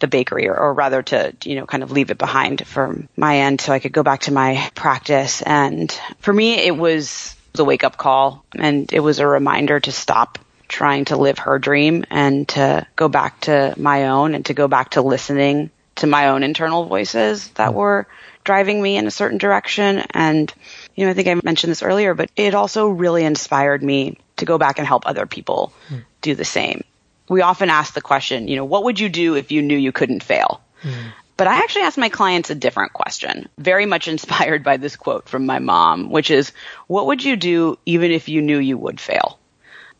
the 0.02 0.08
bakery 0.08 0.48
or, 0.48 0.56
or, 0.56 0.74
rather 0.74 1.02
to, 1.02 1.34
you 1.44 1.54
know, 1.54 1.64
kind 1.64 1.82
of 1.82 1.90
leave 1.90 2.10
it 2.10 2.18
behind 2.18 2.66
from 2.66 3.08
my 3.16 3.38
end 3.38 3.60
so 3.60 3.72
I 3.72 3.78
could 3.78 3.92
go 3.92 4.02
back 4.02 4.22
to 4.22 4.32
my 4.32 4.70
practice. 4.74 5.40
And 5.40 5.90
for 6.18 6.32
me, 6.32 6.54
it 6.54 6.76
was 6.76 7.34
a 7.58 7.64
wake 7.64 7.84
up 7.84 7.96
call 7.96 8.44
and 8.58 8.92
it 8.92 9.00
was 9.00 9.18
a 9.20 9.26
reminder 9.26 9.80
to 9.80 9.92
stop 9.92 10.38
trying 10.68 11.04
to 11.06 11.16
live 11.16 11.38
her 11.38 11.58
dream 11.58 12.04
and 12.10 12.48
to 12.48 12.86
go 12.96 13.08
back 13.08 13.40
to 13.42 13.74
my 13.78 14.08
own 14.08 14.34
and 14.34 14.46
to 14.46 14.54
go 14.54 14.68
back 14.68 14.90
to 14.90 15.02
listening 15.02 15.70
to 15.96 16.06
my 16.06 16.28
own 16.28 16.42
internal 16.42 16.84
voices 16.84 17.48
that 17.50 17.74
were 17.74 18.06
driving 18.44 18.82
me 18.82 18.96
in 18.96 19.06
a 19.06 19.10
certain 19.10 19.38
direction. 19.38 20.02
And, 20.10 20.52
you 20.96 21.04
know, 21.04 21.10
I 21.10 21.14
think 21.14 21.28
I 21.28 21.34
mentioned 21.44 21.70
this 21.70 21.82
earlier, 21.82 22.14
but 22.14 22.30
it 22.34 22.54
also 22.54 22.88
really 22.88 23.24
inspired 23.24 23.82
me 23.82 24.18
to 24.38 24.44
go 24.44 24.58
back 24.58 24.78
and 24.78 24.86
help 24.86 25.06
other 25.06 25.26
people 25.26 25.72
mm. 25.88 26.02
do 26.22 26.34
the 26.34 26.44
same. 26.44 26.82
We 27.28 27.40
often 27.40 27.70
ask 27.70 27.94
the 27.94 28.00
question, 28.00 28.48
you 28.48 28.56
know, 28.56 28.64
what 28.64 28.84
would 28.84 29.00
you 29.00 29.08
do 29.08 29.34
if 29.34 29.52
you 29.52 29.62
knew 29.62 29.76
you 29.76 29.92
couldn't 29.92 30.22
fail? 30.22 30.60
Mm. 30.82 31.12
But 31.36 31.46
I 31.46 31.56
actually 31.58 31.82
ask 31.82 31.98
my 31.98 32.08
clients 32.08 32.50
a 32.50 32.54
different 32.54 32.92
question, 32.92 33.48
very 33.58 33.86
much 33.86 34.08
inspired 34.14 34.62
by 34.62 34.76
this 34.76 34.96
quote 34.96 35.28
from 35.28 35.46
my 35.46 35.58
mom, 35.58 36.10
which 36.10 36.30
is, 36.30 36.52
what 36.86 37.06
would 37.06 37.24
you 37.24 37.36
do 37.36 37.78
even 37.86 38.10
if 38.10 38.28
you 38.28 38.42
knew 38.42 38.58
you 38.58 38.76
would 38.78 39.00
fail? 39.00 39.38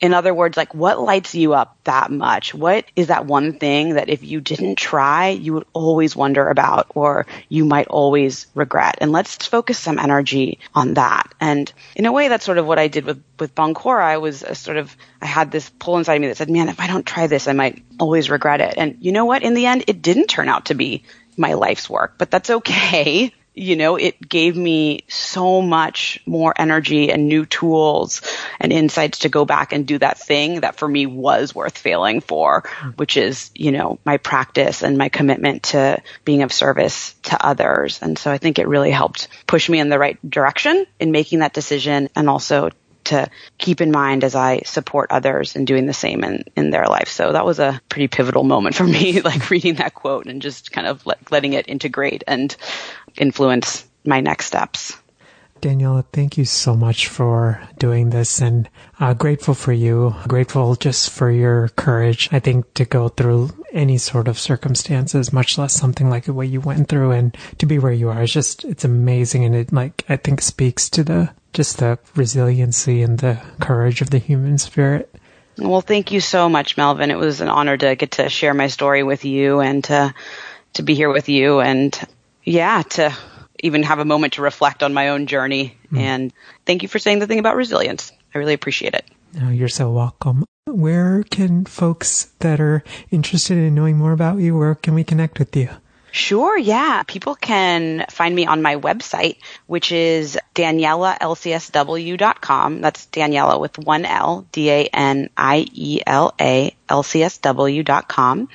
In 0.03 0.15
other 0.15 0.35
words, 0.35 0.57
like 0.57 0.75
what 0.75 1.01
lights 1.01 1.33
you 1.37 1.55
up 1.55 1.79
that 1.85 2.11
much? 2.11 2.53
What 2.53 2.85
is 2.97 3.07
that 3.07 3.25
one 3.25 3.59
thing 3.59 3.95
that 3.95 4.09
if 4.09 4.25
you 4.25 4.41
didn't 4.41 4.75
try, 4.75 5.29
you 5.29 5.55
would 5.55 5.67
always 5.73 6.17
wonder 6.17 6.49
about 6.49 6.89
or 6.97 7.25
you 7.49 7.65
might 7.65 7.87
always 7.87 8.49
regret? 8.57 8.99
And 9.01 9.13
let's 9.13 9.47
focus 9.47 9.79
some 9.79 10.01
energy 10.01 10.59
on 10.75 10.95
that. 10.95 11.33
And 11.41 11.73
in 11.95 12.05
a 12.05 12.13
way, 12.13 12.27
that's 12.27 12.45
sort 12.45 12.59
of 12.59 12.67
what 12.67 12.81
I 12.81 12.89
did 12.89 13.05
with, 13.05 13.23
with 13.39 13.55
Boncora. 13.55 14.03
I 14.03 14.19
was 14.19 14.43
a 14.43 14.57
sort 14.57 14.77
of, 14.77 14.95
I 15.21 15.27
had 15.27 15.53
this 15.53 15.71
pull 15.71 15.99
inside 15.99 16.17
of 16.17 16.21
me 16.21 16.27
that 16.27 16.37
said, 16.37 16.51
man, 16.51 16.69
if 16.69 16.81
I 16.81 16.89
don't 16.89 17.07
try 17.07 17.29
this, 17.29 17.47
I 17.47 17.53
might 17.53 17.85
always 18.01 18.29
regret 18.29 18.61
it. 18.61 18.75
And 18.77 18.99
you 19.01 19.13
know 19.13 19.25
what? 19.25 19.45
In 19.45 19.55
the 19.55 19.67
end, 19.67 19.85
it 19.87 20.03
didn't 20.03 20.27
turn 20.27 20.49
out 20.49 20.67
to 20.67 20.75
be 20.75 21.05
my 21.37 21.55
life's 21.55 21.89
work, 21.89 22.15
but 22.19 22.29
that's 22.29 22.51
okay 22.51 23.33
you 23.55 23.77
know, 23.77 23.97
it 23.97 24.27
gave 24.27 24.57
me 24.57 25.05
so 25.09 25.61
much 25.61 26.21
more 26.25 26.55
energy 26.57 27.11
and 27.11 27.29
new 27.29 27.45
tools 27.45 28.23
and 28.59 28.73
insights 28.73 29.21
to 29.21 29.29
go 29.29 29.45
back 29.45 29.73
and 29.73 29.87
do 29.87 29.99
that 29.99 30.19
thing 30.19 30.61
that 30.61 30.77
for 30.77 30.89
me 30.89 31.07
was 31.07 31.55
worth 31.55 31.77
failing 31.77 32.21
for, 32.21 32.63
which 32.97 33.17
is, 33.17 33.51
you 33.55 33.73
know, 33.73 33.99
my 34.05 34.17
practice 34.17 34.83
and 34.83 34.97
my 34.97 35.09
commitment 35.09 35.65
to 35.65 36.01
being 36.25 36.43
of 36.43 36.53
service 36.53 37.15
to 37.25 37.45
others. 37.45 38.01
And 38.01 38.19
so 38.19 38.31
I 38.31 38.39
think 38.39 38.59
it 38.59 38.69
really 38.69 38.91
helped 38.91 39.29
push 39.47 39.69
me 39.69 39.81
in 39.81 39.91
the 39.91 39.99
right 39.99 40.19
direction 40.29 40.87
in 40.99 41.13
making 41.13 41.41
that 41.41 41.53
decision 41.53 42.09
and 42.17 42.31
also 42.31 42.71
to 43.05 43.29
keep 43.59 43.81
in 43.81 43.91
mind 43.91 44.25
as 44.25 44.35
I 44.35 44.61
support 44.65 45.11
others 45.11 45.57
and 45.57 45.67
doing 45.67 45.87
the 45.87 45.93
same 45.93 46.25
in, 46.25 46.45
in 46.57 46.71
their 46.71 46.87
life. 46.87 47.09
So 47.09 47.33
that 47.33 47.45
was 47.45 47.59
a 47.59 47.81
pretty 47.89 48.09
pivotal 48.09 48.45
moment 48.45 48.75
for 48.75 48.85
me, 48.85 49.21
like 49.23 49.51
reading 49.51 49.75
that 49.75 49.95
quote 49.95 50.27
and 50.27 50.43
just 50.43 50.73
kind 50.73 50.87
of 50.87 51.05
let, 51.07 51.31
letting 51.31 51.53
it 51.53 51.69
integrate 51.69 52.25
and 52.27 52.55
influence 53.17 53.87
my 54.05 54.21
next 54.21 54.47
steps. 54.47 54.97
Daniela, 55.63 56.05
thank 56.13 56.37
you 56.37 56.45
so 56.45 56.75
much 56.75 57.07
for 57.07 57.63
doing 57.79 58.11
this 58.11 58.41
and 58.41 58.69
uh, 58.99 59.15
grateful 59.15 59.55
for 59.55 59.73
you. 59.73 60.13
Grateful 60.27 60.75
just 60.75 61.11
for 61.11 61.31
your 61.31 61.69
courage. 61.77 62.29
I 62.33 62.41
think 62.41 62.75
to 62.75 62.85
go 62.85 63.09
through 63.09 63.51
any 63.73 63.97
sort 63.97 64.27
of 64.27 64.41
circumstances, 64.41 65.33
much 65.33 65.59
less 65.59 65.73
something 65.73 66.11
like 66.11 66.27
what 66.27 66.49
you 66.49 66.61
went 66.61 66.89
through 66.89 67.13
and 67.13 67.37
to 67.59 67.67
be 67.67 67.79
where 67.79 67.93
you 67.93 68.09
are 68.09 68.25
is 68.25 68.33
just, 68.33 68.65
it's 68.65 68.85
amazing. 68.85 69.45
And 69.45 69.55
it 69.55 69.73
like, 69.73 70.05
I 70.09 70.17
think 70.17 70.41
speaks 70.43 70.91
to 70.91 71.05
the, 71.05 71.31
just 71.53 71.79
the 71.79 71.99
resiliency 72.15 73.03
and 73.03 73.19
the 73.19 73.41
courage 73.61 74.01
of 74.01 74.11
the 74.11 74.19
human 74.19 74.59
spirit. 74.59 75.15
Well, 75.59 75.83
thank 75.83 76.13
you 76.13 76.21
so 76.21 76.49
much, 76.49 76.77
Melvin. 76.77 77.11
It 77.11 77.19
was 77.19 77.41
an 77.41 77.49
honor 77.49 77.77
to 77.77 77.95
get 77.95 78.13
to 78.13 78.29
share 78.29 78.55
my 78.55 78.69
story 78.69 79.03
with 79.03 79.25
you 79.25 79.61
and 79.61 79.85
to, 79.85 80.15
to 80.75 80.83
be 80.83 80.95
here 80.95 81.13
with 81.13 81.29
you 81.29 81.61
and 81.61 81.99
yeah, 82.43 82.83
to 82.83 83.15
even 83.63 83.83
have 83.83 83.99
a 83.99 84.05
moment 84.05 84.35
to 84.35 84.43
reflect 84.43 84.83
on 84.83 84.95
my 84.95 85.11
own 85.11 85.27
journey. 85.27 85.77
Mm. 85.93 85.99
And 85.99 86.33
thank 86.67 86.83
you 86.83 86.89
for 86.89 86.99
saying 86.99 87.19
the 87.19 87.27
thing 87.27 87.39
about 87.39 87.57
resilience. 87.57 88.13
I 88.35 88.39
really 88.39 88.55
appreciate 88.55 88.95
it. 88.95 89.05
Oh, 89.43 89.51
you're 89.51 89.69
so 89.69 89.91
welcome. 89.91 90.45
Where 90.67 91.23
can 91.25 91.65
folks 91.65 92.33
that 92.39 92.61
are 92.61 92.83
interested 93.11 93.59
in 93.59 93.75
knowing 93.75 93.97
more 93.97 94.13
about 94.13 94.39
you, 94.39 94.57
where 94.57 94.75
can 94.75 94.95
we 94.95 95.05
connect 95.05 95.39
with 95.39 95.55
you? 95.55 95.69
Sure, 96.13 96.57
yeah. 96.57 97.03
People 97.07 97.35
can 97.35 98.07
find 98.11 98.35
me 98.35 98.47
on 98.47 98.63
my 98.63 98.77
website, 98.77 99.37
which 99.67 99.93
is 99.93 100.39
danielalcsw.com. 100.55 102.81
That's 102.83 103.07
Daniela 103.07 103.59
with 103.59 103.79
one 103.79 104.05
L, 104.05 104.47
D-A-N-I-E-L-A, 104.53 105.27
L-C-S-W.com 106.89 108.49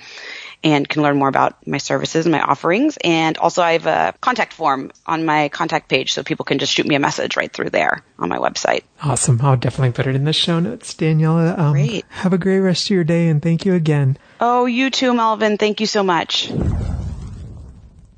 and 0.63 0.89
can 0.89 1.03
learn 1.03 1.17
more 1.17 1.27
about 1.27 1.67
my 1.67 1.77
services 1.77 2.25
and 2.25 2.33
my 2.33 2.41
offerings. 2.41 2.97
And 3.03 3.37
also 3.37 3.61
I 3.61 3.73
have 3.73 3.85
a 3.85 4.13
contact 4.19 4.53
form 4.53 4.91
on 5.05 5.25
my 5.25 5.49
contact 5.49 5.89
page 5.89 6.13
so 6.13 6.23
people 6.23 6.45
can 6.45 6.59
just 6.59 6.73
shoot 6.73 6.85
me 6.85 6.95
a 6.95 6.99
message 6.99 7.37
right 7.37 7.51
through 7.51 7.69
there 7.69 8.03
on 8.17 8.29
my 8.29 8.37
website. 8.37 8.83
Awesome. 9.01 9.39
I'll 9.41 9.57
definitely 9.57 9.93
put 9.93 10.07
it 10.07 10.15
in 10.15 10.25
the 10.25 10.33
show 10.33 10.59
notes. 10.59 10.93
Daniela, 10.93 11.57
um, 11.57 11.73
great. 11.73 12.05
have 12.09 12.33
a 12.33 12.37
great 12.37 12.59
rest 12.59 12.87
of 12.87 12.91
your 12.91 13.03
day 13.03 13.29
and 13.29 13.41
thank 13.41 13.65
you 13.65 13.75
again. 13.75 14.17
Oh, 14.39 14.65
you 14.65 14.89
too, 14.89 15.13
Melvin. 15.13 15.57
Thank 15.57 15.79
you 15.79 15.87
so 15.87 16.03
much. 16.03 16.51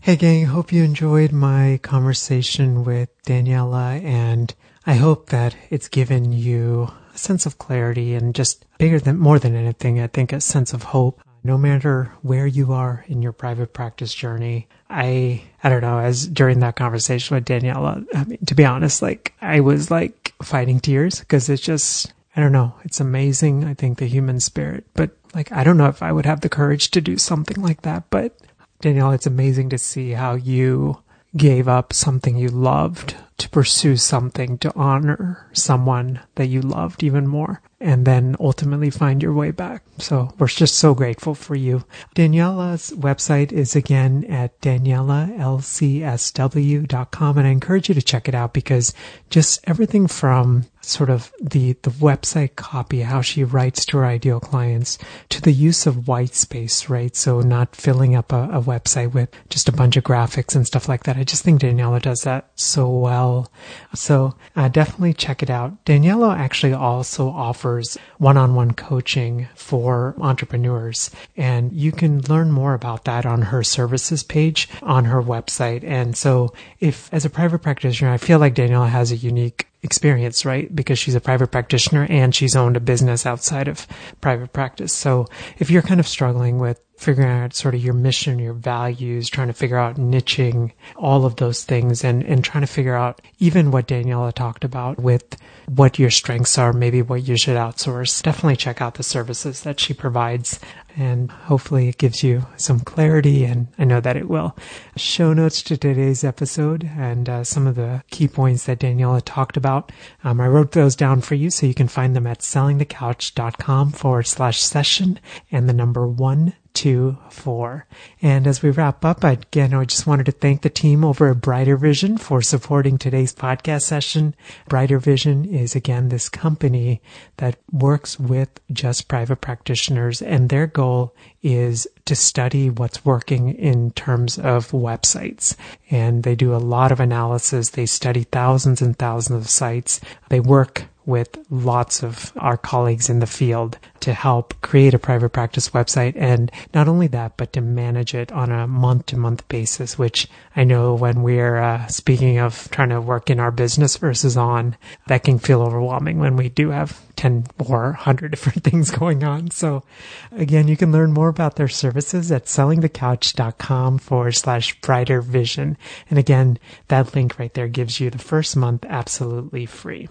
Hey 0.09 0.15
gang, 0.15 0.45
hope 0.45 0.71
you 0.71 0.83
enjoyed 0.83 1.31
my 1.31 1.79
conversation 1.83 2.83
with 2.83 3.09
Daniela 3.25 4.03
and 4.03 4.51
I 4.83 4.95
hope 4.95 5.29
that 5.29 5.55
it's 5.69 5.87
given 5.87 6.31
you 6.31 6.89
a 7.13 7.17
sense 7.19 7.45
of 7.45 7.59
clarity 7.59 8.15
and 8.15 8.33
just 8.33 8.65
bigger 8.79 8.99
than 8.99 9.19
more 9.19 9.37
than 9.37 9.55
anything, 9.55 9.99
I 9.99 10.07
think 10.07 10.33
a 10.33 10.41
sense 10.41 10.73
of 10.73 10.81
hope 10.81 11.21
no 11.43 11.59
matter 11.59 12.11
where 12.23 12.47
you 12.47 12.73
are 12.73 13.05
in 13.07 13.21
your 13.21 13.33
private 13.33 13.71
practice 13.71 14.11
journey. 14.11 14.67
I, 14.89 15.43
I 15.63 15.69
don't 15.69 15.81
know, 15.81 15.99
as 15.99 16.27
during 16.27 16.61
that 16.61 16.75
conversation 16.75 17.35
with 17.35 17.45
Daniela, 17.45 18.03
I 18.15 18.23
mean, 18.23 18.43
to 18.47 18.55
be 18.55 18.65
honest, 18.65 19.03
like 19.03 19.35
I 19.41 19.59
was 19.59 19.91
like 19.91 20.33
fighting 20.41 20.79
tears 20.79 21.19
because 21.19 21.49
it's 21.49 21.61
just, 21.61 22.13
I 22.35 22.41
don't 22.41 22.51
know, 22.51 22.73
it's 22.83 22.99
amazing. 22.99 23.63
I 23.63 23.75
think 23.75 23.99
the 23.99 24.07
human 24.07 24.39
spirit, 24.39 24.85
but 24.95 25.11
like, 25.35 25.51
I 25.51 25.63
don't 25.63 25.77
know 25.77 25.85
if 25.85 26.01
I 26.01 26.11
would 26.11 26.25
have 26.25 26.41
the 26.41 26.49
courage 26.49 26.89
to 26.91 26.99
do 26.99 27.19
something 27.19 27.61
like 27.61 27.83
that, 27.83 28.05
but 28.09 28.35
Daniela, 28.81 29.15
it's 29.15 29.27
amazing 29.27 29.69
to 29.69 29.77
see 29.77 30.11
how 30.11 30.35
you 30.35 31.03
gave 31.35 31.67
up 31.67 31.91
something 31.91 32.37
you 32.37 32.47
loved 32.47 33.15
to 33.37 33.49
pursue 33.49 33.97
something 33.97 34.57
to 34.57 34.73
honor 34.73 35.49
someone 35.51 36.21
that 36.35 36.47
you 36.47 36.61
loved 36.61 37.03
even 37.03 37.27
more 37.27 37.61
and 37.81 38.05
then 38.05 38.35
ultimately 38.39 38.89
find 38.89 39.23
your 39.23 39.33
way 39.33 39.51
back. 39.51 39.83
So 39.99 40.33
we're 40.37 40.47
just 40.47 40.75
so 40.75 40.93
grateful 40.93 41.35
for 41.35 41.55
you. 41.55 41.83
Daniela's 42.15 42.91
website 42.91 43.51
is 43.51 43.75
again 43.75 44.23
at 44.25 44.61
danielalcsw.com 44.61 47.37
and 47.37 47.47
I 47.47 47.51
encourage 47.51 47.89
you 47.89 47.95
to 47.95 48.01
check 48.01 48.27
it 48.27 48.35
out 48.35 48.53
because 48.53 48.93
just 49.29 49.59
everything 49.65 50.07
from 50.07 50.65
sort 50.81 51.09
of 51.09 51.33
the, 51.41 51.73
the 51.83 51.91
website 51.91 52.55
copy, 52.55 53.01
how 53.01 53.21
she 53.21 53.43
writes 53.43 53.85
to 53.85 53.97
her 53.97 54.05
ideal 54.05 54.39
clients, 54.39 54.97
to 55.29 55.41
the 55.41 55.51
use 55.51 55.85
of 55.85 56.07
white 56.07 56.33
space, 56.33 56.89
right? 56.89 57.15
So 57.15 57.41
not 57.41 57.75
filling 57.75 58.15
up 58.15 58.31
a, 58.31 58.49
a 58.51 58.61
website 58.61 59.13
with 59.13 59.29
just 59.49 59.69
a 59.69 59.73
bunch 59.73 59.97
of 59.97 60.03
graphics 60.03 60.55
and 60.55 60.65
stuff 60.65 60.89
like 60.89 61.03
that. 61.03 61.17
I 61.17 61.23
just 61.23 61.43
think 61.43 61.61
Daniela 61.61 62.01
does 62.01 62.21
that 62.21 62.49
so 62.55 62.89
well. 62.89 63.51
So 63.93 64.35
uh, 64.55 64.69
definitely 64.69 65.13
check 65.13 65.43
it 65.43 65.49
out. 65.49 65.83
Daniela 65.85 66.37
actually 66.37 66.73
also 66.73 67.29
offers 67.29 67.68
one-on-one 68.17 68.73
coaching 68.73 69.47
for 69.55 70.15
entrepreneurs 70.19 71.11
and 71.37 71.71
you 71.73 71.91
can 71.91 72.21
learn 72.21 72.51
more 72.51 72.73
about 72.73 73.05
that 73.05 73.25
on 73.25 73.41
her 73.43 73.63
services 73.63 74.23
page 74.23 74.67
on 74.81 75.05
her 75.05 75.21
website. 75.21 75.83
And 75.83 76.17
so 76.17 76.53
if 76.79 77.13
as 77.13 77.25
a 77.25 77.29
private 77.29 77.59
practitioner, 77.59 78.11
I 78.11 78.17
feel 78.17 78.39
like 78.39 78.55
Daniela 78.55 78.89
has 78.89 79.11
a 79.11 79.15
unique 79.15 79.67
experience, 79.81 80.45
right? 80.45 80.73
Because 80.75 80.99
she's 80.99 81.15
a 81.15 81.21
private 81.21 81.51
practitioner 81.51 82.05
and 82.09 82.35
she's 82.35 82.55
owned 82.55 82.75
a 82.75 82.81
business 82.81 83.25
outside 83.25 83.67
of 83.67 83.87
private 84.21 84.51
practice. 84.51 84.91
So 84.93 85.27
if 85.57 85.69
you're 85.69 85.81
kind 85.81 85.99
of 85.99 86.07
struggling 86.07 86.59
with 86.59 86.81
figuring 86.99 87.29
out 87.29 87.53
sort 87.53 87.73
of 87.73 87.81
your 87.83 87.93
mission, 87.93 88.39
your 88.39 88.53
values, 88.53 89.29
trying 89.29 89.47
to 89.47 89.53
figure 89.53 89.77
out 89.77 89.95
niching, 89.95 90.69
all 90.97 91.25
of 91.25 91.37
those 91.37 91.63
things 91.63 92.03
and, 92.03 92.23
and 92.23 92.43
trying 92.43 92.61
to 92.61 92.67
figure 92.67 92.95
out 92.95 93.21
even 93.39 93.71
what 93.71 93.87
Daniela 93.87 94.33
talked 94.33 94.65
about 94.65 94.99
with 94.99 95.37
what 95.67 95.97
your 95.97 96.09
strengths 96.09 96.57
are, 96.57 96.73
maybe 96.73 97.01
what 97.01 97.25
you 97.25 97.37
should 97.37 97.55
outsource. 97.55 98.21
Definitely 98.21 98.57
check 98.57 98.81
out 98.81 98.95
the 98.95 99.03
services 99.03 99.61
that 99.61 99.79
she 99.79 99.93
provides 99.93 100.59
and 100.97 101.31
hopefully 101.31 101.87
it 101.87 101.97
gives 101.97 102.21
you 102.21 102.45
some 102.57 102.81
clarity 102.81 103.45
and 103.45 103.67
I 103.77 103.85
know 103.85 104.01
that 104.01 104.17
it 104.17 104.27
will. 104.27 104.57
Show 104.97 105.31
notes 105.31 105.63
to 105.63 105.77
today's 105.77 106.25
episode 106.25 106.83
and 106.97 107.29
uh, 107.29 107.43
some 107.45 107.65
of 107.65 107.75
the 107.75 108.03
key 108.11 108.27
points 108.27 108.65
that 108.65 108.79
Daniela 108.79 109.21
talked 109.23 109.55
about. 109.55 109.93
Um, 110.25 110.41
I 110.41 110.47
wrote 110.47 110.73
those 110.73 110.97
down 110.97 111.21
for 111.21 111.35
you 111.35 111.49
so 111.49 111.65
you 111.65 111.73
can 111.73 111.87
find 111.87 112.13
them 112.13 112.27
at 112.27 112.39
sellingthecouch.com 112.39 113.93
forward 113.93 114.27
slash 114.27 114.59
session 114.61 115.17
and 115.49 115.69
the 115.69 115.73
number 115.73 116.05
one 116.05 116.55
two, 116.79 117.17
four. 117.29 117.85
And 118.21 118.47
as 118.47 118.63
we 118.63 118.69
wrap 118.69 119.03
up, 119.03 119.21
again, 119.25 119.73
I 119.73 119.83
just 119.83 120.07
wanted 120.07 120.27
to 120.27 120.31
thank 120.31 120.61
the 120.61 120.69
team 120.69 121.03
over 121.03 121.29
at 121.29 121.41
Brighter 121.41 121.75
Vision 121.75 122.17
for 122.17 122.41
supporting 122.41 122.97
today's 122.97 123.33
podcast 123.33 123.81
session. 123.81 124.33
Brighter 124.69 124.97
Vision 124.97 125.43
is 125.43 125.75
again 125.75 126.07
this 126.07 126.29
company 126.29 127.01
that 127.35 127.57
works 127.69 128.17
with 128.17 128.61
just 128.71 129.09
private 129.09 129.41
practitioners 129.41 130.21
and 130.21 130.47
their 130.47 130.67
goal 130.67 131.13
is 131.43 131.85
to 132.05 132.15
study 132.15 132.69
what's 132.69 133.03
working 133.03 133.49
in 133.55 133.91
terms 133.91 134.39
of 134.39 134.71
websites. 134.71 135.57
And 135.91 136.23
they 136.23 136.35
do 136.35 136.55
a 136.55 136.63
lot 136.63 136.93
of 136.93 137.01
analysis. 137.01 137.71
They 137.71 137.87
study 137.87 138.23
thousands 138.23 138.81
and 138.81 138.97
thousands 138.97 139.43
of 139.43 139.49
sites. 139.49 139.99
They 140.29 140.39
work 140.39 140.85
with 141.09 141.37
lots 141.49 142.03
of 142.03 142.31
our 142.37 142.55
colleagues 142.55 143.09
in 143.09 143.19
the 143.19 143.27
field 143.27 143.79
to 143.99 144.13
help 144.13 144.53
create 144.61 144.93
a 144.93 144.99
private 144.99 145.29
practice 145.29 145.69
website. 145.69 146.13
And 146.15 146.51
not 146.73 146.87
only 146.87 147.07
that, 147.07 147.35
but 147.35 147.51
to 147.53 147.61
manage 147.61 148.13
it 148.13 148.31
on 148.31 148.51
a 148.51 148.67
month 148.67 149.07
to 149.07 149.17
month 149.17 149.45
basis, 149.47 149.97
which 149.97 150.27
I 150.55 150.63
know 150.63 150.93
when 150.93 151.23
we're 151.23 151.57
uh, 151.57 151.87
speaking 151.87 152.37
of 152.37 152.69
trying 152.71 152.89
to 152.89 153.01
work 153.01 153.29
in 153.29 153.39
our 153.39 153.51
business 153.51 153.97
versus 153.97 154.37
on, 154.37 154.77
that 155.07 155.23
can 155.23 155.39
feel 155.39 155.61
overwhelming 155.61 156.19
when 156.19 156.35
we 156.35 156.49
do 156.49 156.69
have 156.69 157.01
10 157.15 157.47
or 157.57 157.85
100 157.85 158.31
different 158.31 158.63
things 158.63 158.91
going 158.91 159.23
on. 159.23 159.49
So 159.51 159.83
again, 160.31 160.67
you 160.67 160.77
can 160.77 160.91
learn 160.91 161.11
more 161.11 161.29
about 161.29 161.55
their 161.55 161.67
services 161.67 162.31
at 162.31 162.45
sellingthecouch.com 162.45 163.97
forward 163.97 164.35
slash 164.35 164.79
brighter 164.81 165.21
vision. 165.21 165.75
And 166.09 166.19
again, 166.19 166.59
that 166.87 167.15
link 167.15 167.39
right 167.39 167.53
there 167.53 167.67
gives 167.67 167.99
you 167.99 168.09
the 168.11 168.19
first 168.19 168.55
month 168.55 168.85
absolutely 168.87 169.65
free. 169.65 170.07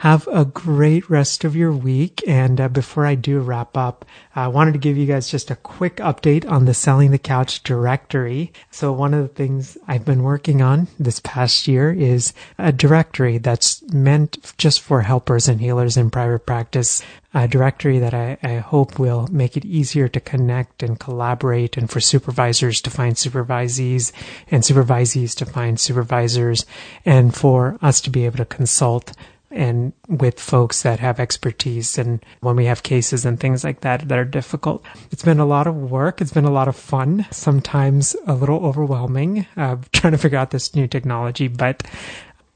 Have 0.00 0.26
a 0.28 0.46
great 0.46 1.10
rest 1.10 1.44
of 1.44 1.54
your 1.54 1.72
week. 1.72 2.24
And 2.26 2.58
uh, 2.58 2.68
before 2.68 3.04
I 3.04 3.14
do 3.14 3.38
wrap 3.40 3.76
up, 3.76 4.06
I 4.34 4.48
wanted 4.48 4.72
to 4.72 4.78
give 4.78 4.96
you 4.96 5.04
guys 5.04 5.28
just 5.28 5.50
a 5.50 5.56
quick 5.56 5.96
update 5.96 6.50
on 6.50 6.64
the 6.64 6.72
Selling 6.72 7.10
the 7.10 7.18
Couch 7.18 7.62
directory. 7.62 8.50
So 8.70 8.94
one 8.94 9.12
of 9.12 9.20
the 9.20 9.34
things 9.34 9.76
I've 9.86 10.06
been 10.06 10.22
working 10.22 10.62
on 10.62 10.88
this 10.98 11.20
past 11.20 11.68
year 11.68 11.92
is 11.92 12.32
a 12.56 12.72
directory 12.72 13.36
that's 13.36 13.82
meant 13.92 14.54
just 14.56 14.80
for 14.80 15.02
helpers 15.02 15.48
and 15.48 15.60
healers 15.60 15.98
in 15.98 16.08
private 16.08 16.46
practice. 16.46 17.02
A 17.34 17.46
directory 17.46 17.98
that 17.98 18.14
I, 18.14 18.38
I 18.42 18.56
hope 18.56 18.98
will 18.98 19.28
make 19.30 19.58
it 19.58 19.66
easier 19.66 20.08
to 20.08 20.18
connect 20.18 20.82
and 20.82 20.98
collaborate 20.98 21.76
and 21.76 21.90
for 21.90 22.00
supervisors 22.00 22.80
to 22.80 22.90
find 22.90 23.16
supervisees 23.16 24.12
and 24.50 24.62
supervisees 24.62 25.36
to 25.36 25.44
find 25.44 25.78
supervisors 25.78 26.64
and 27.04 27.36
for 27.36 27.76
us 27.82 28.00
to 28.00 28.08
be 28.08 28.24
able 28.24 28.38
to 28.38 28.46
consult 28.46 29.12
and 29.50 29.92
with 30.08 30.38
folks 30.38 30.82
that 30.82 31.00
have 31.00 31.18
expertise 31.18 31.98
and 31.98 32.24
when 32.40 32.56
we 32.56 32.66
have 32.66 32.82
cases 32.82 33.24
and 33.24 33.38
things 33.38 33.64
like 33.64 33.80
that 33.80 34.08
that 34.08 34.18
are 34.18 34.24
difficult. 34.24 34.84
It's 35.10 35.24
been 35.24 35.40
a 35.40 35.46
lot 35.46 35.66
of 35.66 35.90
work. 35.90 36.20
It's 36.20 36.32
been 36.32 36.44
a 36.44 36.50
lot 36.50 36.68
of 36.68 36.76
fun, 36.76 37.26
sometimes 37.30 38.14
a 38.26 38.34
little 38.34 38.64
overwhelming, 38.64 39.46
uh, 39.56 39.76
trying 39.92 40.12
to 40.12 40.18
figure 40.18 40.38
out 40.38 40.50
this 40.50 40.74
new 40.74 40.86
technology, 40.86 41.48
but 41.48 41.82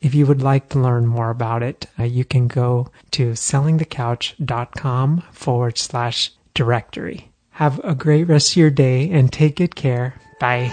if 0.00 0.14
you 0.14 0.26
would 0.26 0.42
like 0.42 0.68
to 0.68 0.78
learn 0.78 1.06
more 1.06 1.30
about 1.30 1.62
it, 1.62 1.86
uh, 1.98 2.04
you 2.04 2.26
can 2.26 2.46
go 2.46 2.88
to 3.12 3.30
sellingthecouch.com 3.30 5.22
forward 5.32 5.78
slash 5.78 6.30
directory. 6.52 7.30
Have 7.52 7.78
a 7.82 7.94
great 7.94 8.24
rest 8.24 8.52
of 8.52 8.56
your 8.58 8.70
day 8.70 9.08
and 9.10 9.32
take 9.32 9.56
good 9.56 9.74
care. 9.74 10.20
Bye. 10.40 10.72